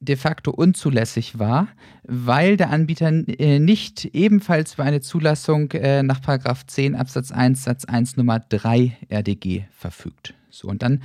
de 0.00 0.16
facto 0.16 0.50
unzulässig 0.50 1.38
war, 1.38 1.68
weil 2.02 2.56
der 2.56 2.70
Anbieter 2.70 3.12
äh, 3.38 3.58
nicht 3.58 4.06
ebenfalls 4.06 4.74
über 4.74 4.84
eine 4.84 5.02
Zulassung 5.02 5.70
äh, 5.72 6.02
nach 6.02 6.20
10 6.66 6.96
Absatz 6.96 7.30
1 7.30 7.64
Satz 7.64 7.84
1 7.84 8.16
Nummer 8.16 8.40
3 8.40 8.96
RDG 9.10 9.64
verfügt. 9.70 10.34
So, 10.48 10.68
und 10.68 10.82
dann 10.82 11.02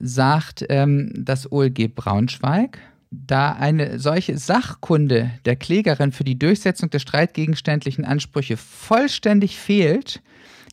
sagt 0.00 0.66
ähm, 0.68 1.12
das 1.16 1.50
OLG 1.50 1.94
Braunschweig, 1.94 2.80
da 3.10 3.52
eine 3.52 3.98
solche 3.98 4.36
Sachkunde 4.36 5.30
der 5.44 5.56
Klägerin 5.56 6.12
für 6.12 6.24
die 6.24 6.38
Durchsetzung 6.38 6.90
der 6.90 6.98
streitgegenständlichen 6.98 8.04
Ansprüche 8.04 8.56
vollständig 8.56 9.56
fehlt, 9.56 10.22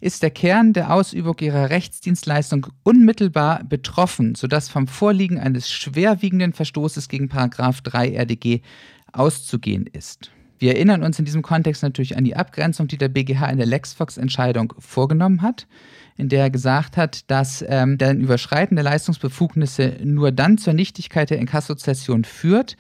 ist 0.01 0.23
der 0.23 0.29
Kern 0.29 0.73
der 0.73 0.93
Ausübung 0.93 1.38
ihrer 1.39 1.69
Rechtsdienstleistung 1.69 2.67
unmittelbar 2.83 3.63
betroffen, 3.63 4.36
sodass 4.36 4.69
vom 4.69 4.88
Vorliegen 4.88 5.39
eines 5.39 5.71
schwerwiegenden 5.71 6.53
Verstoßes 6.53 7.07
gegen 7.07 7.29
3 7.29 8.15
RDG 8.15 8.61
auszugehen 9.13 9.88
ist. 9.91 10.31
Wir 10.59 10.75
erinnern 10.75 11.03
uns 11.03 11.19
in 11.19 11.25
diesem 11.25 11.41
Kontext 11.41 11.83
natürlich 11.83 12.17
an 12.17 12.23
die 12.23 12.36
Abgrenzung, 12.36 12.88
die 12.88 12.97
der 12.97 13.09
BGH 13.09 13.49
in 13.49 13.57
der 13.57 13.65
LexFox-Entscheidung 13.65 14.73
vorgenommen 14.79 15.41
hat, 15.41 15.67
in 16.18 16.30
der 16.30 16.41
er 16.43 16.49
gesagt 16.49 16.97
hat, 16.97 17.30
dass 17.30 17.63
ähm, 17.68 17.97
der 17.97 18.16
Überschreiten 18.16 18.76
der 18.76 18.86
Leistungsbefugnisse 18.86 19.97
nur 20.03 20.32
dann 20.32 20.57
zur 20.57 20.74
Nichtigkeit 20.74 21.30
der 21.30 21.39
Inkassozession 21.39 22.24
führt, 22.24 22.78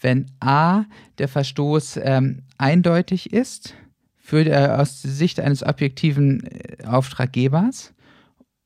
wenn 0.00 0.26
a. 0.40 0.84
der 1.18 1.28
Verstoß 1.28 2.00
ähm, 2.02 2.42
eindeutig 2.56 3.32
ist, 3.32 3.74
für, 4.16 4.46
äh, 4.46 4.68
aus 4.68 5.02
Sicht 5.02 5.40
eines 5.40 5.62
objektiven 5.62 6.44
äh, 6.44 6.84
Auftraggebers 6.84 7.94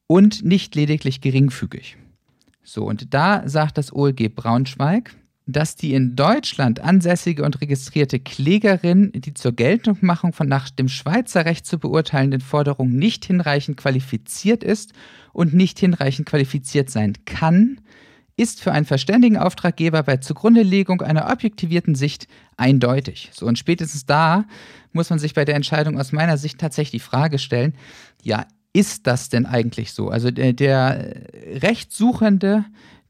und 0.08 0.44
nicht 0.44 0.74
lediglich 0.74 1.20
geringfügig. 1.20 1.96
So, 2.64 2.84
und 2.84 3.14
da 3.14 3.48
sagt 3.48 3.78
das 3.78 3.92
OLG 3.92 4.28
Braunschweig, 4.34 5.14
dass 5.46 5.74
die 5.74 5.94
in 5.94 6.14
Deutschland 6.14 6.80
ansässige 6.80 7.44
und 7.44 7.60
registrierte 7.60 8.20
Klägerin 8.20 9.10
die 9.12 9.34
zur 9.34 9.52
Geltungmachung 9.52 10.32
von 10.32 10.48
nach 10.48 10.70
dem 10.70 10.88
Schweizer 10.88 11.44
Recht 11.44 11.66
zu 11.66 11.78
beurteilenden 11.78 12.40
Forderungen 12.40 12.96
nicht 12.96 13.24
hinreichend 13.24 13.76
qualifiziert 13.76 14.62
ist 14.62 14.92
und 15.32 15.52
nicht 15.54 15.78
hinreichend 15.78 16.28
qualifiziert 16.28 16.90
sein 16.90 17.14
kann, 17.24 17.80
ist 18.36 18.62
für 18.62 18.72
einen 18.72 18.86
verständigen 18.86 19.36
Auftraggeber 19.36 20.02
bei 20.02 20.16
Zugrundelegung 20.18 21.02
einer 21.02 21.30
objektivierten 21.30 21.94
Sicht 21.94 22.28
eindeutig. 22.56 23.30
So 23.32 23.46
und 23.46 23.58
spätestens 23.58 24.06
da 24.06 24.44
muss 24.92 25.10
man 25.10 25.18
sich 25.18 25.34
bei 25.34 25.44
der 25.44 25.56
Entscheidung 25.56 25.98
aus 25.98 26.12
meiner 26.12 26.36
Sicht 26.36 26.58
tatsächlich 26.58 27.02
die 27.02 27.06
Frage 27.06 27.38
stellen, 27.38 27.74
ja, 28.22 28.46
ist 28.72 29.06
das 29.06 29.28
denn 29.28 29.44
eigentlich 29.44 29.92
so? 29.92 30.08
Also 30.08 30.30
der, 30.30 30.52
der 30.54 31.14
Rechtssuchende 31.60 32.64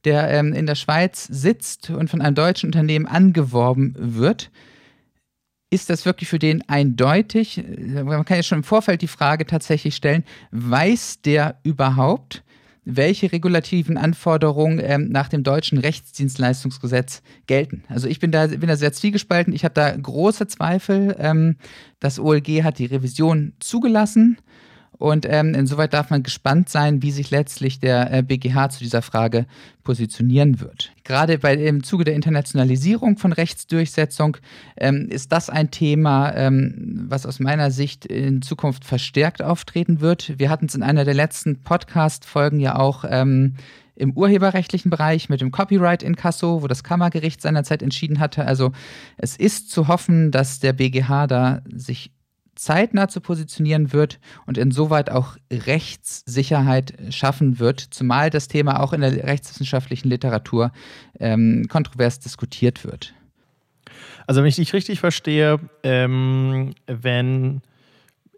der 0.04 0.30
ähm, 0.30 0.52
in 0.52 0.66
der 0.66 0.74
Schweiz 0.74 1.24
sitzt 1.24 1.90
und 1.90 2.10
von 2.10 2.20
einem 2.20 2.34
deutschen 2.34 2.68
Unternehmen 2.68 3.06
angeworben 3.06 3.94
wird, 3.96 4.50
ist 5.70 5.88
das 5.88 6.04
wirklich 6.04 6.28
für 6.28 6.38
den 6.38 6.68
eindeutig? 6.68 7.62
Man 7.78 8.24
kann 8.26 8.36
ja 8.36 8.42
schon 8.42 8.58
im 8.58 8.64
Vorfeld 8.64 9.00
die 9.00 9.08
Frage 9.08 9.46
tatsächlich 9.46 9.96
stellen, 9.96 10.24
weiß 10.50 11.22
der 11.22 11.60
überhaupt, 11.62 12.42
welche 12.84 13.32
regulativen 13.32 13.96
Anforderungen 13.96 14.80
ähm, 14.82 15.08
nach 15.08 15.28
dem 15.28 15.44
deutschen 15.44 15.78
Rechtsdienstleistungsgesetz 15.78 17.22
gelten. 17.46 17.84
Also 17.88 18.08
ich 18.08 18.18
bin 18.18 18.32
da, 18.32 18.48
bin 18.48 18.66
da 18.66 18.76
sehr 18.76 18.92
zwiegespalten. 18.92 19.54
Ich 19.54 19.64
habe 19.64 19.74
da 19.74 19.96
große 19.96 20.46
Zweifel. 20.48 21.16
Ähm, 21.18 21.56
das 22.00 22.18
OLG 22.18 22.64
hat 22.64 22.78
die 22.78 22.86
Revision 22.86 23.54
zugelassen. 23.60 24.38
Und 25.02 25.26
ähm, 25.28 25.52
insoweit 25.56 25.94
darf 25.94 26.10
man 26.10 26.22
gespannt 26.22 26.68
sein, 26.68 27.02
wie 27.02 27.10
sich 27.10 27.32
letztlich 27.32 27.80
der 27.80 28.12
äh, 28.12 28.22
BGH 28.22 28.68
zu 28.68 28.78
dieser 28.78 29.02
Frage 29.02 29.46
positionieren 29.82 30.60
wird. 30.60 30.92
Gerade 31.02 31.38
bei, 31.38 31.54
im 31.56 31.82
Zuge 31.82 32.04
der 32.04 32.14
Internationalisierung 32.14 33.18
von 33.18 33.32
Rechtsdurchsetzung 33.32 34.36
ähm, 34.76 35.08
ist 35.10 35.32
das 35.32 35.50
ein 35.50 35.72
Thema, 35.72 36.32
ähm, 36.36 37.06
was 37.08 37.26
aus 37.26 37.40
meiner 37.40 37.72
Sicht 37.72 38.06
in 38.06 38.42
Zukunft 38.42 38.84
verstärkt 38.84 39.42
auftreten 39.42 40.00
wird. 40.00 40.38
Wir 40.38 40.48
hatten 40.50 40.66
es 40.66 40.76
in 40.76 40.84
einer 40.84 41.04
der 41.04 41.14
letzten 41.14 41.64
Podcast-Folgen 41.64 42.60
ja 42.60 42.76
auch 42.76 43.04
ähm, 43.04 43.56
im 43.96 44.12
urheberrechtlichen 44.12 44.92
Bereich 44.92 45.28
mit 45.28 45.40
dem 45.40 45.50
Copyright 45.50 46.04
in 46.04 46.14
Kasso, 46.14 46.62
wo 46.62 46.68
das 46.68 46.84
Kammergericht 46.84 47.42
seinerzeit 47.42 47.82
entschieden 47.82 48.20
hatte. 48.20 48.44
Also 48.44 48.70
es 49.16 49.36
ist 49.36 49.68
zu 49.68 49.88
hoffen, 49.88 50.30
dass 50.30 50.60
der 50.60 50.74
BGH 50.74 51.26
da 51.26 51.62
sich 51.74 52.12
zeitnah 52.54 53.08
zu 53.08 53.20
positionieren 53.20 53.92
wird 53.92 54.20
und 54.46 54.58
insoweit 54.58 55.10
auch 55.10 55.36
Rechtssicherheit 55.50 56.94
schaffen 57.10 57.58
wird, 57.58 57.80
zumal 57.80 58.30
das 58.30 58.48
Thema 58.48 58.80
auch 58.80 58.92
in 58.92 59.00
der 59.00 59.24
rechtswissenschaftlichen 59.24 60.08
Literatur 60.08 60.72
ähm, 61.18 61.66
kontrovers 61.68 62.20
diskutiert 62.20 62.84
wird. 62.84 63.14
Also 64.26 64.42
wenn 64.42 64.48
ich 64.48 64.56
dich 64.56 64.72
richtig 64.72 65.00
verstehe, 65.00 65.58
ähm, 65.82 66.74
wenn 66.86 67.62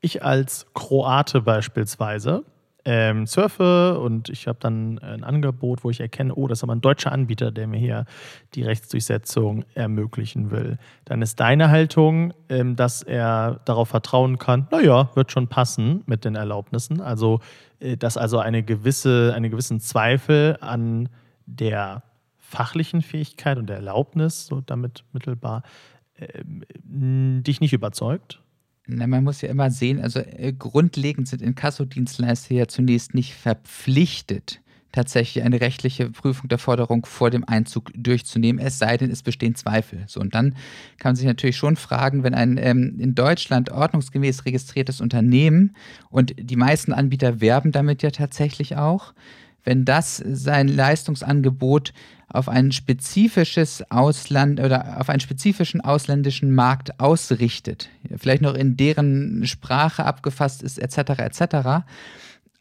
ich 0.00 0.22
als 0.22 0.66
Kroate 0.74 1.40
beispielsweise 1.40 2.44
ähm, 2.85 3.26
surfe 3.26 3.99
und 3.99 4.28
ich 4.28 4.47
habe 4.47 4.59
dann 4.61 4.99
ein 4.99 5.24
Angebot, 5.24 5.85
wo 5.85 5.91
ich 5.91 6.01
erkenne, 6.01 6.35
oh, 6.35 6.47
das 6.49 6.59
ist 6.59 6.64
aber 6.64 6.74
ein 6.74 6.80
deutscher 6.80 7.12
Anbieter, 7.12 7.51
der 7.51 7.66
mir 7.66 7.78
hier 7.78 8.05
die 8.55 8.62
Rechtsdurchsetzung 8.62 9.64
ermöglichen 9.74 10.51
will. 10.51 10.78
Dann 11.05 11.22
ist 11.22 11.41
deine 11.41 11.70
Haltung, 11.70 12.35
ähm, 12.49 12.76
dass 12.76 13.03
er 13.03 13.61
darauf 13.64 13.89
vertrauen 13.89 14.39
kann, 14.39 14.68
naja, 14.70 15.11
wird 15.14 15.32
schon 15.32 15.49
passen 15.49 16.03
mit 16.07 16.24
den 16.24 16.35
Erlaubnissen. 16.35 17.01
Also, 17.01 17.41
äh, 17.80 17.97
dass 17.97 18.16
also 18.16 18.39
eine 18.39 18.62
gewisse, 18.62 19.32
einen 19.35 19.51
gewissen 19.51 19.80
Zweifel 19.80 20.59
an 20.61 21.09
der 21.47 22.03
fachlichen 22.37 23.03
Fähigkeit 23.03 23.59
und 23.59 23.66
der 23.66 23.76
Erlaubnis, 23.76 24.47
so 24.47 24.61
damit 24.61 25.05
mittelbar, 25.12 25.62
äh, 26.16 26.43
dich 26.45 27.61
nicht 27.61 27.72
überzeugt? 27.72 28.41
Na, 28.87 29.07
man 29.07 29.24
muss 29.24 29.41
ja 29.41 29.49
immer 29.49 29.70
sehen, 29.70 30.01
also 30.01 30.20
äh, 30.20 30.53
grundlegend 30.53 31.26
sind 31.26 31.41
Inkassodienstleister 31.41 32.55
ja 32.55 32.68
zunächst 32.68 33.14
nicht 33.14 33.35
verpflichtet, 33.35 34.61
tatsächlich 34.93 35.43
eine 35.43 35.61
rechtliche 35.61 36.11
Prüfung 36.11 36.49
der 36.49 36.59
Forderung 36.59 37.07
vor 37.07 37.30
dem 37.30 37.45
Einzug 37.49 37.91
durchzunehmen, 37.97 38.64
es 38.64 38.78
sei 38.78 38.99
denn, 38.99 39.11
es 39.11 39.22
bestehen 39.22 39.55
Zweifel. 39.55 40.05
So, 40.07 40.20
und 40.20 40.35
dann 40.35 40.53
kann 40.99 41.11
man 41.11 41.16
sich 41.16 41.24
natürlich 41.24 41.57
schon 41.57 41.76
fragen, 41.76 42.24
wenn 42.24 42.35
ein 42.35 42.59
ähm, 42.59 42.97
in 43.01 43.14
Deutschland 43.14 43.70
ordnungsgemäß 43.70 44.45
registriertes 44.45 45.01
Unternehmen 45.01 45.74
und 46.11 46.35
die 46.39 46.57
meisten 46.57 46.93
Anbieter 46.93 47.41
werben 47.41 47.72
damit 47.72 48.03
ja 48.03 48.11
tatsächlich 48.11 48.76
auch, 48.76 49.14
wenn 49.64 49.84
das 49.84 50.22
sein 50.26 50.68
Leistungsangebot 50.68 51.92
auf 52.28 52.48
ein 52.48 52.72
spezifisches 52.72 53.84
Ausland 53.90 54.60
oder 54.60 55.00
auf 55.00 55.08
einen 55.08 55.20
spezifischen 55.20 55.80
ausländischen 55.80 56.54
Markt 56.54 57.00
ausrichtet, 57.00 57.88
vielleicht 58.16 58.42
noch 58.42 58.54
in 58.54 58.76
deren 58.76 59.46
Sprache 59.46 60.04
abgefasst 60.04 60.62
ist, 60.62 60.78
etc., 60.78 61.20
etc., 61.20 61.86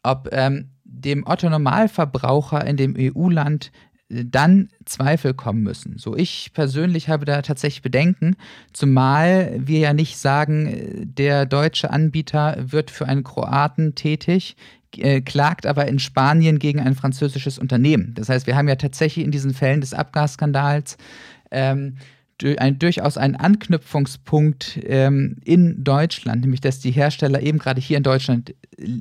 ob 0.02 0.28
ähm, 0.32 0.70
dem 0.84 1.26
Otto 1.26 1.48
Normalverbraucher 1.48 2.64
in 2.64 2.76
dem 2.76 2.94
EU-Land 2.96 3.72
dann 4.08 4.68
Zweifel 4.84 5.34
kommen 5.34 5.62
müssen. 5.62 5.98
So, 5.98 6.16
ich 6.16 6.52
persönlich 6.52 7.08
habe 7.08 7.24
da 7.24 7.42
tatsächlich 7.42 7.82
Bedenken, 7.82 8.36
zumal 8.72 9.54
wir 9.58 9.78
ja 9.78 9.92
nicht 9.92 10.18
sagen, 10.18 11.12
der 11.16 11.46
deutsche 11.46 11.90
Anbieter 11.90 12.56
wird 12.60 12.90
für 12.90 13.06
einen 13.06 13.24
Kroaten 13.24 13.94
tätig, 13.94 14.56
äh, 14.98 15.20
klagt 15.20 15.66
aber 15.66 15.86
in 15.86 15.98
Spanien 15.98 16.58
gegen 16.58 16.80
ein 16.80 16.94
französisches 16.94 17.58
Unternehmen. 17.58 18.12
Das 18.14 18.28
heißt, 18.28 18.46
wir 18.46 18.56
haben 18.56 18.68
ja 18.68 18.76
tatsächlich 18.76 19.24
in 19.24 19.30
diesen 19.30 19.54
Fällen 19.54 19.80
des 19.80 19.94
Abgasskandals 19.94 20.96
ähm, 21.50 21.96
ein, 22.58 22.78
durchaus 22.78 23.16
einen 23.16 23.36
Anknüpfungspunkt 23.36 24.80
ähm, 24.84 25.36
in 25.44 25.84
Deutschland, 25.84 26.42
nämlich 26.42 26.60
dass 26.60 26.80
die 26.80 26.90
Hersteller 26.90 27.40
eben 27.40 27.58
gerade 27.58 27.80
hier 27.80 27.96
in 27.96 28.02
Deutschland 28.02 28.50
äh, 28.50 28.54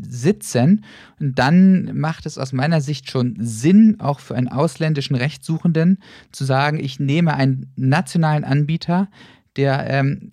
sitzen. 0.08 0.86
Und 1.20 1.40
dann 1.40 1.98
macht 1.98 2.26
es 2.26 2.38
aus 2.38 2.54
meiner 2.54 2.82
Sicht 2.82 3.10
schon 3.10 3.36
Sinn, 3.40 4.00
auch 4.00 4.20
für 4.20 4.36
einen 4.36 4.50
ausländischen 4.50 5.16
Rechtssuchenden 5.16 6.00
zu 6.32 6.46
sagen, 6.46 6.80
ich 6.80 7.00
nehme 7.00 7.34
einen 7.34 7.72
nationalen 7.76 8.44
Anbieter, 8.44 9.10
der 9.56 9.90
ähm, 9.90 10.32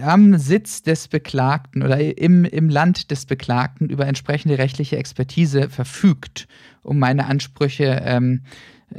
am 0.00 0.38
Sitz 0.38 0.82
des 0.82 1.08
Beklagten 1.08 1.82
oder 1.82 1.98
im, 1.98 2.44
im 2.44 2.68
Land 2.68 3.10
des 3.10 3.26
Beklagten 3.26 3.90
über 3.90 4.06
entsprechende 4.06 4.58
rechtliche 4.58 4.96
Expertise 4.96 5.68
verfügt, 5.68 6.46
um 6.82 6.98
meine 6.98 7.26
Ansprüche 7.26 8.00
ähm, 8.04 8.42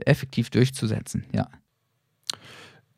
effektiv 0.06 0.50
durchzusetzen. 0.50 1.26
Ja. 1.34 1.48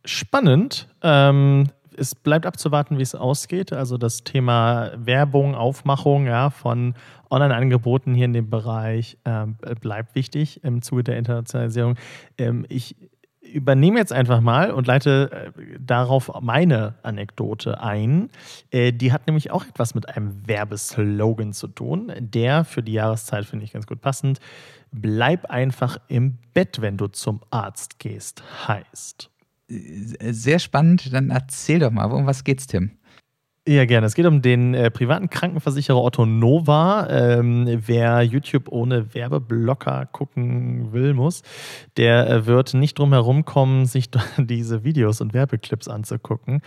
Spannend. 0.03 0.87
Ähm, 1.03 1.69
es 1.95 2.15
bleibt 2.15 2.45
abzuwarten, 2.45 2.97
wie 2.97 3.03
es 3.03 3.13
ausgeht. 3.13 3.73
Also 3.73 3.97
das 3.97 4.23
Thema 4.23 4.91
Werbung, 4.95 5.53
Aufmachung 5.53 6.25
ja, 6.25 6.49
von 6.49 6.95
Online-Angeboten 7.29 8.15
hier 8.15 8.25
in 8.25 8.33
dem 8.33 8.49
Bereich 8.49 9.17
ähm, 9.25 9.57
bleibt 9.79 10.15
wichtig 10.15 10.63
im 10.63 10.81
Zuge 10.81 11.03
der 11.03 11.17
Internationalisierung. 11.17 11.95
Ähm, 12.37 12.65
ich 12.69 12.95
übernehme 13.41 13.99
jetzt 13.99 14.13
einfach 14.13 14.39
mal 14.39 14.71
und 14.71 14.87
leite 14.87 15.51
äh, 15.57 15.77
darauf 15.79 16.31
meine 16.41 16.95
Anekdote 17.03 17.81
ein. 17.81 18.29
Äh, 18.69 18.93
die 18.93 19.11
hat 19.11 19.27
nämlich 19.27 19.51
auch 19.51 19.65
etwas 19.65 19.95
mit 19.95 20.07
einem 20.09 20.47
Werbeslogan 20.47 21.53
zu 21.53 21.67
tun, 21.67 22.11
der 22.19 22.63
für 22.63 22.83
die 22.83 22.93
Jahreszeit 22.93 23.45
finde 23.45 23.65
ich 23.65 23.73
ganz 23.73 23.87
gut 23.87 24.01
passend. 24.01 24.39
Bleib 24.91 25.45
einfach 25.45 25.97
im 26.07 26.37
Bett, 26.53 26.81
wenn 26.81 26.97
du 26.97 27.07
zum 27.07 27.41
Arzt 27.49 27.99
gehst, 27.99 28.43
heißt. 28.67 29.29
Sehr 29.67 30.59
spannend, 30.59 31.13
dann 31.13 31.29
erzähl 31.29 31.79
doch 31.79 31.91
mal, 31.91 32.11
um 32.11 32.25
was 32.25 32.43
geht's, 32.43 32.67
Tim? 32.67 32.91
Ja, 33.67 33.85
gerne. 33.85 34.07
Es 34.07 34.15
geht 34.15 34.25
um 34.25 34.41
den 34.41 34.73
äh, 34.73 34.89
privaten 34.89 35.29
Krankenversicherer 35.29 36.01
Otto 36.01 36.25
Nova. 36.25 37.07
Ähm, 37.11 37.67
wer 37.85 38.23
YouTube 38.23 38.69
ohne 38.69 39.13
Werbeblocker 39.13 40.07
gucken 40.07 40.91
will, 40.93 41.13
muss, 41.13 41.43
der 41.95 42.27
äh, 42.27 42.45
wird 42.47 42.73
nicht 42.73 42.97
drum 42.97 43.13
herum 43.13 43.45
kommen, 43.45 43.85
sich 43.85 44.09
diese 44.37 44.83
Videos 44.83 45.21
und 45.21 45.35
Werbeclips 45.35 45.87
anzugucken. 45.87 46.61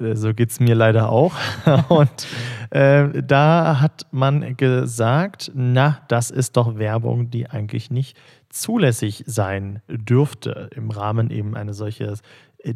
Äh, 0.00 0.16
so 0.16 0.32
geht 0.32 0.50
es 0.52 0.58
mir 0.58 0.74
leider 0.74 1.10
auch. 1.10 1.34
und 1.90 2.26
äh, 2.70 3.22
da 3.22 3.82
hat 3.82 4.06
man 4.10 4.56
gesagt, 4.56 5.52
na, 5.54 6.00
das 6.08 6.30
ist 6.30 6.56
doch 6.56 6.78
Werbung, 6.78 7.28
die 7.28 7.50
eigentlich 7.50 7.90
nicht 7.90 8.16
zulässig 8.48 9.24
sein 9.26 9.82
dürfte 9.86 10.70
im 10.74 10.90
Rahmen 10.90 11.30
eben 11.30 11.56
eines 11.56 11.76
solches 11.76 12.22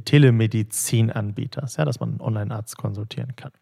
Telemedizinanbieters, 0.05 1.76
ja, 1.76 1.84
dass 1.84 2.01
man 2.01 2.11
einen 2.11 2.20
Online-Arzt 2.20 2.76
konsultieren 2.76 3.37
kann. 3.37 3.53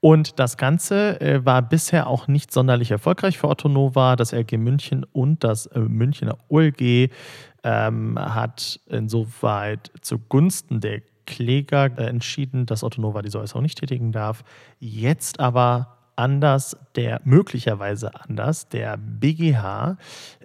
Und 0.00 0.38
das 0.38 0.56
Ganze 0.56 1.20
äh, 1.20 1.44
war 1.44 1.62
bisher 1.62 2.06
auch 2.06 2.28
nicht 2.28 2.52
sonderlich 2.52 2.90
erfolgreich 2.90 3.38
für 3.38 3.48
Otto 3.48 3.68
Nova. 3.68 4.14
Das 4.14 4.32
RG 4.32 4.56
München 4.56 5.04
und 5.12 5.42
das 5.42 5.66
äh, 5.66 5.80
Münchner 5.80 6.38
OLG 6.48 7.10
ähm, 7.64 8.18
hat 8.18 8.80
insoweit 8.86 9.90
zugunsten 10.00 10.80
der 10.80 11.02
Kläger 11.26 11.86
äh, 11.98 12.06
entschieden, 12.06 12.64
dass 12.64 12.84
Otto 12.84 13.00
Nova 13.00 13.22
diese 13.22 13.40
Äußerung 13.40 13.62
nicht 13.62 13.78
tätigen 13.78 14.12
darf. 14.12 14.44
Jetzt 14.78 15.40
aber 15.40 15.97
anders, 16.18 16.76
der 16.96 17.20
möglicherweise 17.24 18.10
anders, 18.14 18.68
der 18.68 18.96
BGH, 18.96 19.96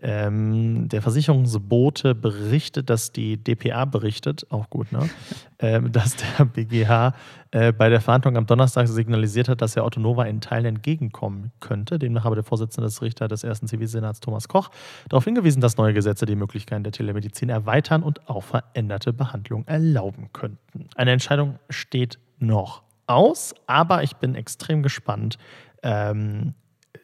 ähm, 0.01 0.87
der 0.87 1.01
Versicherungsbote 1.01 2.13
berichtet, 2.13 2.89
dass 2.89 3.11
die 3.11 3.37
DPA 3.37 3.85
berichtet, 3.85 4.45
auch 4.51 4.69
gut, 4.69 4.91
ne? 4.91 5.09
ähm, 5.59 5.91
dass 5.91 6.15
der 6.15 6.45
BGH 6.45 7.13
äh, 7.51 7.71
bei 7.71 7.89
der 7.89 8.01
Verhandlung 8.01 8.37
am 8.37 8.45
Donnerstag 8.45 8.87
signalisiert 8.87 9.49
hat, 9.49 9.61
dass 9.61 9.75
er 9.75 9.83
Otto 9.83 9.99
Nova 9.99 10.25
in 10.25 10.41
Teilen 10.41 10.65
entgegenkommen 10.65 11.51
könnte. 11.59 11.97
Demnach 11.97 12.23
habe 12.23 12.35
der 12.35 12.43
Vorsitzende 12.43 12.87
des 12.87 13.01
Richter 13.01 13.27
des 13.27 13.43
ersten 13.43 13.67
Zivilsenats 13.67 14.19
Thomas 14.19 14.47
Koch 14.47 14.69
darauf 15.09 15.23
hingewiesen, 15.23 15.61
dass 15.61 15.77
neue 15.77 15.93
Gesetze 15.93 16.25
die 16.25 16.35
Möglichkeiten 16.35 16.83
der 16.83 16.93
Telemedizin 16.93 17.49
erweitern 17.49 18.03
und 18.03 18.29
auch 18.29 18.43
veränderte 18.43 19.11
Behandlung 19.11 19.65
erlauben 19.67 20.29
könnten. 20.33 20.87
Eine 20.95 21.11
Entscheidung 21.11 21.57
steht 21.69 22.19
noch 22.37 22.83
aus, 23.07 23.53
aber 23.67 24.03
ich 24.03 24.15
bin 24.15 24.35
extrem 24.35 24.83
gespannt, 24.83 25.37
ähm, 25.81 26.53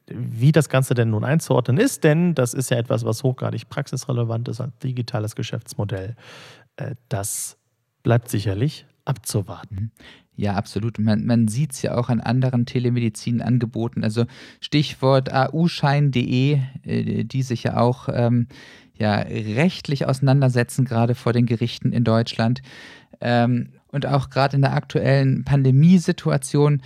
wie 0.07 0.51
das 0.51 0.69
Ganze 0.69 0.93
denn 0.93 1.11
nun 1.11 1.23
einzuordnen 1.23 1.77
ist, 1.77 2.03
denn 2.03 2.35
das 2.35 2.53
ist 2.53 2.71
ja 2.71 2.77
etwas, 2.77 3.05
was 3.05 3.23
hochgradig 3.23 3.69
praxisrelevant 3.69 4.47
ist 4.47 4.61
als 4.61 4.77
digitales 4.79 5.35
Geschäftsmodell. 5.35 6.15
Äh, 6.77 6.95
das 7.09 7.57
bleibt 8.03 8.29
sicherlich 8.29 8.85
abzuwarten. 9.05 9.75
Mhm. 9.75 9.91
Ja, 10.35 10.53
absolut. 10.53 10.99
Man, 10.99 11.25
man 11.25 11.49
sieht 11.49 11.73
es 11.73 11.81
ja 11.81 11.97
auch 11.97 12.07
an 12.07 12.21
anderen 12.21 12.65
Telemedizinangeboten. 12.65 14.05
Also 14.05 14.25
Stichwort 14.61 15.33
auschein.de, 15.33 16.59
äh, 16.83 17.23
die 17.25 17.41
sich 17.41 17.63
ja 17.63 17.75
auch 17.75 18.07
ähm, 18.09 18.47
ja, 18.93 19.15
rechtlich 19.15 20.05
auseinandersetzen, 20.05 20.85
gerade 20.85 21.13
vor 21.15 21.33
den 21.33 21.45
Gerichten 21.45 21.91
in 21.91 22.05
Deutschland. 22.05 22.61
Ähm, 23.19 23.73
und 23.91 24.05
auch 24.05 24.29
gerade 24.29 24.55
in 24.55 24.61
der 24.61 24.73
aktuellen 24.73 25.43
Pandemiesituation. 25.43 26.81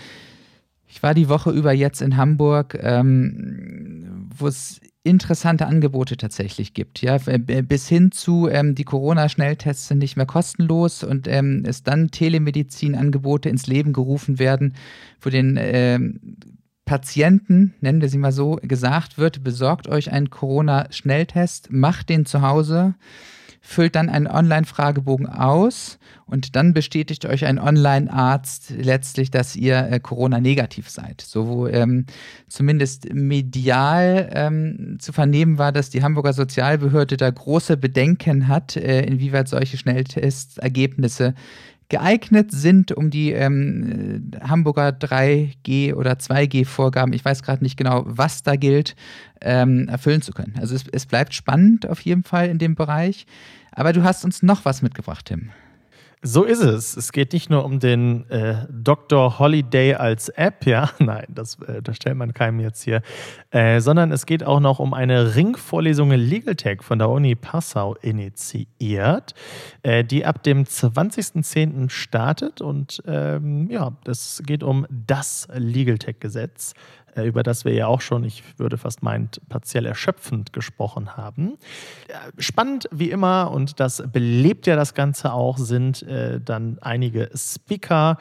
Ich 0.88 1.02
war 1.02 1.14
die 1.14 1.30
Woche 1.30 1.52
über 1.52 1.74
jetzt 1.74 2.02
in 2.02 2.18
Hamburg, 2.18 2.78
ähm, 2.82 4.30
wo 4.38 4.48
es 4.48 4.80
interessante 5.04 5.66
Angebote 5.66 6.16
tatsächlich 6.18 6.74
gibt. 6.74 7.02
Ja, 7.02 7.18
bis 7.18 7.90
hin 7.90 8.12
zu 8.12 8.48
ähm, 8.48 8.74
die 8.74 8.86
Corona-Schnelltests 8.86 9.90
sind 9.90 9.98
nicht 9.98 10.16
mehr 10.16 10.26
kostenlos 10.26 11.04
und 11.04 11.28
ähm, 11.28 11.64
es 11.68 11.84
dann 11.84 12.10
Telemedizin-Angebote 12.10 13.50
ins 13.50 13.68
Leben 13.68 13.92
gerufen 13.92 14.40
werden, 14.40 14.76
wo 15.20 15.30
den 15.30 15.58
ähm, 15.60 16.38
Patienten, 16.86 17.74
nennen 17.82 18.02
wir 18.02 18.10
sie 18.10 18.18
mal 18.18 18.32
so, 18.32 18.60
gesagt 18.62 19.18
wird, 19.18 19.44
besorgt 19.44 19.88
euch 19.88 20.12
einen 20.12 20.30
Corona-Schnelltest, 20.30 21.72
macht 21.72 22.10
den 22.10 22.26
zu 22.26 22.42
Hause 22.42 22.96
füllt 23.66 23.96
dann 23.96 24.10
einen 24.10 24.28
Online-Fragebogen 24.28 25.26
aus 25.26 25.98
und 26.26 26.58
dann 26.58 26.74
bestätigt 26.74 27.26
euch 27.26 27.46
ein 27.46 27.58
Online-Arzt 27.58 28.72
letztlich, 28.78 29.32
dass 29.32 29.56
ihr 29.56 29.90
äh, 29.90 30.00
Corona-negativ 30.02 30.90
seid. 30.90 31.22
So 31.22 31.48
wo 31.48 31.68
ähm, 31.68 32.06
zumindest 32.50 33.14
medial 33.14 34.30
ähm, 34.34 34.98
zu 35.00 35.14
vernehmen 35.14 35.58
war, 35.58 35.72
dass 35.72 35.90
die 35.90 36.04
Hamburger 36.04 36.34
Sozialbehörde 36.34 37.16
da 37.16 37.30
große 37.30 37.78
Bedenken 37.78 38.50
hat, 38.50 38.76
äh, 38.76 39.04
inwieweit 39.04 39.48
solche 39.48 39.78
Schnelltestergebnisse 39.78 41.34
geeignet 41.94 42.50
sind, 42.52 42.92
um 42.92 43.12
die 43.12 43.34
ähm, 43.34 44.32
Hamburger 44.42 44.90
3G 44.90 45.94
oder 45.94 46.14
2G-Vorgaben, 46.14 47.14
ich 47.14 47.24
weiß 47.24 47.44
gerade 47.44 47.64
nicht 47.64 47.78
genau, 47.78 48.02
was 48.08 48.42
da 48.42 48.56
gilt, 48.56 48.96
ähm, 49.42 49.88
erfüllen 49.90 50.24
zu 50.24 50.32
können. 50.32 50.56
Also 50.60 50.74
es, 50.74 50.86
es 50.92 51.06
bleibt 51.06 51.36
spannend 51.36 51.88
auf 51.88 52.02
jeden 52.02 52.24
Fall 52.24 52.50
in 52.50 52.58
dem 52.58 52.74
Bereich. 52.74 53.28
Aber 53.72 53.94
du 53.94 54.04
hast 54.04 54.26
uns 54.26 54.42
noch 54.42 54.66
was 54.66 54.82
mitgebracht, 54.82 55.26
Tim. 55.26 55.52
So 56.26 56.46
ist 56.46 56.62
es. 56.62 56.96
Es 56.96 57.12
geht 57.12 57.34
nicht 57.34 57.50
nur 57.50 57.66
um 57.66 57.80
den 57.80 58.30
äh, 58.30 58.66
Dr. 58.72 59.40
Holiday 59.40 59.96
als 59.96 60.30
App, 60.30 60.66
ja, 60.66 60.90
nein, 61.00 61.26
das, 61.28 61.60
äh, 61.68 61.82
das 61.82 61.98
stellt 61.98 62.16
man 62.16 62.34
keinem 62.34 62.62
jetzt 62.62 62.82
hier, 62.82 63.02
äh, 63.52 63.82
sondern 63.82 64.10
es 64.14 64.26
geht 64.26 64.42
auch 64.42 64.62
noch 64.62 64.80
um 64.80 64.94
eine 64.94 65.36
Ringvorlesung 65.36 66.14
in 66.14 66.22
Legal 66.22 66.56
Tech 66.56 66.82
von 66.82 66.98
der 66.98 67.10
Uni 67.10 67.36
Passau 67.36 67.96
initiiert, 67.96 69.34
äh, 69.82 70.06
die 70.06 70.26
ab 70.26 70.44
dem 70.44 70.64
20.10. 70.64 71.90
startet 71.90 72.62
und 72.62 73.04
ähm, 73.06 73.70
ja, 73.70 73.92
es 74.08 74.42
geht 74.46 74.64
um 74.64 74.88
das 74.90 75.50
Legal 75.54 75.98
Tech 75.98 76.22
Gesetz. 76.22 76.74
Äh, 77.16 77.28
über 77.28 77.44
das 77.44 77.66
wir 77.66 77.74
ja 77.74 77.88
auch 77.88 78.02
schon, 78.02 78.24
ich 78.24 78.44
würde 78.58 78.78
fast 78.78 79.04
meinen, 79.04 79.30
partiell 79.50 79.86
erschöpfend 79.86 80.54
gesprochen 80.54 81.16
haben. 81.18 81.58
Spannend 82.38 82.88
wie 82.92 83.12
immer, 83.12 83.52
und 83.52 83.80
das 83.80 84.04
belebt 84.12 84.68
ja 84.68 84.76
das 84.76 84.94
Ganze 84.94 85.34
auch, 85.34 85.58
sind 85.58 86.04
äh, 86.04 86.40
dann 86.42 86.78
einige 86.82 87.30
Speaker. 87.36 88.18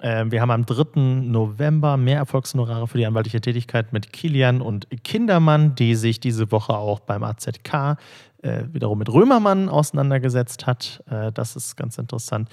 Äh, 0.00 0.26
wir 0.28 0.40
haben 0.40 0.50
am 0.50 0.66
3. 0.66 1.00
November 1.00 1.96
mehr 1.96 2.18
Erfolgshonorare 2.18 2.86
für 2.86 2.98
die 2.98 3.06
anwaltliche 3.06 3.40
Tätigkeit 3.40 3.92
mit 3.92 4.12
Kilian 4.12 4.60
und 4.60 4.88
Kindermann, 5.04 5.74
die 5.74 5.94
sich 5.94 6.20
diese 6.20 6.50
Woche 6.52 6.76
auch 6.76 7.00
beim 7.00 7.22
AZK 7.22 7.96
äh, 8.42 8.64
wiederum 8.72 8.98
mit 8.98 9.12
Römermann 9.12 9.68
auseinandergesetzt 9.68 10.66
hat. 10.66 11.02
Äh, 11.10 11.32
das 11.32 11.56
ist 11.56 11.76
ganz 11.76 11.98
interessant. 11.98 12.48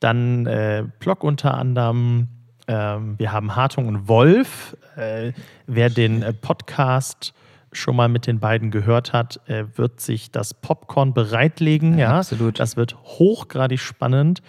Dann 0.00 0.46
äh, 0.46 0.84
Block 0.98 1.22
unter 1.22 1.54
anderem 1.54 2.28
ähm, 2.68 3.14
wir 3.18 3.32
haben 3.32 3.56
Hartung 3.56 3.86
und 3.86 4.08
Wolf. 4.08 4.76
Äh, 4.96 5.32
wer 5.66 5.90
den 5.90 6.22
äh, 6.22 6.32
Podcast 6.32 7.32
schon 7.72 7.96
mal 7.96 8.08
mit 8.08 8.26
den 8.26 8.40
beiden 8.40 8.70
gehört 8.70 9.12
hat, 9.12 9.40
äh, 9.48 9.64
wird 9.76 10.00
sich 10.00 10.30
das 10.30 10.54
Popcorn 10.54 11.14
bereitlegen. 11.14 11.98
Ja, 11.98 12.10
ja, 12.10 12.18
absolut. 12.18 12.58
Das 12.58 12.76
wird 12.76 12.96
hochgradig 12.96 13.80
spannend. 13.80 14.42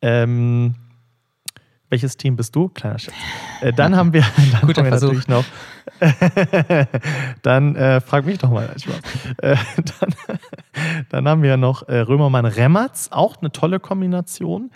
Ähm, 0.00 0.74
welches 1.90 2.16
Team 2.16 2.36
bist 2.36 2.54
du? 2.54 2.68
Kleiner 2.68 2.98
Scherz. 2.98 3.16
Äh, 3.60 3.72
dann 3.72 3.96
haben 3.96 4.12
wir, 4.12 4.22
dann 4.52 4.66
Guter 4.66 4.82
haben 4.82 4.90
wir 4.90 4.90
natürlich 4.90 5.28
noch. 5.28 5.44
dann 7.42 7.76
äh, 7.76 8.00
frag 8.00 8.26
mich 8.26 8.38
doch 8.38 8.50
mal. 8.50 8.68
Äh, 9.38 9.56
dann, 9.76 10.38
dann, 11.08 11.28
haben 11.28 11.42
wir 11.42 11.56
noch 11.56 11.88
äh, 11.88 11.98
Römermann 12.00 12.44
Remmertz, 12.44 13.08
auch 13.10 13.36
eine 13.38 13.50
tolle 13.52 13.80
Kombination. 13.80 14.70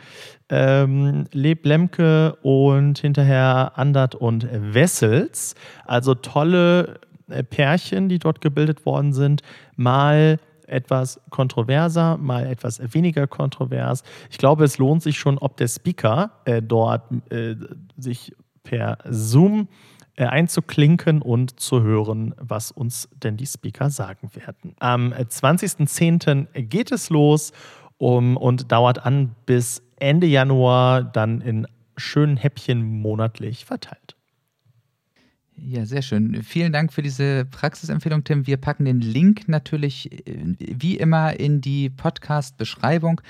Ähm, 0.49 1.27
Leb 1.33 1.65
Lemke 1.65 2.37
und 2.43 2.99
hinterher 2.99 3.73
Andert 3.77 4.15
und 4.15 4.49
Wessels. 4.51 5.55
Also 5.85 6.15
tolle 6.15 7.01
äh, 7.29 7.43
Pärchen, 7.43 8.09
die 8.09 8.19
dort 8.19 8.41
gebildet 8.41 8.85
worden 8.85 9.13
sind. 9.13 9.43
Mal 9.77 10.39
etwas 10.73 11.21
kontroverser, 11.31 12.17
mal 12.17 12.47
etwas 12.47 12.81
weniger 12.95 13.27
kontrovers. 13.27 14.03
Ich 14.31 14.39
glaube, 14.39 14.65
es 14.65 14.79
lohnt 14.79 15.03
sich 15.03 15.19
schon, 15.19 15.39
ob 15.39 15.57
der 15.57 15.69
Speaker 15.69 16.33
äh, 16.45 16.63
dort 16.63 17.03
äh, 17.31 17.55
sich 17.97 18.33
per 18.65 18.99
Zoom 19.09 19.69
äh, 20.17 20.25
einzuklinken 20.25 21.23
und 21.23 21.59
zu 21.61 21.83
hören, 21.83 22.35
was 22.39 22.71
uns 22.71 23.09
denn 23.23 23.37
die 23.37 23.47
Speaker 23.47 23.91
sagen 23.91 24.31
werden. 24.35 24.75
Am 24.79 25.13
20.10. 25.13 26.63
geht 26.63 26.93
es 26.93 27.11
los 27.11 27.53
um, 27.99 28.37
und 28.37 28.73
dauert 28.73 29.07
an 29.07 29.35
bis 29.47 29.83
Ende 29.99 30.27
Januar, 30.27 31.03
dann 31.03 31.41
in 31.41 31.67
schönen 31.97 32.37
Häppchen 32.37 32.83
monatlich 32.83 33.65
verteilt. 33.65 34.12
Ja, 35.65 35.87
sehr 35.87 36.03
schön. 36.03 36.43
Vielen 36.43 36.73
Dank 36.73 36.93
für 36.93 37.03
diese 37.03 37.45
Praxisempfehlung, 37.45 38.25
Tim. 38.25 38.49
Wir 38.49 38.57
packen 38.57 38.85
den 38.85 39.01
Link 39.01 39.47
natürlich 39.47 40.11
äh, 40.27 40.57
wie 40.59 40.97
immer 40.97 41.39
in 41.39 41.61
die 41.61 41.89
Podcast-Beschreibung. 41.89 43.21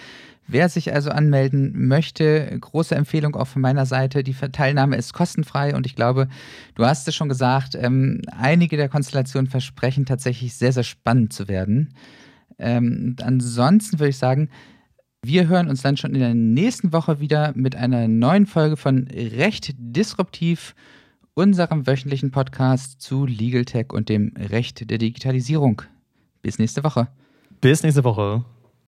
Wer 0.46 0.70
sich 0.70 0.94
also 0.94 1.10
anmelden 1.10 1.86
möchte, 1.88 2.56
große 2.58 2.94
Empfehlung 2.94 3.36
auch 3.36 3.48
von 3.48 3.60
meiner 3.60 3.84
Seite. 3.84 4.22
Die 4.24 4.32
Teilnahme 4.32 4.96
ist 4.96 5.12
kostenfrei 5.12 5.76
und 5.76 5.84
ich 5.84 5.94
glaube, 5.94 6.26
du 6.74 6.86
hast 6.86 7.06
es 7.06 7.14
schon 7.14 7.28
gesagt, 7.28 7.74
ähm, 7.74 8.22
einige 8.30 8.78
der 8.78 8.88
Konstellationen 8.88 9.50
versprechen 9.50 10.06
tatsächlich 10.06 10.54
sehr, 10.54 10.72
sehr 10.72 10.84
spannend 10.84 11.34
zu 11.34 11.48
werden. 11.48 11.92
Ähm, 12.58 13.14
ansonsten 13.22 13.98
würde 13.98 14.10
ich 14.10 14.18
sagen, 14.18 14.48
wir 15.22 15.48
hören 15.48 15.68
uns 15.68 15.82
dann 15.82 15.98
schon 15.98 16.14
in 16.14 16.20
der 16.20 16.34
nächsten 16.34 16.94
Woche 16.94 17.20
wieder 17.20 17.52
mit 17.54 17.76
einer 17.76 18.08
neuen 18.08 18.46
Folge 18.46 18.78
von 18.78 19.06
Recht 19.12 19.74
Disruptiv 19.76 20.74
unserem 21.34 21.86
wöchentlichen 21.86 22.30
Podcast 22.30 23.00
zu 23.00 23.24
Legal 23.26 23.64
Tech 23.64 23.92
und 23.92 24.08
dem 24.08 24.34
Recht 24.36 24.90
der 24.90 24.98
Digitalisierung. 24.98 25.82
Bis 26.42 26.58
nächste 26.58 26.84
Woche. 26.84 27.08
Bis 27.60 27.82
nächste 27.82 28.04
Woche. 28.04 28.44